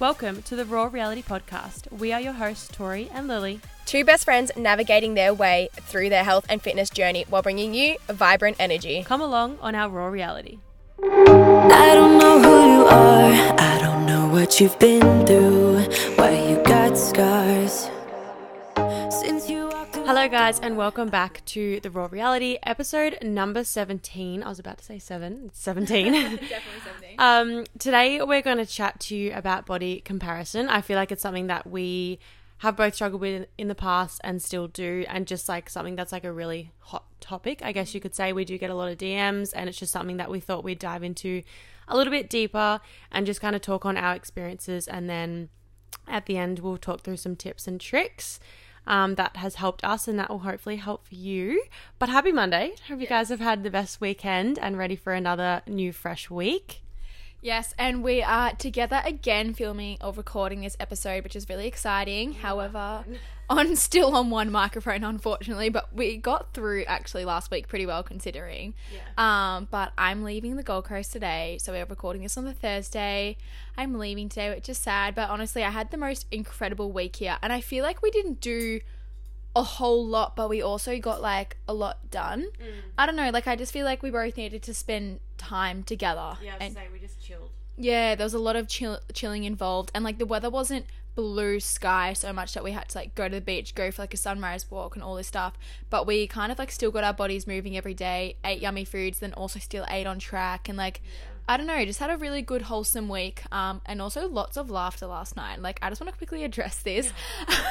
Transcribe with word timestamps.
Welcome 0.00 0.42
to 0.42 0.54
the 0.54 0.64
Raw 0.64 0.84
Reality 0.84 1.24
Podcast. 1.24 1.90
We 1.90 2.12
are 2.12 2.20
your 2.20 2.34
hosts, 2.34 2.68
Tori 2.70 3.10
and 3.12 3.26
Lily. 3.26 3.60
Two 3.84 4.04
best 4.04 4.24
friends 4.24 4.52
navigating 4.56 5.14
their 5.14 5.34
way 5.34 5.70
through 5.72 6.08
their 6.08 6.22
health 6.22 6.46
and 6.48 6.62
fitness 6.62 6.88
journey 6.88 7.24
while 7.28 7.42
bringing 7.42 7.74
you 7.74 7.96
vibrant 8.06 8.58
energy. 8.60 9.02
Come 9.02 9.20
along 9.20 9.58
on 9.60 9.74
our 9.74 9.88
Raw 9.88 10.06
Reality. 10.06 10.60
I 11.02 11.94
don't 11.94 12.16
know 12.16 12.40
who 12.40 12.74
you 12.74 12.86
are. 12.86 13.58
I 13.58 13.78
don't 13.80 14.06
know 14.06 14.28
what 14.28 14.60
you've 14.60 14.78
been 14.78 15.26
through. 15.26 15.80
Why 16.14 16.48
you 16.48 16.62
got 16.62 16.96
scars. 16.96 17.90
Hello, 20.18 20.28
guys, 20.28 20.58
and 20.58 20.76
welcome 20.76 21.10
back 21.10 21.44
to 21.44 21.78
the 21.78 21.92
Raw 21.92 22.08
Reality 22.10 22.58
episode 22.64 23.18
number 23.22 23.62
17. 23.62 24.42
I 24.42 24.48
was 24.48 24.58
about 24.58 24.78
to 24.78 24.84
say 24.84 24.98
7, 24.98 25.44
it's 25.46 25.60
17. 25.60 26.12
Definitely 26.12 26.58
something. 26.84 27.14
Um, 27.18 27.64
today 27.78 28.20
we're 28.20 28.42
going 28.42 28.56
to 28.56 28.66
chat 28.66 28.98
to 28.98 29.16
you 29.16 29.32
about 29.32 29.64
body 29.64 30.00
comparison. 30.00 30.68
I 30.68 30.80
feel 30.80 30.96
like 30.96 31.12
it's 31.12 31.22
something 31.22 31.46
that 31.46 31.70
we 31.70 32.18
have 32.58 32.74
both 32.74 32.96
struggled 32.96 33.20
with 33.20 33.46
in 33.58 33.68
the 33.68 33.76
past 33.76 34.20
and 34.24 34.42
still 34.42 34.66
do, 34.66 35.04
and 35.06 35.24
just 35.24 35.48
like 35.48 35.70
something 35.70 35.94
that's 35.94 36.10
like 36.10 36.24
a 36.24 36.32
really 36.32 36.72
hot 36.80 37.04
topic. 37.20 37.60
I 37.62 37.70
guess 37.70 37.94
you 37.94 38.00
could 38.00 38.16
say 38.16 38.32
we 38.32 38.44
do 38.44 38.58
get 38.58 38.70
a 38.70 38.74
lot 38.74 38.90
of 38.90 38.98
DMs, 38.98 39.52
and 39.54 39.68
it's 39.68 39.78
just 39.78 39.92
something 39.92 40.16
that 40.16 40.32
we 40.32 40.40
thought 40.40 40.64
we'd 40.64 40.80
dive 40.80 41.04
into 41.04 41.44
a 41.86 41.96
little 41.96 42.10
bit 42.10 42.28
deeper 42.28 42.80
and 43.12 43.24
just 43.24 43.40
kind 43.40 43.54
of 43.54 43.62
talk 43.62 43.86
on 43.86 43.96
our 43.96 44.16
experiences, 44.16 44.88
and 44.88 45.08
then 45.08 45.48
at 46.08 46.26
the 46.26 46.36
end 46.36 46.58
we'll 46.58 46.76
talk 46.76 47.02
through 47.02 47.18
some 47.18 47.36
tips 47.36 47.68
and 47.68 47.80
tricks. 47.80 48.40
Um, 48.88 49.16
that 49.16 49.36
has 49.36 49.56
helped 49.56 49.84
us 49.84 50.08
and 50.08 50.18
that 50.18 50.30
will 50.30 50.38
hopefully 50.38 50.76
help 50.76 51.04
you. 51.10 51.62
But 51.98 52.08
happy 52.08 52.32
Monday. 52.32 52.74
Hope 52.88 53.00
you 53.00 53.06
guys 53.06 53.28
have 53.28 53.38
had 53.38 53.62
the 53.62 53.70
best 53.70 54.00
weekend 54.00 54.58
and 54.58 54.78
ready 54.78 54.96
for 54.96 55.12
another 55.12 55.60
new 55.66 55.92
fresh 55.92 56.30
week. 56.30 56.80
Yes, 57.42 57.74
and 57.78 58.02
we 58.02 58.22
are 58.22 58.54
together 58.54 59.02
again 59.04 59.52
filming 59.52 59.98
or 60.02 60.12
recording 60.12 60.62
this 60.62 60.76
episode, 60.80 61.22
which 61.22 61.36
is 61.36 61.48
really 61.50 61.66
exciting. 61.68 62.32
However, 62.32 63.04
on 63.50 63.76
still 63.88 64.14
on 64.14 64.30
one 64.30 64.50
microphone, 64.50 65.04
unfortunately, 65.04 65.68
but 65.68 65.94
we 65.94 66.16
got 66.16 66.52
through 66.54 66.84
actually 66.84 67.24
last 67.24 67.50
week 67.50 67.68
pretty 67.68 67.86
well 67.86 68.02
considering. 68.02 68.74
Um, 69.16 69.68
but 69.70 69.92
I'm 69.96 70.22
leaving 70.24 70.56
the 70.56 70.62
Gold 70.62 70.84
Coast 70.84 71.12
today, 71.12 71.58
so 71.60 71.72
we're 71.72 71.84
recording 71.84 72.22
this 72.22 72.36
on 72.36 72.44
the 72.44 72.54
Thursday. 72.54 73.36
I'm 73.76 73.98
leaving 73.98 74.28
today, 74.28 74.50
which 74.50 74.68
is 74.68 74.78
sad, 74.78 75.14
but 75.14 75.30
honestly, 75.30 75.62
I 75.64 75.70
had 75.70 75.90
the 75.90 75.96
most 75.96 76.26
incredible 76.30 76.92
week 76.92 77.16
here, 77.16 77.38
and 77.42 77.52
I 77.52 77.60
feel 77.60 77.82
like 77.82 78.02
we 78.02 78.10
didn't 78.10 78.40
do 78.40 78.80
a 79.56 79.62
whole 79.62 80.06
lot, 80.06 80.36
but 80.36 80.48
we 80.48 80.62
also 80.62 80.98
got 80.98 81.20
like 81.20 81.56
a 81.66 81.74
lot 81.74 82.10
done. 82.10 82.48
I 82.96 83.06
don't 83.06 83.16
know, 83.16 83.30
like 83.30 83.46
I 83.46 83.56
just 83.56 83.72
feel 83.72 83.84
like 83.84 84.02
we 84.02 84.10
both 84.10 84.36
needed 84.36 84.62
to 84.64 84.74
spend 84.74 85.20
time 85.36 85.82
together. 85.82 86.36
Yeah, 86.42 86.54
and 86.60 86.74
say 86.74 86.86
we 86.92 86.98
just 86.98 87.20
chilled. 87.20 87.50
Yeah, 87.78 88.14
there 88.14 88.24
was 88.24 88.34
a 88.34 88.38
lot 88.38 88.56
of 88.56 88.68
chill- 88.68 89.00
chilling 89.12 89.44
involved, 89.44 89.90
and 89.94 90.04
like 90.04 90.18
the 90.18 90.26
weather 90.26 90.50
wasn't 90.50 90.86
blue 91.14 91.58
sky 91.58 92.12
so 92.12 92.32
much 92.32 92.54
that 92.54 92.62
we 92.62 92.70
had 92.70 92.88
to 92.88 92.98
like 92.98 93.12
go 93.14 93.28
to 93.28 93.34
the 93.34 93.40
beach, 93.40 93.74
go 93.74 93.90
for 93.90 94.02
like 94.02 94.14
a 94.14 94.16
sunrise 94.16 94.70
walk, 94.70 94.94
and 94.94 95.02
all 95.02 95.14
this 95.14 95.26
stuff. 95.26 95.54
But 95.90 96.06
we 96.06 96.26
kind 96.26 96.52
of 96.52 96.58
like 96.58 96.70
still 96.70 96.90
got 96.90 97.04
our 97.04 97.14
bodies 97.14 97.46
moving 97.46 97.76
every 97.76 97.94
day, 97.94 98.36
ate 98.44 98.60
yummy 98.60 98.84
foods, 98.84 99.20
then 99.20 99.32
also 99.32 99.58
still 99.58 99.84
ate 99.88 100.06
on 100.06 100.18
track, 100.18 100.68
and 100.68 100.76
like 100.76 101.00
I 101.48 101.56
don't 101.56 101.66
know, 101.66 101.82
just 101.84 101.98
had 101.98 102.10
a 102.10 102.16
really 102.18 102.42
good 102.42 102.62
wholesome 102.62 103.08
week, 103.08 103.42
um, 103.50 103.80
and 103.86 104.02
also 104.02 104.28
lots 104.28 104.56
of 104.58 104.70
laughter 104.70 105.06
last 105.06 105.34
night. 105.36 105.62
Like 105.62 105.78
I 105.80 105.88
just 105.88 106.00
want 106.00 106.12
to 106.12 106.18
quickly 106.18 106.44
address 106.44 106.80
this. 106.80 107.12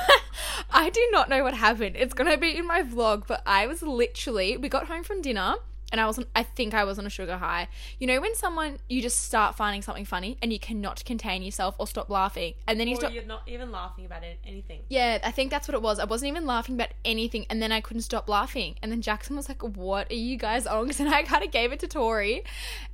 I 0.72 0.89
do 0.89 1.08
not 1.11 1.30
know 1.30 1.44
what 1.44 1.53
happened. 1.53 1.95
It's 1.97 2.13
gonna 2.13 2.38
be 2.38 2.58
in 2.58 2.66
my 2.66 2.81
vlog, 2.81 3.28
but 3.28 3.44
I 3.45 3.67
was 3.67 3.81
literally 3.83 4.58
we 4.58 4.69
got 4.69 4.88
home 4.88 5.03
from 5.03 5.22
dinner 5.22 5.55
and 5.91 6.02
I 6.02 6.05
wasn't 6.05 6.27
I 6.35 6.43
think 6.43 6.73
I 6.73 6.83
was 6.83 6.99
on 6.99 7.05
a 7.05 7.09
sugar 7.09 7.38
high. 7.38 7.67
You 7.99 8.07
know 8.07 8.19
when 8.19 8.35
someone 8.35 8.80
you 8.89 9.02
just 9.02 9.23
start 9.23 9.55
finding 9.55 9.81
something 9.81 10.05
funny 10.05 10.38
and 10.41 10.52
you 10.52 10.59
cannot 10.59 11.03
contain 11.05 11.41
yourself 11.44 11.75
or 11.79 11.88
stop 11.88 12.09
laughing 12.09 12.55
and 12.67 12.79
then 12.79 12.88
you 12.88 12.95
Or 12.95 12.99
stop 13.02 13.13
you're 13.13 13.23
not 13.23 13.44
even 13.47 13.71
laughing 13.71 14.05
about 14.05 14.23
it, 14.23 14.39
anything. 14.45 14.81
yeah, 14.89 15.19
I 15.23 15.31
think 15.31 15.49
that's 15.52 15.67
what 15.67 15.75
it 15.75 15.81
was. 15.81 15.99
I 15.99 16.05
wasn't 16.05 16.29
even 16.29 16.45
laughing 16.45 16.75
about 16.75 16.89
anything, 17.05 17.45
and 17.49 17.61
then 17.61 17.71
I 17.71 17.79
couldn't 17.81 18.02
stop 18.03 18.27
laughing. 18.27 18.75
And 18.81 18.91
then 18.91 19.02
Jackson 19.02 19.35
was 19.35 19.47
like, 19.50 19.62
"What 19.63 20.12
are 20.12 20.16
you 20.16 20.38
guys 20.38 20.66
on?" 20.67 20.91
And 21.00 21.09
I 21.09 21.23
kind 21.23 21.44
of 21.44 21.51
gave 21.51 21.72
it 21.72 21.79
to 21.79 21.88
Tori, 21.88 22.44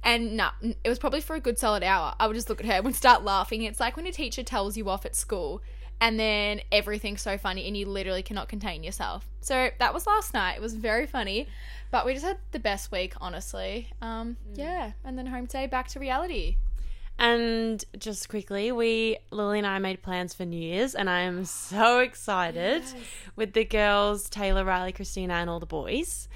and 0.04 0.38
nah, 0.38 0.52
it 0.62 0.90
was 0.90 1.00
probably 1.00 1.22
for 1.22 1.36
a 1.36 1.40
good 1.40 1.58
solid 1.60 1.84
hour. 1.84 2.14
I 2.20 2.28
would 2.28 2.36
just 2.36 2.50
look 2.50 2.60
at 2.60 2.66
her 2.66 2.74
and 2.74 2.86
would 2.86 2.96
start 2.96 3.24
laughing. 3.24 3.64
It's 3.64 3.80
like 3.80 3.96
when 3.98 4.08
a 4.08 4.12
teacher 4.12 4.44
tells 4.44 4.78
you 4.78 4.90
off 4.90 5.06
at 5.06 5.16
school, 5.16 5.62
and 6.02 6.20
then 6.20 6.62
everything's 6.72 7.22
so 7.22 7.38
funny, 7.38 7.68
and 7.68 7.76
you 7.78 7.86
literally 7.86 8.24
cannot 8.24 8.48
contain 8.50 8.84
yourself. 8.84 9.28
So 9.42 9.70
that 9.80 9.94
was 9.94 10.06
last 10.08 10.34
night. 10.34 10.56
It 10.56 10.62
was 10.62 10.74
very 10.76 11.06
funny, 11.08 11.48
but 11.94 12.08
we 12.08 12.14
just 12.14 12.26
had 12.26 12.40
the 12.50 12.58
best 12.58 12.92
week, 12.92 13.14
honestly. 13.22 13.88
Um, 14.02 14.36
yeah, 14.56 14.94
and 15.06 15.16
then 15.16 15.28
home 15.28 15.46
today, 15.46 15.68
back 15.68 15.90
to 15.90 16.00
reality. 16.00 16.58
And 17.20 17.86
just 18.00 18.30
quickly, 18.30 18.72
we 18.72 19.18
Lily 19.30 19.60
and 19.60 19.68
I 19.68 19.78
made 19.78 20.02
plans 20.02 20.34
for 20.34 20.44
New 20.44 20.60
Year's, 20.60 20.96
and 20.96 21.08
I 21.08 21.20
am 21.20 21.46
so 21.46 22.00
excited 22.00 22.84
with 23.36 23.54
the 23.54 23.64
girls, 23.64 24.28
Taylor, 24.28 24.66
Riley, 24.66 24.92
Christina, 24.92 25.36
and 25.36 25.52
all 25.52 25.60
the 25.60 25.68
boys. 25.68 26.28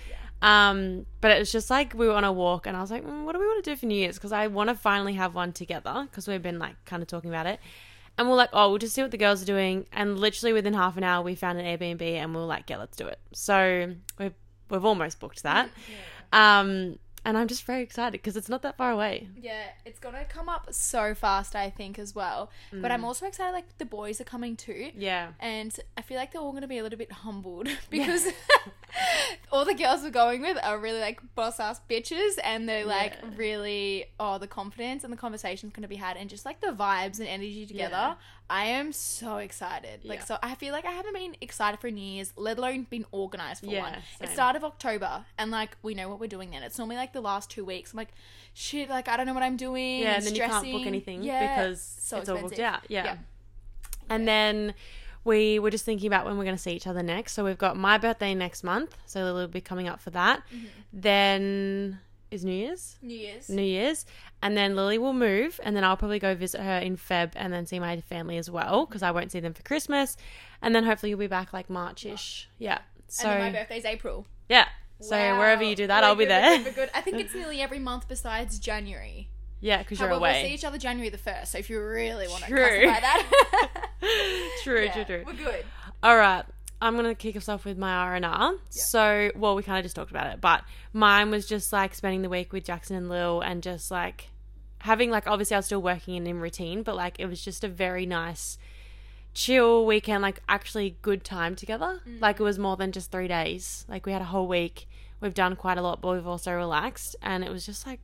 Um, 0.44 1.08
but 1.22 1.32
it 1.32 1.40
was 1.40 1.52
just 1.52 1.72
like 1.72 1.96
we 1.96 2.06
were 2.06 2.14
on 2.14 2.24
a 2.24 2.32
walk, 2.32 2.68
and 2.68 2.78
I 2.78 2.82
was 2.82 2.92
like, 2.92 3.04
mm, 3.04 3.26
"What 3.26 3.34
do 3.34 3.40
we 3.40 3.48
want 3.48 3.64
to 3.64 3.72
do 3.72 3.76
for 3.76 3.88
New 3.88 3.96
Year's?" 3.96 4.18
Because 4.18 4.32
I 4.32 4.46
want 4.46 4.70
to 4.70 4.76
finally 4.76 5.14
have 5.14 5.34
one 5.34 5.54
together 5.54 6.06
because 6.08 6.28
we've 6.28 6.44
been 6.44 6.60
like 6.60 6.76
kind 6.86 7.02
of 7.02 7.08
talking 7.08 7.32
about 7.32 7.48
it. 7.48 7.60
And 8.20 8.30
we're 8.30 8.36
like, 8.36 8.52
"Oh, 8.54 8.70
we'll 8.70 8.78
just 8.78 8.94
see 8.94 9.02
what 9.02 9.10
the 9.10 9.18
girls 9.18 9.42
are 9.42 9.48
doing." 9.48 9.88
And 9.92 10.20
literally 10.20 10.54
within 10.54 10.76
half 10.76 10.98
an 10.98 11.04
hour, 11.04 11.24
we 11.24 11.34
found 11.34 11.58
an 11.58 11.66
Airbnb, 11.66 12.04
and 12.04 12.36
we 12.36 12.42
were 12.42 12.46
like, 12.46 12.70
"Yeah, 12.70 12.78
let's 12.78 12.96
do 12.96 13.08
it." 13.08 13.20
So 13.34 13.96
we've 14.20 14.36
we've 14.70 14.86
almost 14.86 15.20
booked 15.20 15.44
that. 15.44 15.70
Um, 16.34 17.00
and 17.24 17.38
I'm 17.38 17.48
just 17.48 17.64
very 17.64 17.82
excited 17.84 18.12
because 18.14 18.36
it's 18.38 18.48
not 18.50 18.62
that 18.64 18.76
far 18.78 18.92
away. 18.92 19.28
Yeah, 19.42 19.64
it's 19.86 19.98
gonna 20.00 20.26
come 20.26 20.48
up 20.50 20.68
so 20.72 21.14
fast, 21.14 21.56
I 21.56 21.70
think, 21.70 21.98
as 22.00 22.14
well. 22.16 22.50
But 22.72 22.92
I'm 22.92 23.04
also 23.06 23.26
excited, 23.26 23.52
like, 23.54 23.78
the 23.78 23.86
boys 23.86 24.20
are 24.22 24.26
coming 24.26 24.56
too. 24.58 24.92
Yeah. 24.96 25.30
And 25.40 25.78
I 25.98 26.02
feel 26.02 26.18
like 26.18 26.32
they're 26.34 26.42
all 26.42 26.52
gonna 26.54 26.68
be 26.68 26.78
a 26.80 26.84
little 26.84 26.98
bit 27.00 27.12
humbled 27.12 27.68
because 27.90 28.28
all 29.52 29.66
the 29.66 29.74
girls 29.74 30.04
we're 30.04 30.10
going 30.10 30.42
with 30.42 30.58
are 30.64 30.78
really 30.78 31.00
like 31.00 31.20
boss 31.36 31.60
ass 31.60 31.80
bitches 31.90 32.34
and 32.44 32.68
they're 32.68 32.86
like 32.86 33.14
Yeah. 33.22 33.30
really, 33.36 34.06
oh, 34.20 34.38
the 34.38 34.48
confidence 34.48 35.04
and 35.04 35.12
the 35.12 35.18
conversation's 35.18 35.74
gonna 35.74 35.88
be 35.88 35.96
had 35.96 36.18
and 36.18 36.30
just 36.30 36.46
like 36.46 36.62
the 36.62 36.68
vibes 36.68 37.20
and 37.20 37.28
energy 37.28 37.66
together. 37.66 37.92
Yeah. 37.96 38.16
I 38.50 38.66
am 38.66 38.94
so 38.94 39.38
excited. 39.38 40.06
Like, 40.06 40.20
Yeah. 40.20 40.26
so 40.26 40.38
I 40.42 40.56
feel 40.56 40.72
like 40.72 40.86
I 40.86 40.92
haven't 40.92 41.14
been 41.14 41.36
excited 41.42 41.80
for 41.80 41.92
New 41.92 42.02
Year's, 42.02 42.32
let 42.38 42.58
alone 42.58 42.84
been 42.90 43.06
organized 43.12 43.62
for 43.66 43.68
Yeah, 43.72 43.82
one. 43.82 43.94
same. 43.94 44.30
It 44.30 44.34
started 44.34 44.58
of 44.58 44.64
October 44.64 45.26
and 45.38 45.52
like 45.52 45.76
we 45.84 45.94
know 45.94 46.08
what 46.10 46.20
we're 46.20 46.28
doing 46.28 46.52
then. 46.52 46.64
It's 46.64 46.78
normally 46.78 46.96
like 46.96 47.14
the 47.14 47.22
last 47.22 47.50
two 47.50 47.66
weeks. 47.66 47.92
I'm 47.94 47.98
like, 47.98 48.14
shit, 48.54 48.90
like 48.90 49.08
I 49.10 49.18
don't 49.18 49.26
know 49.26 49.34
what 49.34 49.44
I'm 49.44 49.58
doing. 49.58 50.00
Yeah, 50.02 50.16
and 50.16 50.26
then 50.26 50.34
you 50.36 50.42
can't 50.42 50.72
book 50.72 50.86
anything 50.86 51.24
Yeah, 51.24 51.58
because 51.66 51.82
so 52.00 52.18
it's 52.20 52.30
all 52.30 52.40
booked 52.42 52.60
out. 52.60 52.82
Yeah. 52.88 53.04
Yeah. 53.06 53.18
And 54.10 54.26
then 54.28 54.74
we 55.26 55.60
were 55.60 55.70
just 55.70 55.84
thinking 55.84 56.08
about 56.08 56.26
when 56.26 56.38
we're 56.38 56.46
going 56.46 56.56
to 56.56 56.62
see 56.62 56.72
each 56.72 56.88
other 56.88 57.04
next. 57.04 57.34
So 57.34 57.44
we've 57.44 57.58
got 57.58 57.76
my 57.76 57.98
birthday 57.98 58.34
next 58.34 58.64
month. 58.64 58.96
So 59.06 59.22
Lily 59.22 59.42
will 59.42 59.48
be 59.50 59.60
coming 59.60 59.90
up 59.90 60.00
for 60.00 60.10
that. 60.12 60.42
Mm-hmm. 60.48 60.68
Then 60.94 62.00
is 62.32 62.44
New 62.46 62.52
Year's. 62.54 62.98
New 63.02 63.16
Year's. 63.18 63.50
New 63.50 63.62
Year's. 63.62 64.06
And 64.42 64.56
then 64.58 64.76
Lily 64.76 64.98
will 64.98 65.14
move. 65.14 65.60
And 65.64 65.76
then 65.76 65.84
I'll 65.84 65.98
probably 65.98 66.20
go 66.20 66.36
visit 66.36 66.62
her 66.62 66.78
in 66.80 66.98
Feb 66.98 67.32
and 67.36 67.52
then 67.54 67.66
see 67.66 67.80
my 67.80 68.02
family 68.02 68.38
as 68.38 68.50
well 68.50 68.86
because 68.86 69.02
I 69.04 69.12
won't 69.12 69.32
see 69.32 69.40
them 69.40 69.54
for 69.54 69.64
Christmas. 69.64 70.18
And 70.62 70.76
then 70.76 70.84
hopefully 70.84 71.10
you'll 71.12 71.20
be 71.20 71.28
back 71.28 71.54
like 71.54 71.70
March 71.70 72.06
ish. 72.06 72.50
Yeah. 72.60 72.80
So, 73.08 73.30
and 73.30 73.42
then 73.42 73.54
my 73.54 73.60
birthday's 73.60 73.86
April. 73.86 74.26
yeah. 74.50 74.68
So 75.00 75.16
wherever 75.38 75.62
you 75.64 75.76
do 75.76 75.86
that, 75.88 76.04
I'll 76.04 76.16
be 76.16 76.24
good, 76.26 76.32
there. 76.32 76.58
good, 76.58 76.66
we're 76.66 76.72
good. 76.74 76.90
I 76.96 77.02
think 77.02 77.20
it's 77.20 77.34
nearly 77.36 77.62
every 77.62 77.78
month 77.78 78.08
besides 78.08 78.58
January. 78.58 79.30
Yeah, 79.62 79.78
because 79.78 80.00
you're 80.00 80.08
However, 80.10 80.22
we'll 80.24 80.34
see 80.44 80.54
each 80.56 80.66
other 80.66 80.80
January 80.80 81.10
the 81.10 81.20
first. 81.20 81.52
So 81.52 81.60
if 81.60 81.70
you 81.70 81.80
really 81.80 82.28
want 82.28 82.44
to 82.46 82.50
True. 82.50 82.58
classify 82.84 83.00
that, 83.00 83.92
true, 84.64 84.86
Yeah, 84.86 84.94
true, 84.94 85.04
true. 85.06 85.24
We're 85.26 85.34
good. 85.34 85.66
All 86.02 86.18
right. 86.18 86.46
I'm 86.82 86.94
going 86.96 87.06
to 87.08 87.16
kick 87.16 87.36
us 87.36 87.50
off 87.50 87.66
with 87.66 87.78
my 87.78 87.92
R&R. 87.92 88.54
So, 88.70 89.32
well, 89.36 89.56
we 89.56 89.64
kind 89.64 89.80
of 89.80 89.84
just 89.84 89.96
talked 89.96 90.12
about 90.12 90.28
it, 90.34 90.42
but 90.42 90.64
mine 90.94 91.32
was 91.32 91.48
just 91.48 91.74
like 91.74 91.96
spending 91.96 92.22
the 92.22 92.30
week 92.30 92.54
with 92.54 92.66
Jackson 92.66 92.96
and 92.96 93.10
Lil 93.10 93.42
and 93.42 93.64
just 93.64 93.90
like 93.90 94.30
having 94.80 95.10
like 95.10 95.26
obviously 95.28 95.56
I 95.56 95.60
was 95.60 95.66
still 95.66 95.82
working 95.82 96.16
and 96.18 96.28
in 96.28 96.40
routine, 96.40 96.84
but 96.84 96.96
like 96.96 97.20
it 97.20 97.26
was 97.26 97.44
just 97.44 97.64
a 97.64 97.68
very 97.68 98.06
nice 98.06 98.58
chill 99.34 99.86
weekend, 99.86 100.22
like 100.22 100.42
actually 100.48 100.98
good 101.02 101.24
time 101.24 101.56
together. 101.56 102.00
Like 102.20 102.40
it 102.40 102.44
was 102.44 102.60
more 102.60 102.78
than 102.78 102.92
just 102.92 103.12
3 103.12 103.28
days. 103.28 103.86
Like 103.88 104.06
we 104.06 104.12
had 104.12 104.22
a 104.22 104.26
whole 104.26 104.48
week. 104.48 104.88
We've 105.20 105.34
done 105.34 105.56
quite 105.56 105.80
a 105.80 105.82
lot, 105.82 106.02
but 106.02 106.14
we've 106.14 106.28
also 106.28 106.54
relaxed 106.54 107.16
and 107.24 107.44
it 107.44 107.52
was 107.52 107.66
just 107.66 107.88
like 107.88 108.00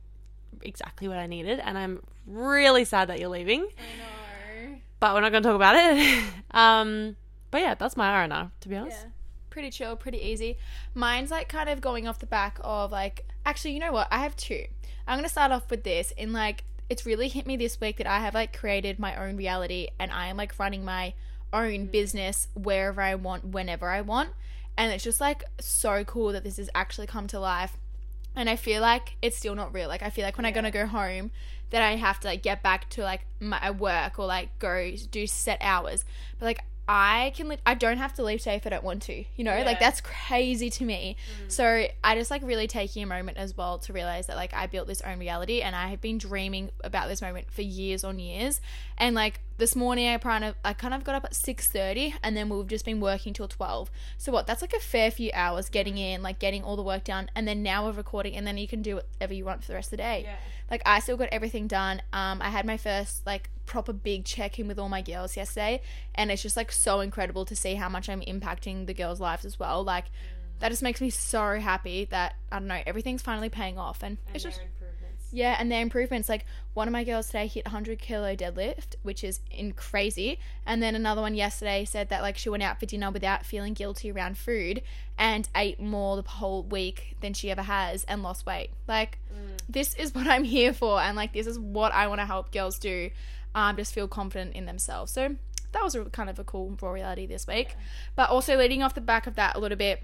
exactly 0.62 1.06
what 1.08 1.18
I 1.18 1.26
needed 1.26 1.60
and 1.60 1.76
I'm 1.78 2.02
really 2.26 2.84
sad 2.84 3.08
that 3.08 3.20
you're 3.20 3.28
leaving 3.28 3.62
I 3.62 4.64
know. 4.64 4.76
but 4.98 5.14
we're 5.14 5.20
not 5.20 5.30
going 5.30 5.42
to 5.42 5.48
talk 5.48 5.56
about 5.56 5.76
it. 5.76 6.24
um, 6.52 7.16
but 7.54 7.60
yeah, 7.60 7.74
that's 7.74 7.96
my 7.96 8.08
R&R, 8.08 8.50
to 8.62 8.68
be 8.68 8.74
honest. 8.74 8.98
Yeah. 9.00 9.10
Pretty 9.48 9.70
chill, 9.70 9.94
pretty 9.94 10.18
easy. 10.18 10.58
Mine's 10.92 11.30
like 11.30 11.48
kind 11.48 11.68
of 11.68 11.80
going 11.80 12.08
off 12.08 12.18
the 12.18 12.26
back 12.26 12.58
of 12.64 12.90
like, 12.90 13.26
actually, 13.46 13.74
you 13.74 13.78
know 13.78 13.92
what? 13.92 14.08
I 14.10 14.18
have 14.24 14.34
two. 14.34 14.64
I'm 15.06 15.16
going 15.16 15.22
to 15.22 15.30
start 15.30 15.52
off 15.52 15.70
with 15.70 15.84
this 15.84 16.10
in 16.16 16.32
like, 16.32 16.64
it's 16.90 17.06
really 17.06 17.28
hit 17.28 17.46
me 17.46 17.56
this 17.56 17.80
week 17.80 17.98
that 17.98 18.08
I 18.08 18.18
have 18.18 18.34
like 18.34 18.58
created 18.58 18.98
my 18.98 19.14
own 19.24 19.36
reality 19.36 19.86
and 20.00 20.10
I 20.10 20.26
am 20.26 20.36
like 20.36 20.58
running 20.58 20.84
my 20.84 21.14
own 21.52 21.86
mm. 21.86 21.90
business 21.92 22.48
wherever 22.54 23.00
I 23.00 23.14
want, 23.14 23.44
whenever 23.44 23.88
I 23.88 24.00
want. 24.00 24.30
And 24.76 24.92
it's 24.92 25.04
just 25.04 25.20
like 25.20 25.44
so 25.60 26.02
cool 26.02 26.32
that 26.32 26.42
this 26.42 26.56
has 26.56 26.68
actually 26.74 27.06
come 27.06 27.28
to 27.28 27.38
life. 27.38 27.78
and 28.34 28.50
I 28.50 28.56
feel 28.56 28.82
like 28.82 29.14
it's 29.22 29.36
still 29.36 29.54
not 29.54 29.72
real. 29.72 29.86
Like 29.86 30.02
I 30.02 30.10
feel 30.10 30.24
like 30.24 30.36
when 30.36 30.44
I'm 30.44 30.54
gonna 30.54 30.72
go 30.72 30.86
home, 30.86 31.30
that 31.70 31.82
I 31.82 31.94
have 31.94 32.18
to 32.20 32.28
like 32.28 32.42
get 32.42 32.64
back 32.64 32.90
to 32.90 33.02
like 33.02 33.26
my 33.38 33.70
work 33.70 34.18
or 34.18 34.26
like 34.26 34.58
go 34.58 34.90
do 35.12 35.28
set 35.28 35.58
hours. 35.60 36.04
But 36.40 36.46
like 36.46 36.64
I 36.86 37.32
can, 37.34 37.48
li- 37.48 37.58
I 37.64 37.74
don't 37.74 37.96
have 37.96 38.12
to 38.14 38.22
leave 38.22 38.40
today 38.40 38.56
if 38.56 38.66
I 38.66 38.70
don't 38.70 38.84
want 38.84 39.02
to. 39.04 39.24
You 39.36 39.44
know, 39.44 39.62
like 39.64 39.80
that's 39.80 40.00
crazy 40.00 40.68
to 40.70 40.84
me. 40.84 41.16
Mm. 41.46 41.50
So 41.50 41.86
I 42.02 42.14
just 42.14 42.30
like 42.30 42.42
really 42.42 42.66
taking 42.66 43.02
a 43.02 43.06
moment 43.06 43.38
as 43.38 43.56
well 43.56 43.78
to 43.78 43.92
realize 43.92 44.26
that 44.26 44.36
like 44.36 44.52
I 44.52 44.66
built 44.66 44.86
this 44.86 45.00
own 45.00 45.18
reality, 45.18 45.62
and 45.62 45.74
I 45.74 45.88
have 45.88 46.00
been 46.00 46.18
dreaming 46.18 46.70
about 46.82 47.08
this 47.08 47.22
moment 47.22 47.50
for 47.50 47.62
years 47.62 48.04
on 48.04 48.18
years. 48.18 48.60
And 48.98 49.14
like 49.14 49.40
this 49.56 49.74
morning, 49.74 50.08
I 50.08 50.18
kind 50.18 50.44
of, 50.44 50.56
I 50.64 50.72
kind 50.72 50.92
of 50.92 51.04
got 51.04 51.14
up 51.14 51.24
at 51.24 51.34
six 51.34 51.68
thirty, 51.68 52.14
and 52.22 52.36
then 52.36 52.48
we've 52.48 52.66
just 52.66 52.84
been 52.84 53.00
working 53.00 53.32
till 53.32 53.48
twelve. 53.48 53.90
So 54.18 54.30
what? 54.30 54.46
That's 54.46 54.60
like 54.60 54.74
a 54.74 54.80
fair 54.80 55.10
few 55.10 55.30
hours 55.32 55.68
getting 55.70 55.96
in, 55.96 56.22
like 56.22 56.38
getting 56.38 56.62
all 56.62 56.76
the 56.76 56.82
work 56.82 57.04
done, 57.04 57.30
and 57.34 57.48
then 57.48 57.62
now 57.62 57.86
we're 57.86 57.92
recording, 57.92 58.36
and 58.36 58.46
then 58.46 58.58
you 58.58 58.68
can 58.68 58.82
do 58.82 58.96
whatever 58.96 59.32
you 59.32 59.44
want 59.44 59.62
for 59.62 59.68
the 59.68 59.74
rest 59.74 59.86
of 59.86 59.92
the 59.92 59.96
day. 59.98 60.22
Yeah. 60.26 60.36
Like 60.70 60.82
I 60.86 61.00
still 61.00 61.16
got 61.16 61.28
everything 61.30 61.66
done. 61.66 62.02
Um, 62.12 62.40
I 62.40 62.50
had 62.50 62.64
my 62.66 62.76
first 62.76 63.26
like 63.26 63.50
proper 63.66 63.92
big 63.92 64.24
check 64.24 64.58
in 64.58 64.68
with 64.68 64.78
all 64.78 64.88
my 64.88 65.02
girls 65.02 65.36
yesterday, 65.36 65.82
and 66.14 66.30
it's 66.30 66.42
just 66.42 66.56
like 66.56 66.72
so 66.72 67.00
incredible 67.00 67.44
to 67.46 67.56
see 67.56 67.74
how 67.74 67.88
much 67.88 68.08
I'm 68.08 68.20
impacting 68.22 68.86
the 68.86 68.94
girls' 68.94 69.20
lives 69.20 69.44
as 69.44 69.58
well. 69.58 69.82
Like 69.84 70.06
that 70.60 70.70
just 70.70 70.82
makes 70.82 71.00
me 71.00 71.10
so 71.10 71.58
happy 71.60 72.06
that 72.06 72.34
I 72.50 72.58
don't 72.58 72.68
know 72.68 72.80
everything's 72.86 73.22
finally 73.22 73.48
paying 73.48 73.78
off, 73.78 74.02
and, 74.02 74.18
it's 74.34 74.44
just. 74.44 74.60
Yeah, 75.34 75.56
and 75.58 75.70
their 75.70 75.82
improvements. 75.82 76.28
Like 76.28 76.46
one 76.74 76.86
of 76.86 76.92
my 76.92 77.02
girls 77.02 77.26
today 77.26 77.48
hit 77.48 77.64
100 77.66 77.98
kilo 77.98 78.36
deadlift, 78.36 78.94
which 79.02 79.24
is 79.24 79.40
in 79.50 79.72
crazy. 79.72 80.38
And 80.64 80.80
then 80.80 80.94
another 80.94 81.20
one 81.20 81.34
yesterday 81.34 81.84
said 81.84 82.08
that 82.10 82.22
like 82.22 82.38
she 82.38 82.48
went 82.48 82.62
out 82.62 82.78
for 82.78 82.86
dinner 82.86 83.10
without 83.10 83.44
feeling 83.44 83.74
guilty 83.74 84.12
around 84.12 84.38
food 84.38 84.80
and 85.18 85.48
ate 85.56 85.80
more 85.80 86.16
the 86.16 86.28
whole 86.28 86.62
week 86.62 87.16
than 87.20 87.34
she 87.34 87.50
ever 87.50 87.62
has 87.62 88.04
and 88.04 88.22
lost 88.22 88.46
weight. 88.46 88.70
Like 88.86 89.18
this 89.68 89.94
is 89.94 90.14
what 90.14 90.26
I'm 90.28 90.44
here 90.44 90.72
for, 90.72 91.00
and 91.00 91.16
like 91.16 91.32
this 91.32 91.48
is 91.48 91.58
what 91.58 91.92
I 91.92 92.06
want 92.06 92.20
to 92.20 92.26
help 92.26 92.52
girls 92.52 92.78
do. 92.78 93.10
Um, 93.56 93.76
just 93.76 93.92
feel 93.92 94.08
confident 94.08 94.54
in 94.54 94.66
themselves. 94.66 95.12
So 95.12 95.36
that 95.72 95.82
was 95.82 95.94
a 95.96 96.04
kind 96.06 96.30
of 96.30 96.38
a 96.38 96.44
cool 96.44 96.76
raw 96.80 96.90
reality 96.90 97.26
this 97.26 97.46
week. 97.46 97.74
But 98.14 98.30
also 98.30 98.56
leading 98.56 98.82
off 98.82 98.94
the 98.94 99.00
back 99.00 99.26
of 99.26 99.34
that 99.34 99.56
a 99.56 99.58
little 99.58 99.78
bit 99.78 100.02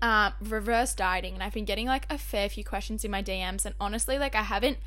uh, 0.00 0.30
reverse 0.40 0.94
dieting, 0.94 1.34
and 1.34 1.42
I've 1.42 1.54
been 1.54 1.64
getting 1.64 1.86
like 1.86 2.06
a 2.10 2.18
fair 2.18 2.48
few 2.48 2.64
questions 2.64 3.04
in 3.04 3.10
my 3.10 3.22
DMs, 3.22 3.66
and 3.66 3.74
honestly, 3.80 4.18
like 4.18 4.34
I 4.34 4.42
haven't 4.42 4.78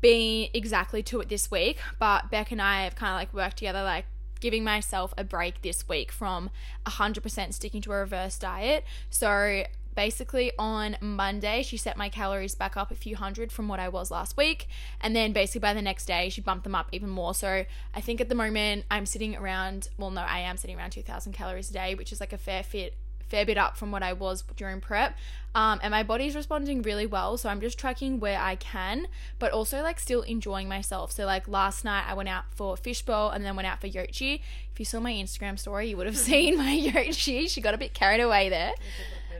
been 0.00 0.48
exactly 0.52 1.02
to 1.04 1.20
it 1.20 1.28
this 1.28 1.50
week, 1.50 1.78
but 1.98 2.30
Beck 2.30 2.52
and 2.52 2.60
I 2.60 2.84
have 2.84 2.94
kind 2.94 3.12
of 3.12 3.16
like 3.16 3.32
worked 3.32 3.58
together, 3.58 3.82
like 3.82 4.04
giving 4.40 4.62
myself 4.62 5.14
a 5.16 5.24
break 5.24 5.62
this 5.62 5.88
week 5.88 6.12
from 6.12 6.50
100% 6.86 7.54
sticking 7.54 7.80
to 7.82 7.92
a 7.92 7.96
reverse 7.96 8.38
diet. 8.38 8.84
So 9.10 9.64
basically 9.94 10.52
on 10.58 10.96
Monday, 11.00 11.62
she 11.62 11.76
set 11.76 11.96
my 11.96 12.08
calories 12.08 12.54
back 12.54 12.76
up 12.76 12.90
a 12.92 12.94
few 12.94 13.16
hundred 13.16 13.50
from 13.50 13.66
what 13.66 13.80
I 13.80 13.88
was 13.88 14.10
last 14.10 14.36
week. 14.36 14.68
And 15.00 15.16
then 15.16 15.32
basically 15.32 15.60
by 15.60 15.74
the 15.74 15.82
next 15.82 16.06
day, 16.06 16.28
she 16.28 16.40
bumped 16.40 16.64
them 16.64 16.74
up 16.74 16.88
even 16.92 17.08
more. 17.08 17.34
So 17.34 17.64
I 17.94 18.00
think 18.00 18.20
at 18.20 18.28
the 18.28 18.36
moment, 18.36 18.84
I'm 18.90 19.06
sitting 19.06 19.34
around, 19.34 19.88
well, 19.98 20.10
no, 20.10 20.20
I 20.20 20.40
am 20.40 20.56
sitting 20.56 20.78
around 20.78 20.90
2,000 20.90 21.32
calories 21.32 21.70
a 21.70 21.72
day, 21.72 21.94
which 21.96 22.12
is 22.12 22.20
like 22.20 22.32
a 22.32 22.38
fair 22.38 22.62
fit 22.62 22.94
fair 23.28 23.46
bit 23.46 23.58
up 23.58 23.76
from 23.76 23.90
what 23.90 24.02
I 24.02 24.12
was 24.12 24.44
during 24.56 24.80
prep. 24.80 25.16
Um, 25.54 25.80
and 25.82 25.90
my 25.90 26.02
body's 26.02 26.36
responding 26.36 26.82
really 26.82 27.06
well. 27.06 27.36
So 27.36 27.48
I'm 27.48 27.60
just 27.60 27.78
tracking 27.78 28.20
where 28.20 28.38
I 28.38 28.56
can, 28.56 29.08
but 29.38 29.50
also 29.52 29.82
like 29.82 29.98
still 29.98 30.22
enjoying 30.22 30.68
myself. 30.68 31.12
So 31.12 31.24
like 31.24 31.48
last 31.48 31.84
night 31.84 32.04
I 32.06 32.14
went 32.14 32.28
out 32.28 32.44
for 32.54 32.76
fishbowl 32.76 33.30
and 33.30 33.44
then 33.44 33.56
went 33.56 33.66
out 33.66 33.80
for 33.80 33.88
yochi. 33.88 34.40
If 34.72 34.78
you 34.78 34.84
saw 34.84 35.00
my 35.00 35.12
Instagram 35.12 35.58
story, 35.58 35.88
you 35.88 35.96
would 35.96 36.06
have 36.06 36.18
seen 36.30 36.56
my 36.56 36.78
yochi. 36.92 37.48
She 37.48 37.60
got 37.60 37.74
a 37.74 37.78
bit 37.78 37.94
carried 37.94 38.20
away 38.20 38.48
there. 38.48 38.72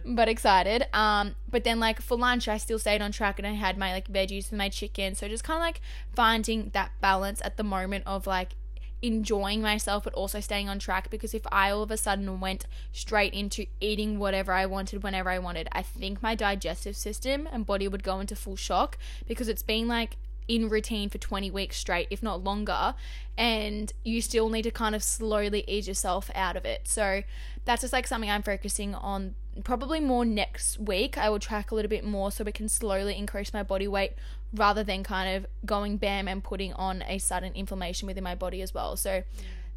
But 0.05 0.29
excited. 0.29 0.87
Um, 0.95 1.35
but 1.51 1.65
then 1.65 1.79
like 1.79 2.01
for 2.01 2.17
lunch 2.17 2.49
I 2.49 2.57
still 2.57 2.79
stayed 2.79 3.03
on 3.03 3.13
track 3.13 3.39
and 3.39 3.47
I 3.47 3.53
had 3.53 3.77
my 3.77 3.93
like 3.93 4.11
veggies 4.11 4.51
and 4.51 4.59
my 4.59 4.71
chicken. 4.71 5.15
So 5.15 5.29
just 5.29 5.45
kind 5.45 5.59
of 5.59 5.63
like 5.63 5.81
finding 6.15 6.71
that 6.73 6.93
balance 7.01 7.41
at 7.45 7.57
the 7.57 7.65
moment 7.65 8.05
of 8.07 8.27
like 8.27 8.55
enjoying 9.01 9.63
myself 9.63 10.05
but 10.05 10.15
also 10.15 10.41
staying 10.41 10.69
on 10.69 10.79
track 10.79 11.09
because 11.11 11.35
if 11.35 11.47
I 11.53 11.71
all 11.71 11.83
of 11.83 11.91
a 11.91 11.97
sudden 11.97 12.41
went 12.41 12.67
straight 12.93 13.33
into 13.33 13.67
eating 13.81 14.19
whatever 14.19 14.53
I 14.53 14.67
wanted 14.67 15.03
whenever 15.03 15.31
I 15.31 15.39
wanted, 15.39 15.69
I 15.73 15.83
think 15.83 16.23
my 16.23 16.35
digestive 16.35 16.97
system 16.97 17.49
and 17.51 17.67
body 17.67 17.89
would 17.89 18.03
go 18.03 18.21
into 18.21 18.35
full 18.35 18.57
shock 18.57 18.99
because 19.27 19.49
it's 19.49 19.63
been 19.63 19.89
like 19.89 20.17
in 20.49 20.69
routine 20.69 21.11
for 21.11 21.19
20 21.19 21.51
weeks 21.51 21.77
straight, 21.77 22.09
if 22.11 22.23
not 22.23 22.43
longer, 22.43 22.95
and 23.37 23.93
you 24.03 24.23
still 24.23 24.49
need 24.49 24.63
to 24.63 24.71
kind 24.71 24.95
of 24.95 25.03
slowly 25.05 25.63
ease 25.69 25.87
yourself 25.87 26.31
out 26.35 26.57
of 26.57 26.65
it. 26.65 26.89
So 26.89 27.23
that's 27.67 27.83
just 27.83 27.93
like 27.93 28.07
something 28.07 28.31
I'm 28.31 28.43
focusing 28.43 28.95
on 28.95 29.35
probably 29.63 30.01
more 30.01 30.25
next 30.25 30.79
week. 30.79 31.19
I 31.19 31.29
will 31.29 31.39
track 31.39 31.71
a 31.71 31.75
little 31.75 31.91
bit 31.91 32.05
more 32.05 32.33
so 32.33 32.45
we 32.45 32.53
can 32.53 32.69
slowly 32.69 33.17
increase 33.17 33.53
my 33.53 33.63
body 33.63 33.87
weight 33.87 34.15
rather 34.55 34.83
than 34.83 35.03
kind 35.03 35.37
of 35.37 35.47
going 35.67 35.97
bam 35.97 36.29
and 36.29 36.43
putting 36.43 36.73
on 36.75 37.03
a 37.03 37.19
sudden 37.19 37.53
inflammation 37.55 38.07
within 38.07 38.25
my 38.25 38.35
body 38.35 38.63
as 38.63 38.73
well. 38.73 38.97
So 38.97 39.23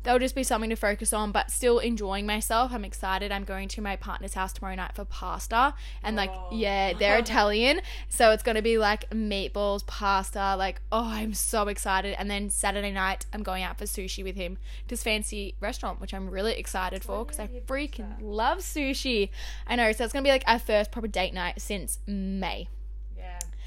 that'll 0.03 0.19
just 0.19 0.35
be 0.35 0.43
something 0.43 0.69
to 0.69 0.75
focus 0.75 1.13
on, 1.13 1.31
but 1.31 1.51
still 1.51 1.79
enjoying 1.79 2.25
myself. 2.25 2.71
I'm 2.73 2.85
excited. 2.85 3.31
I'm 3.31 3.43
going 3.43 3.67
to 3.69 3.81
my 3.81 3.95
partner's 3.95 4.33
house 4.33 4.53
tomorrow 4.53 4.75
night 4.75 4.95
for 4.95 5.05
pasta. 5.05 5.73
And 6.03 6.15
like, 6.15 6.31
yeah, 6.51 6.93
they're 6.93 7.17
Italian. 7.19 7.81
So 8.09 8.31
it's 8.31 8.43
going 8.43 8.55
to 8.55 8.61
be 8.61 8.77
like 8.77 9.09
meatballs, 9.11 9.85
pasta. 9.85 10.55
Like, 10.55 10.81
oh, 10.91 11.05
I'm 11.05 11.33
so 11.33 11.67
excited. 11.67 12.15
And 12.17 12.29
then 12.29 12.49
Saturday 12.49 12.91
night, 12.91 13.25
I'm 13.33 13.43
going 13.43 13.63
out 13.63 13.77
for 13.77 13.85
sushi 13.85 14.23
with 14.23 14.35
him 14.35 14.57
to 14.87 14.89
this 14.89 15.03
fancy 15.03 15.55
restaurant, 15.59 16.01
which 16.01 16.13
I'm 16.13 16.29
really 16.29 16.53
excited 16.53 17.03
for 17.03 17.25
because 17.25 17.39
I 17.39 17.47
freaking 17.67 18.15
love 18.21 18.59
sushi. 18.59 19.29
I 19.67 19.75
know. 19.75 19.91
So 19.91 20.03
it's 20.03 20.13
going 20.13 20.23
to 20.23 20.27
be 20.27 20.31
like 20.31 20.43
our 20.47 20.59
first 20.59 20.91
proper 20.91 21.07
date 21.07 21.33
night 21.33 21.61
since 21.61 21.99
May. 22.07 22.67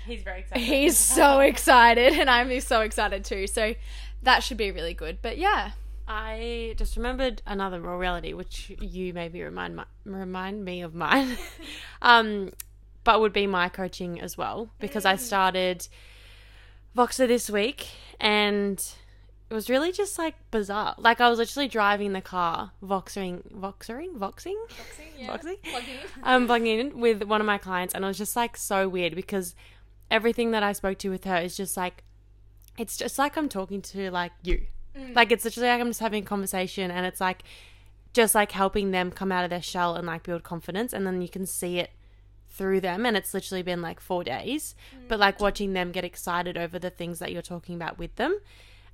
Yeah, 0.06 0.15
he's 0.15 0.23
very 0.23 0.41
excited. 0.41 0.62
He's 0.62 0.97
so 1.17 1.41
excited, 1.41 2.15
and 2.15 2.31
I'm 2.31 2.61
so 2.61 2.81
excited 2.81 3.25
too. 3.25 3.47
So 3.47 3.75
that 4.23 4.43
should 4.43 4.56
be 4.56 4.71
really 4.71 4.95
good. 4.95 5.19
But 5.23 5.39
yeah. 5.39 5.73
I 6.06 6.75
just 6.77 6.99
remembered 6.99 7.41
another 7.47 7.81
raw 7.81 7.97
reality, 7.97 8.35
which 8.35 8.71
you 8.79 9.15
maybe 9.15 9.43
remind 9.43 9.75
my, 9.75 9.85
remind 10.05 10.62
me 10.62 10.83
of 10.83 10.95
mine, 10.95 11.39
um, 12.03 12.53
but 13.05 13.21
would 13.21 13.33
be 13.33 13.47
my 13.47 13.71
coaching 13.71 14.21
as 14.21 14.37
well 14.37 14.69
because 14.81 15.06
I 15.06 15.17
started 15.17 15.89
Voxer 16.95 17.27
this 17.27 17.49
week 17.49 17.87
and 18.21 18.79
it 19.51 19.55
was 19.55 19.69
really 19.69 19.93
just 19.93 20.19
like 20.19 20.35
bizarre. 20.51 20.95
Like 20.99 21.21
I 21.21 21.29
was 21.29 21.39
literally 21.39 21.69
driving 21.69 22.12
the 22.12 22.21
car, 22.21 22.73
voxering, 22.83 23.43
voxering, 23.53 24.17
voxing, 24.17 24.56
voxing, 25.21 25.56
um, 26.23 26.47
plugging 26.47 26.81
in 26.81 27.01
with 27.01 27.23
one 27.25 27.41
of 27.41 27.47
my 27.47 27.59
clients, 27.59 27.95
and 27.95 28.05
it 28.05 28.09
was 28.09 28.19
just 28.19 28.37
like 28.37 28.56
so 28.56 28.89
weird 28.89 29.15
because 29.15 29.55
everything 30.11 30.51
that 30.53 30.62
I 30.62 30.73
spoke 30.73 30.99
to 30.99 31.11
with 31.11 31.25
her 31.25 31.37
is 31.37 31.56
just 31.56 31.77
like, 31.77 32.05
it's 32.79 32.97
just 32.97 33.19
like 33.19 33.37
I'm 33.37 33.49
talking 33.49 33.83
to 33.83 34.11
like 34.11 34.33
you. 34.43 34.67
Like 35.12 35.33
it's 35.33 35.45
literally 35.45 35.69
like 35.69 35.81
I'm 35.81 35.89
just 35.89 36.01
having 36.01 36.23
a 36.23 36.27
conversation 36.27 36.91
and 36.91 37.05
it's 37.05 37.20
like 37.20 37.43
just 38.13 38.34
like 38.34 38.53
helping 38.53 38.93
them 38.93 39.11
come 39.11 39.32
out 39.32 39.43
of 39.43 39.51
their 39.51 39.63
shell 39.63 39.96
and 39.96 40.06
like 40.06 40.23
build 40.23 40.44
confidence 40.44 40.93
and 40.93 41.05
then 41.05 41.20
you 41.20 41.29
can 41.29 41.46
see 41.46 41.79
it 41.79 41.91
through 42.49 42.81
them 42.81 43.05
and 43.05 43.17
it's 43.17 43.34
literally 43.34 43.63
been 43.63 43.82
like 43.82 43.99
4 43.99 44.23
days. 44.23 44.77
But 45.08 45.19
like 45.19 45.41
watching 45.41 45.73
them 45.73 45.91
get 45.91 46.05
excited 46.05 46.56
over 46.56 46.79
the 46.79 46.91
things 46.91 47.19
that 47.19 47.32
you're 47.32 47.43
talking 47.43 47.75
about 47.75 47.99
with 47.99 48.15
them. 48.17 48.39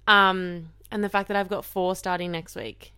Um 0.07 0.71
and 0.90 1.05
the 1.05 1.11
fact 1.11 1.29
that 1.29 1.37
I've 1.37 1.50
got 1.50 1.67
4 1.67 1.95
starting 1.97 2.33
next 2.33 2.57
week 2.57 2.93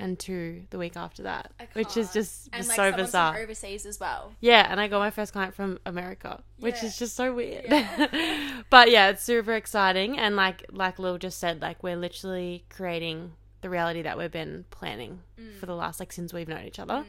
and 0.00 0.18
2 0.18 0.62
the 0.70 0.78
week 0.78 0.96
after 0.96 1.22
that 1.24 1.52
which 1.74 1.96
is 1.96 2.12
just 2.12 2.44
so 2.44 2.50
bizarre. 2.50 2.58
and 2.58 2.68
like 2.68 2.76
so 2.76 2.92
bizarre 3.04 3.32
from 3.34 3.42
overseas 3.42 3.86
as 3.86 4.00
well. 4.00 4.32
yeah, 4.40 4.66
and 4.70 4.80
I 4.80 4.88
got 4.88 4.98
my 4.98 5.10
first 5.10 5.32
client 5.32 5.54
from 5.54 5.78
America, 5.86 6.42
which 6.58 6.76
Yeah. 6.82 6.86
is 6.86 6.98
just 6.98 7.14
so 7.16 7.34
weird. 7.34 7.66
but 8.70 8.90
yeah, 8.90 9.08
it's 9.10 9.22
super 9.22 9.54
exciting 9.54 10.18
and 10.18 10.36
like 10.36 10.64
like 10.70 10.98
Lil 10.98 11.18
just 11.18 11.38
said, 11.38 11.60
like 11.62 11.82
we're 11.82 11.96
literally 11.96 12.64
creating 12.70 13.32
the 13.60 13.68
reality 13.68 14.02
that 14.02 14.16
we've 14.16 14.30
been 14.32 14.64
planning 14.70 15.20
Mm. 15.38 15.58
for 15.58 15.66
the 15.66 15.74
last 15.74 16.00
like 16.00 16.12
since 16.12 16.32
we've 16.32 16.48
known 16.48 16.64
each 16.64 16.78
other. 16.78 17.04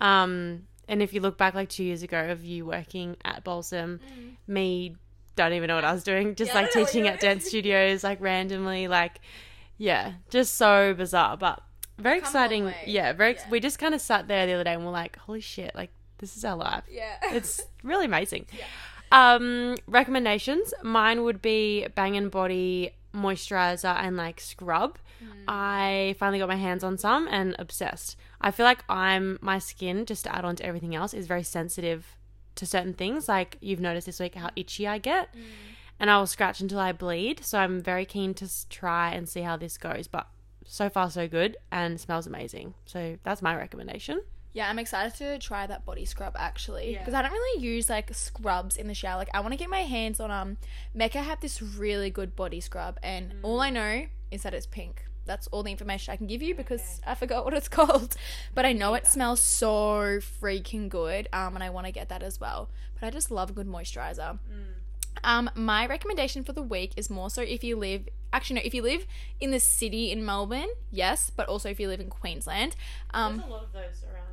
Um 0.00 0.66
and 0.88 1.02
if 1.02 1.12
you 1.14 1.20
look 1.20 1.38
back 1.38 1.54
like 1.54 1.68
2 1.68 1.84
years 1.84 2.02
ago 2.02 2.30
of 2.30 2.44
you 2.44 2.66
working 2.66 3.16
at 3.24 3.44
Balsam, 3.44 4.00
me 4.46 4.96
don't 5.36 5.52
even 5.52 5.68
know 5.68 5.76
what 5.76 5.84
I 5.84 5.92
was 5.92 6.02
doing, 6.04 6.34
just 6.34 6.50
Mm. 6.50 6.54
Yeah, 6.54 6.60
like 6.60 6.72
don't 6.72 6.74
know 6.76 6.82
what 6.82 6.90
teaching 6.92 7.08
at 7.08 7.20
dance 7.20 7.44
studios 7.46 8.02
like 8.04 8.20
randomly 8.20 8.88
like 8.88 9.20
yeah, 9.78 10.12
just 10.28 10.56
so 10.56 10.92
bizarre, 10.92 11.38
but 11.38 11.62
very 12.00 12.20
Come 12.20 12.26
exciting. 12.26 12.74
Yeah, 12.86 13.12
very. 13.12 13.32
ex 13.32 13.42
Yeah. 13.44 13.50
We 13.50 13.60
just 13.60 13.78
kind 13.78 13.94
of 13.94 14.00
sat 14.00 14.28
there 14.28 14.46
the 14.46 14.54
other 14.54 14.64
day 14.64 14.74
and 14.74 14.84
we're 14.84 14.90
like, 14.92 15.16
"Holy 15.18 15.40
shit! 15.40 15.74
Like 15.74 15.90
this 16.18 16.36
is 16.36 16.44
our 16.44 16.56
life." 16.56 16.84
Yeah. 16.90 17.16
It's 17.32 17.60
really 17.82 18.06
amazing. 18.06 18.46
Um, 19.12 19.76
recommendations. 19.86 20.72
Mine 20.82 21.24
would 21.24 21.42
be 21.42 21.86
Bangn 21.94 22.28
Body 22.28 22.92
moisturizer 23.14 23.94
and 23.96 24.16
like 24.16 24.40
scrub. 24.40 24.98
Hmm. 25.18 25.44
I 25.48 26.14
finally 26.18 26.38
got 26.38 26.48
my 26.48 26.56
hands 26.56 26.84
on 26.84 26.96
some 26.96 27.26
and 27.28 27.56
obsessed. 27.58 28.16
I 28.40 28.50
feel 28.50 28.64
like 28.64 28.84
I'm 28.88 29.38
my 29.42 29.58
skin 29.58 30.06
just 30.06 30.24
to 30.24 30.34
add 30.34 30.44
on 30.44 30.56
to 30.56 30.64
everything 30.64 30.94
else 30.94 31.12
is 31.12 31.26
very 31.26 31.42
sensitive 31.42 32.16
to 32.54 32.66
certain 32.66 32.94
things. 32.94 33.28
Like 33.28 33.56
you've 33.60 33.80
noticed 33.80 34.06
this 34.06 34.20
week 34.20 34.34
how 34.34 34.48
hmm. 34.48 34.54
itchy 34.56 34.86
I 34.86 34.98
get, 34.98 35.28
hmm. 35.32 35.40
and 35.98 36.10
I 36.10 36.18
will 36.18 36.26
scratch 36.26 36.60
until 36.60 36.78
I 36.78 36.92
bleed. 36.92 37.44
So 37.44 37.58
I'm 37.58 37.80
very 37.80 38.04
keen 38.04 38.34
to 38.34 38.68
try 38.68 39.12
and 39.12 39.28
see 39.28 39.40
how 39.40 39.56
this 39.56 39.76
goes. 39.76 40.06
But 40.06 40.28
so 40.72 40.88
far 40.88 41.10
so 41.10 41.26
good 41.26 41.56
and 41.72 42.00
smells 42.00 42.28
amazing. 42.28 42.74
So 42.86 43.18
that's 43.24 43.42
my 43.42 43.56
recommendation. 43.56 44.22
Yeah, 44.52 44.70
I'm 44.70 44.78
excited 44.78 45.14
to 45.18 45.38
try 45.40 45.66
that 45.66 45.84
body 45.84 46.04
scrub 46.04 46.34
actually 46.38 46.92
Yeah. 46.92 46.98
because 47.00 47.12
I 47.14 47.22
don't 47.22 47.32
really 47.32 47.60
use 47.64 47.90
like 47.90 48.14
scrubs 48.14 48.76
in 48.76 48.86
the 48.86 48.94
shower. 48.94 49.18
Like 49.18 49.30
I 49.34 49.40
want 49.40 49.52
to 49.52 49.56
get 49.58 49.68
my 49.68 49.80
hands 49.80 50.20
on 50.20 50.30
um 50.30 50.56
Mecca 50.94 51.22
have 51.22 51.40
this 51.40 51.60
really 51.60 52.10
good 52.10 52.36
body 52.36 52.60
scrub 52.60 52.98
and 53.02 53.34
all 53.42 53.60
I 53.60 53.70
know 53.70 54.06
is 54.30 54.42
that 54.44 54.54
it's 54.54 54.66
pink. 54.66 55.04
That's 55.26 55.48
all 55.48 55.62
the 55.64 55.70
information 55.72 56.12
I 56.12 56.16
can 56.16 56.26
give 56.28 56.40
you 56.42 56.54
because 56.54 57.00
I 57.06 57.14
forgot 57.16 57.44
what 57.44 57.54
it's 57.54 57.68
called. 57.78 58.16
But 58.54 58.64
I 58.64 58.72
know 58.72 58.94
it 58.94 59.06
smells 59.08 59.40
so 59.40 60.20
freaking 60.40 60.88
good 60.88 61.28
um 61.32 61.56
and 61.56 61.64
I 61.64 61.70
want 61.70 61.86
to 61.86 61.92
get 61.92 62.08
that 62.10 62.22
as 62.22 62.38
well. 62.40 62.70
But 62.94 63.06
I 63.08 63.10
just 63.10 63.30
love 63.32 63.50
a 63.50 63.52
good 63.52 63.66
moisturizer. 63.68 64.38
Um, 65.22 65.50
my 65.54 65.86
recommendation 65.86 66.44
for 66.44 66.52
the 66.52 66.62
week 66.62 66.92
is 66.96 67.10
more 67.10 67.30
so 67.30 67.42
if 67.42 67.62
you 67.62 67.76
live 67.76 68.08
actually 68.32 68.56
no, 68.56 68.62
if 68.64 68.74
you 68.74 68.82
live 68.82 69.06
in 69.40 69.50
the 69.50 69.60
city 69.60 70.10
in 70.10 70.24
Melbourne, 70.24 70.68
yes, 70.90 71.30
but 71.34 71.48
also 71.48 71.68
if 71.68 71.80
you 71.80 71.88
live 71.88 72.00
in 72.00 72.08
Queensland. 72.08 72.76
Um, 73.12 73.38
there's 73.38 73.48
a 73.48 73.52
lot 73.52 73.64
of 73.64 73.72
those 73.72 74.04
around 74.04 74.30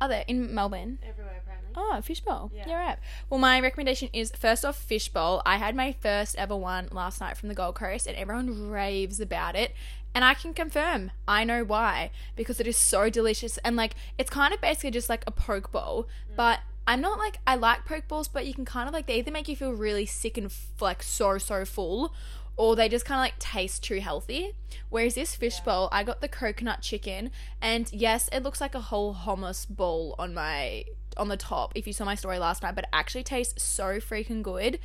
are 0.00 0.08
there 0.08 0.24
in 0.28 0.54
Melbourne? 0.54 0.98
everywhere 1.06 1.40
apparently. 1.42 1.72
Oh, 1.74 2.00
fishbowl. 2.02 2.50
Yeah. 2.54 2.64
Yeah. 2.66 2.86
right. 2.86 2.98
Well, 3.30 3.40
my 3.40 3.60
recommendation 3.60 4.10
is 4.12 4.30
first 4.32 4.64
off 4.64 4.76
fishbowl. 4.76 5.42
I 5.46 5.56
had 5.56 5.74
my 5.74 5.92
first 5.92 6.36
ever 6.36 6.56
one 6.56 6.88
last 6.92 7.20
night 7.20 7.36
from 7.36 7.48
the 7.48 7.54
Gold 7.54 7.76
Coast, 7.76 8.06
and 8.06 8.16
everyone 8.16 8.70
raves 8.70 9.20
about 9.20 9.56
it. 9.56 9.74
And 10.14 10.24
I 10.24 10.34
can 10.34 10.54
confirm, 10.54 11.10
I 11.28 11.44
know 11.44 11.62
why 11.62 12.10
because 12.36 12.58
it 12.58 12.66
is 12.66 12.76
so 12.78 13.10
delicious 13.10 13.58
and 13.58 13.76
like 13.76 13.94
it's 14.16 14.30
kind 14.30 14.54
of 14.54 14.62
basically 14.62 14.90
just 14.90 15.10
like 15.10 15.22
a 15.26 15.30
poke 15.30 15.70
bowl, 15.70 16.08
but 16.34 16.60
I'm 16.86 17.00
not 17.00 17.18
like 17.18 17.38
I 17.46 17.56
like 17.56 17.84
poke 17.84 18.08
bowls, 18.08 18.28
but 18.28 18.46
you 18.46 18.54
can 18.54 18.64
kind 18.64 18.88
of 18.88 18.94
like 18.94 19.06
they 19.06 19.18
either 19.18 19.30
make 19.30 19.48
you 19.48 19.56
feel 19.56 19.72
really 19.72 20.06
sick 20.06 20.38
and 20.38 20.46
f- 20.46 20.68
like 20.80 21.02
so 21.02 21.38
so 21.38 21.64
full, 21.64 22.14
or 22.56 22.76
they 22.76 22.88
just 22.88 23.04
kind 23.04 23.18
of 23.18 23.22
like 23.22 23.38
taste 23.38 23.82
too 23.82 24.00
healthy. 24.00 24.52
Whereas 24.88 25.16
this 25.16 25.34
fish 25.34 25.60
bowl, 25.60 25.88
I 25.90 26.04
got 26.04 26.20
the 26.20 26.28
coconut 26.28 26.82
chicken, 26.82 27.30
and 27.60 27.90
yes, 27.92 28.28
it 28.32 28.42
looks 28.42 28.60
like 28.60 28.74
a 28.74 28.80
whole 28.80 29.14
hummus 29.14 29.68
bowl 29.68 30.14
on 30.18 30.32
my 30.34 30.84
on 31.16 31.28
the 31.28 31.36
top. 31.36 31.72
If 31.74 31.86
you 31.86 31.92
saw 31.92 32.04
my 32.04 32.14
story 32.14 32.38
last 32.38 32.62
night, 32.62 32.74
but 32.74 32.84
it 32.84 32.90
actually 32.92 33.24
tastes 33.24 33.62
so 33.62 33.96
freaking 33.96 34.42
good. 34.42 34.78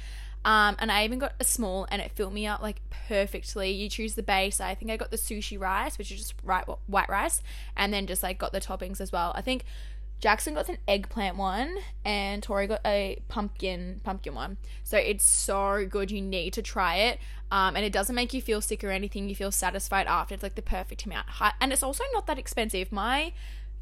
Um, 0.43 0.75
and 0.79 0.91
I 0.91 1.05
even 1.05 1.19
got 1.19 1.33
a 1.39 1.43
small, 1.43 1.85
and 1.91 2.01
it 2.01 2.11
filled 2.13 2.33
me 2.33 2.47
up 2.47 2.63
like 2.63 2.81
perfectly. 3.07 3.69
You 3.69 3.89
choose 3.89 4.15
the 4.15 4.23
base. 4.23 4.59
I 4.59 4.73
think 4.73 4.89
I 4.89 4.97
got 4.97 5.11
the 5.11 5.17
sushi 5.17 5.59
rice, 5.59 5.99
which 5.99 6.11
is 6.11 6.19
just 6.19 6.33
right 6.43 6.65
white 6.87 7.09
rice, 7.09 7.43
and 7.77 7.93
then 7.93 8.07
just 8.07 8.23
like 8.23 8.39
got 8.39 8.51
the 8.51 8.61
toppings 8.61 8.99
as 8.99 9.11
well. 9.11 9.33
I 9.35 9.41
think 9.41 9.65
Jackson 10.21 10.53
got 10.53 10.69
an 10.69 10.77
eggplant 10.87 11.35
one 11.35 11.75
and 12.05 12.43
Tori 12.43 12.67
got 12.67 12.81
a 12.85 13.19
pumpkin 13.27 13.99
pumpkin 14.03 14.35
one. 14.35 14.57
So 14.83 14.97
it's 14.97 15.25
so 15.25 15.85
good. 15.89 16.11
You 16.11 16.21
need 16.21 16.53
to 16.53 16.61
try 16.61 16.97
it. 16.97 17.19
Um, 17.51 17.75
and 17.75 17.83
it 17.83 17.91
doesn't 17.91 18.15
make 18.15 18.33
you 18.33 18.41
feel 18.41 18.61
sick 18.61 18.83
or 18.83 18.91
anything. 18.91 19.27
You 19.27 19.35
feel 19.35 19.51
satisfied 19.51 20.07
after. 20.07 20.33
It's 20.35 20.43
like 20.43 20.55
the 20.55 20.61
perfect 20.61 21.05
amount. 21.05 21.25
And 21.59 21.73
it's 21.73 21.83
also 21.83 22.03
not 22.13 22.27
that 22.27 22.37
expensive. 22.37 22.91
My 22.91 23.33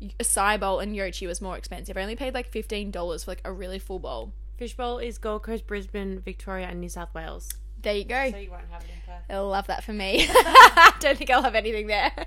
acai 0.02 0.58
bowl 0.60 0.80
and 0.80 0.96
Yochi 0.96 1.28
was 1.28 1.42
more 1.42 1.58
expensive. 1.58 1.98
I 1.98 2.02
only 2.02 2.16
paid 2.16 2.34
like 2.34 2.50
fifteen 2.50 2.90
dollars 2.90 3.26
for 3.26 3.32
like 3.32 3.42
a 3.44 3.52
really 3.52 3.78
full 3.78 4.00
bowl. 4.00 4.34
Fishbowl 4.58 5.00
is 5.00 5.18
Gold 5.18 5.44
Coast, 5.44 5.68
Brisbane, 5.68 6.20
Victoria, 6.20 6.68
and 6.68 6.80
New 6.80 6.90
South 6.90 7.14
Wales. 7.14 7.50
There 7.82 7.96
you 7.96 8.06
go. 8.06 8.32
So 8.32 8.38
you 8.38 8.52
won't 8.52 8.64
have 8.72 8.82
it 8.84 8.90
in 8.94 9.02
Perth. 9.06 9.24
I 9.30 9.38
love 9.40 9.68
that 9.68 9.84
for 9.84 9.94
me. 9.94 10.26
I 10.28 10.94
don't 11.00 11.18
think 11.18 11.30
I'll 11.30 11.44
have 11.44 11.56
anything 11.56 11.88
there. 11.88 12.12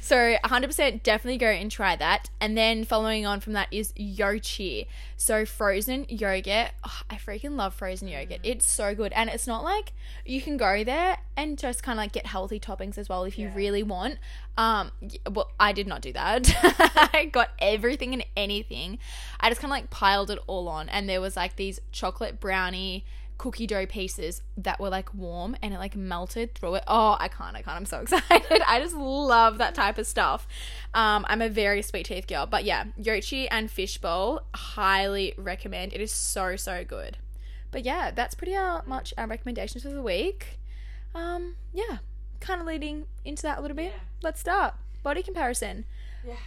So 0.00 0.36
100% 0.44 1.02
definitely 1.02 1.38
go 1.38 1.46
and 1.46 1.70
try 1.70 1.96
that. 1.96 2.28
And 2.38 2.58
then 2.58 2.84
following 2.84 3.24
on 3.24 3.40
from 3.40 3.54
that 3.54 3.68
is 3.70 3.92
Yochi. 3.92 4.86
So 5.16 5.46
frozen 5.46 6.04
yogurt. 6.10 6.72
Oh, 6.84 7.00
I 7.08 7.14
freaking 7.14 7.56
love 7.56 7.72
frozen 7.72 8.08
yogurt. 8.08 8.40
It's 8.42 8.66
so 8.66 8.94
good. 8.94 9.14
And 9.14 9.30
it's 9.30 9.46
not 9.46 9.64
like 9.64 9.94
you 10.26 10.42
can 10.42 10.58
go 10.58 10.84
there 10.84 11.18
and 11.38 11.56
just 11.56 11.82
kind 11.82 11.98
of 11.98 12.02
like 12.02 12.12
get 12.12 12.26
healthy 12.26 12.60
toppings 12.60 12.98
as 12.98 13.08
well 13.08 13.24
if 13.24 13.38
you 13.38 13.48
really 13.48 13.82
want. 13.82 14.18
Um, 14.58 14.90
well, 15.30 15.50
I 15.58 15.72
did 15.72 15.86
not 15.86 16.02
do 16.02 16.12
that. 16.12 16.52
I 17.14 17.24
got 17.32 17.50
everything 17.58 18.12
and 18.12 18.26
anything. 18.36 18.98
I 19.40 19.48
just 19.48 19.62
kind 19.62 19.72
of 19.72 19.76
like 19.76 19.88
piled 19.88 20.30
it 20.30 20.38
all 20.46 20.68
on. 20.68 20.90
And 20.90 21.08
there 21.08 21.20
was 21.22 21.34
like 21.34 21.56
these 21.56 21.80
chocolate 21.92 22.40
brownie 22.40 23.06
cookie 23.38 23.66
dough 23.66 23.86
pieces 23.86 24.42
that 24.56 24.78
were 24.80 24.88
like 24.88 25.12
warm 25.14 25.56
and 25.62 25.74
it 25.74 25.78
like 25.78 25.96
melted 25.96 26.54
through 26.54 26.76
it. 26.76 26.84
Oh, 26.86 27.16
I 27.18 27.28
can't, 27.28 27.56
I 27.56 27.62
can't. 27.62 27.76
I'm 27.76 27.86
so 27.86 28.00
excited. 28.02 28.62
I 28.66 28.80
just 28.80 28.94
love 28.94 29.58
that 29.58 29.74
type 29.74 29.98
of 29.98 30.06
stuff. 30.06 30.46
Um, 30.94 31.24
I'm 31.28 31.42
a 31.42 31.48
very 31.48 31.82
sweet 31.82 32.06
tooth 32.06 32.26
girl. 32.26 32.46
But 32.46 32.64
yeah, 32.64 32.84
Yochi 33.00 33.48
and 33.50 33.70
Fishbowl, 33.70 34.42
highly 34.54 35.34
recommend. 35.36 35.92
It 35.92 36.00
is 36.00 36.12
so, 36.12 36.56
so 36.56 36.84
good. 36.84 37.18
But 37.70 37.84
yeah, 37.84 38.12
that's 38.12 38.34
pretty 38.34 38.54
uh, 38.54 38.82
much 38.86 39.12
our 39.18 39.26
recommendations 39.26 39.82
for 39.82 39.90
the 39.90 40.02
week. 40.02 40.58
Um, 41.14 41.56
yeah, 41.72 41.98
kind 42.40 42.60
of 42.60 42.66
leading 42.66 43.06
into 43.24 43.42
that 43.42 43.58
a 43.58 43.60
little 43.60 43.76
bit. 43.76 43.94
Let's 44.22 44.40
start. 44.40 44.74
Body 45.02 45.22
comparison. 45.22 45.84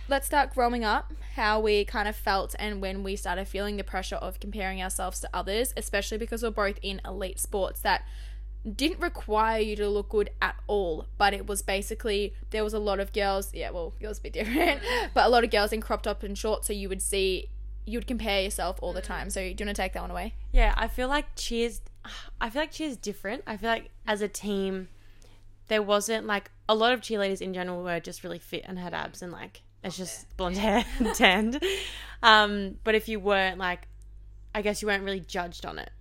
Let's 0.07 0.25
start 0.25 0.53
growing 0.53 0.83
up, 0.83 1.13
how 1.35 1.59
we 1.59 1.85
kind 1.85 2.07
of 2.07 2.15
felt 2.15 2.55
and 2.57 2.81
when 2.81 3.03
we 3.03 3.15
started 3.15 3.47
feeling 3.47 3.77
the 3.77 3.83
pressure 3.83 4.15
of 4.15 4.39
comparing 4.39 4.81
ourselves 4.81 5.19
to 5.21 5.29
others, 5.33 5.73
especially 5.77 6.17
because 6.17 6.43
we're 6.43 6.51
both 6.51 6.79
in 6.81 7.01
elite 7.05 7.39
sports 7.39 7.81
that 7.81 8.03
didn't 8.75 8.99
require 8.99 9.61
you 9.61 9.75
to 9.75 9.87
look 9.87 10.09
good 10.09 10.29
at 10.41 10.55
all, 10.67 11.07
but 11.17 11.33
it 11.33 11.47
was 11.47 11.61
basically 11.61 12.33
there 12.49 12.63
was 12.63 12.73
a 12.73 12.79
lot 12.79 12.99
of 12.99 13.13
girls, 13.13 13.53
yeah, 13.53 13.69
well, 13.69 13.93
girls 14.01 14.19
a 14.19 14.21
bit 14.21 14.33
different, 14.33 14.81
but 15.13 15.25
a 15.25 15.29
lot 15.29 15.43
of 15.43 15.51
girls 15.51 15.71
in 15.71 15.81
crop 15.81 16.01
top 16.03 16.23
and 16.23 16.37
shorts, 16.37 16.67
so 16.67 16.73
you 16.73 16.89
would 16.89 17.01
see 17.01 17.49
you 17.85 17.97
would 17.97 18.07
compare 18.07 18.41
yourself 18.41 18.77
all 18.81 18.91
the 18.91 19.01
time. 19.01 19.29
So 19.29 19.39
do 19.39 19.47
you 19.47 19.65
want 19.65 19.75
to 19.75 19.81
take 19.81 19.93
that 19.93 20.01
one 20.01 20.11
away? 20.11 20.33
Yeah, 20.51 20.73
I 20.75 20.89
feel 20.89 21.07
like 21.07 21.25
Cheers. 21.37 21.81
I 22.41 22.49
feel 22.49 22.63
like 22.63 22.71
Cheers 22.71 22.97
different. 22.97 23.43
I 23.47 23.55
feel 23.55 23.69
like 23.69 23.91
as 24.05 24.21
a 24.21 24.27
team, 24.27 24.89
there 25.69 25.81
wasn't 25.81 26.25
like 26.25 26.51
a 26.67 26.75
lot 26.75 26.91
of 26.91 26.99
cheerleaders 26.99 27.41
in 27.41 27.53
general 27.53 27.81
were 27.81 28.01
just 28.01 28.25
really 28.25 28.39
fit 28.39 28.63
and 28.65 28.77
had 28.77 28.93
abs 28.93 29.21
and 29.21 29.31
like 29.31 29.61
it's 29.83 29.97
just 29.97 30.35
blonde 30.37 30.57
hair 30.57 30.85
and 30.99 31.13
tanned. 31.15 31.63
Um, 32.23 32.75
but 32.83 32.95
if 32.95 33.07
you 33.07 33.19
weren't 33.19 33.57
like, 33.57 33.87
I 34.53 34.61
guess 34.61 34.81
you 34.81 34.87
weren't 34.87 35.03
really 35.03 35.19
judged 35.19 35.65
on 35.65 35.79
it. 35.79 35.91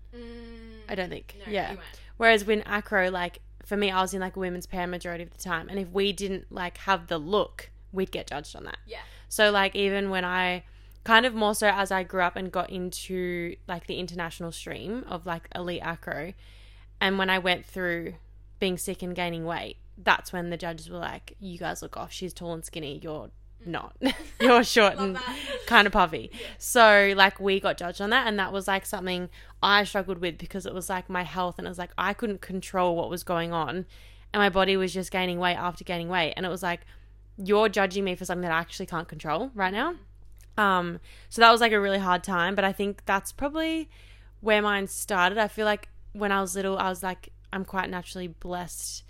I 0.89 0.95
don't 0.95 1.11
think. 1.11 1.37
yeah. 1.49 1.71
Whereas 2.17 2.45
when 2.45 2.63
acro, 2.63 3.11
like 3.11 3.41
for 3.65 3.77
me, 3.77 3.91
I 3.91 4.01
was 4.01 4.15
in 4.15 4.21
like 4.21 4.37
a 4.37 4.39
women's 4.39 4.67
pair 4.67 4.87
majority 4.87 5.25
of 5.25 5.31
the 5.31 5.39
time, 5.43 5.69
and 5.69 5.79
if 5.79 5.91
we 5.91 6.13
didn't 6.13 6.51
like 6.51 6.79
have 6.79 7.09
the 7.09 7.19
look, 7.19 7.71
we'd 7.93 8.11
get 8.11 8.29
judged 8.29 8.57
on 8.57 8.65
that. 8.65 8.79
Yeah. 8.87 9.01
So 9.29 9.51
like 9.51 9.75
even 9.75 10.09
when 10.11 10.25
I 10.25 10.63
kind 11.05 11.27
of 11.27 11.35
more 11.35 11.55
so 11.55 11.69
as 11.69 11.91
I 11.91 12.03
grew 12.03 12.23
up 12.23 12.37
and 12.37 12.51
got 12.51 12.71
into 12.71 13.57
like 13.69 13.87
the 13.87 13.99
international 13.99 14.51
stream 14.53 15.05
of 15.09 15.27
like 15.27 15.49
elite 15.55 15.83
acro 15.83 16.33
and 17.01 17.19
when 17.19 17.31
I 17.31 17.39
went 17.39 17.65
through 17.67 18.15
being 18.59 18.79
sick 18.79 19.03
and 19.03 19.15
gaining 19.15 19.45
weight, 19.45 19.77
that's 19.99 20.33
when 20.33 20.51
the 20.51 20.57
judges 20.57 20.89
were 20.91 20.99
like, 20.99 21.35
You 21.39 21.59
guys 21.59 21.83
look 21.83 21.97
off, 21.97 22.13
she's 22.13 22.33
tall 22.33 22.55
and 22.55 22.65
skinny, 22.65 22.99
you're 23.03 23.31
not. 23.67 23.97
you're 24.41 24.65
short 24.65 24.97
and 24.97 25.19
kind 25.67 25.87
of 25.87 25.93
puffy. 25.93 26.31
So 26.59 27.13
like 27.17 27.39
we 27.41 27.61
got 27.61 27.77
judged 27.77 28.01
on 28.01 28.11
that 28.11 28.27
and 28.27 28.39
that 28.39 28.53
was 28.53 28.67
like 28.67 28.87
something 28.87 29.29
I 29.63 29.85
struggled 29.85 30.19
with 30.19 30.39
because 30.39 30.67
it 30.67 30.75
was 30.75 30.89
like 30.89 31.09
my 31.09 31.23
health 31.23 31.57
and 31.59 31.67
it 31.67 31.71
was 31.71 31.79
like 31.79 31.91
I 31.97 32.13
couldn't 32.13 32.41
control 32.41 32.97
what 32.97 33.11
was 33.11 33.23
going 33.23 33.53
on 33.53 33.87
and 34.33 34.41
my 34.41 34.49
body 34.49 34.77
was 34.77 34.93
just 34.93 35.11
gaining 35.11 35.39
weight 35.39 35.57
after 35.57 35.85
gaining 35.85 36.09
weight 36.09 36.35
and 36.37 36.45
it 36.45 36.49
was 36.49 36.63
like 36.63 36.81
you're 37.37 37.69
judging 37.69 38.05
me 38.05 38.15
for 38.15 38.25
something 38.25 38.43
that 38.43 38.53
I 38.53 38.59
actually 38.59 38.87
can't 38.87 39.09
control 39.09 39.51
right 39.55 39.73
now. 39.73 39.95
Um, 40.57 41.01
so 41.29 41.41
that 41.43 41.51
was 41.51 41.61
like 41.61 41.73
a 41.73 41.81
really 41.81 41.99
hard 41.99 42.25
time, 42.25 42.55
but 42.55 42.65
I 42.65 42.73
think 42.73 43.05
that's 43.05 43.33
probably 43.33 43.91
where 44.41 44.63
mine 44.63 44.87
started. 44.87 45.39
I 45.39 45.49
feel 45.49 45.67
like 45.67 45.89
when 46.13 46.33
I 46.33 46.41
was 46.41 46.55
little, 46.55 46.79
I 46.79 46.89
was 46.89 47.03
like, 47.03 47.31
I'm 47.53 47.65
quite 47.65 47.91
naturally 47.91 48.29
blessed 48.29 49.05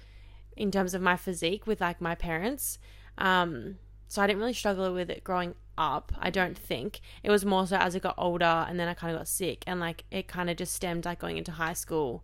in 0.56 0.70
terms 0.70 0.94
of 0.94 1.02
my 1.02 1.16
physique 1.16 1.66
with 1.66 1.80
like 1.80 2.00
my 2.00 2.14
parents. 2.14 2.78
Um, 3.18 3.76
so 4.08 4.22
I 4.22 4.26
didn't 4.26 4.40
really 4.40 4.52
struggle 4.52 4.92
with 4.92 5.10
it 5.10 5.24
growing 5.24 5.54
up. 5.78 6.12
I 6.18 6.30
don't 6.30 6.56
think 6.56 7.00
it 7.22 7.30
was 7.30 7.44
more 7.44 7.66
so 7.66 7.76
as 7.76 7.94
I 7.94 7.98
got 7.98 8.14
older 8.16 8.66
and 8.68 8.78
then 8.78 8.88
I 8.88 8.94
kind 8.94 9.12
of 9.12 9.20
got 9.20 9.28
sick 9.28 9.64
and 9.66 9.80
like 9.80 10.04
it 10.10 10.28
kind 10.28 10.48
of 10.48 10.56
just 10.56 10.74
stemmed 10.74 11.04
like 11.04 11.18
going 11.18 11.36
into 11.36 11.52
high 11.52 11.74
school, 11.74 12.22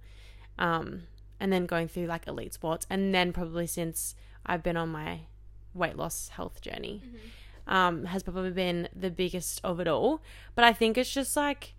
um, 0.59 1.05
and 1.41 1.53
then 1.53 1.67
going 1.67 1.89
through 1.89 2.07
like 2.07 2.27
elite 2.27 2.55
sports 2.55 2.87
and 2.89 3.15
then 3.15 3.33
probably 3.33 3.67
since 3.67 4.15
I've 4.47 4.63
been 4.63 4.77
on 4.77 4.91
my 4.91 5.21
weight 5.75 5.97
loss 5.97 6.29
health 6.29 6.61
journey 6.61 7.03
um, 7.67 8.05
has 8.07 8.23
probably 8.23 8.51
been 8.51 8.89
the 8.95 9.11
biggest 9.11 9.61
of 9.65 9.81
it 9.81 9.89
all. 9.89 10.23
But 10.55 10.65
I 10.65 10.73
think 10.73 10.97
it's 10.99 11.13
just 11.13 11.37
like 11.37 11.75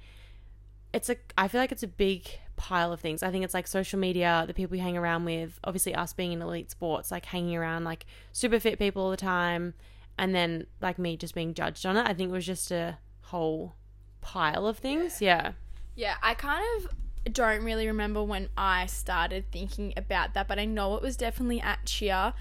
it's 0.94 1.10
a 1.10 1.16
I 1.38 1.48
feel 1.48 1.62
like 1.62 1.72
it's 1.72 1.84
a 1.84 1.88
big 1.88 2.28
pile 2.56 2.94
of 2.94 3.00
things. 3.00 3.24
I 3.24 3.32
think 3.32 3.44
it's 3.44 3.54
like 3.54 3.68
social 3.68 4.00
media, 4.00 4.44
the 4.48 4.54
people 4.54 4.78
you 4.78 4.84
hang 4.84 4.98
around 4.98 5.26
with, 5.26 5.60
obviously 5.64 5.96
us 5.96 6.14
being 6.14 6.32
in 6.32 6.42
elite 6.42 6.72
sports, 6.72 7.12
like 7.12 7.26
hanging 7.26 7.56
around 7.56 7.84
like 7.84 8.06
super 8.32 8.60
fit 8.60 8.80
people 8.80 9.04
all 9.04 9.12
the 9.12 9.18
time, 9.18 9.74
and 10.18 10.34
then 10.34 10.68
like 10.82 11.00
me 11.00 11.18
just 11.18 11.36
being 11.36 11.54
judged 11.54 11.86
on 11.86 11.98
it. 11.98 12.08
I 12.08 12.14
think 12.14 12.30
it 12.30 12.34
was 12.34 12.46
just 12.46 12.72
a 12.72 12.98
whole 13.22 13.76
pile 14.22 14.68
of 14.68 14.78
things. 14.78 15.22
Yeah. 15.22 15.54
Yeah, 15.96 16.16
I 16.22 16.34
kind 16.34 16.64
of 16.78 17.34
don't 17.34 17.64
really 17.64 17.88
remember 17.88 18.24
when 18.24 18.50
I 18.58 18.86
started 18.88 19.46
thinking 19.52 19.94
about 19.96 20.34
that, 20.34 20.48
but 20.48 20.60
I 20.60 20.66
know 20.66 20.96
it 20.96 21.02
was 21.02 21.18
definitely 21.18 21.62
at 21.62 21.86
cheer. 21.86 22.34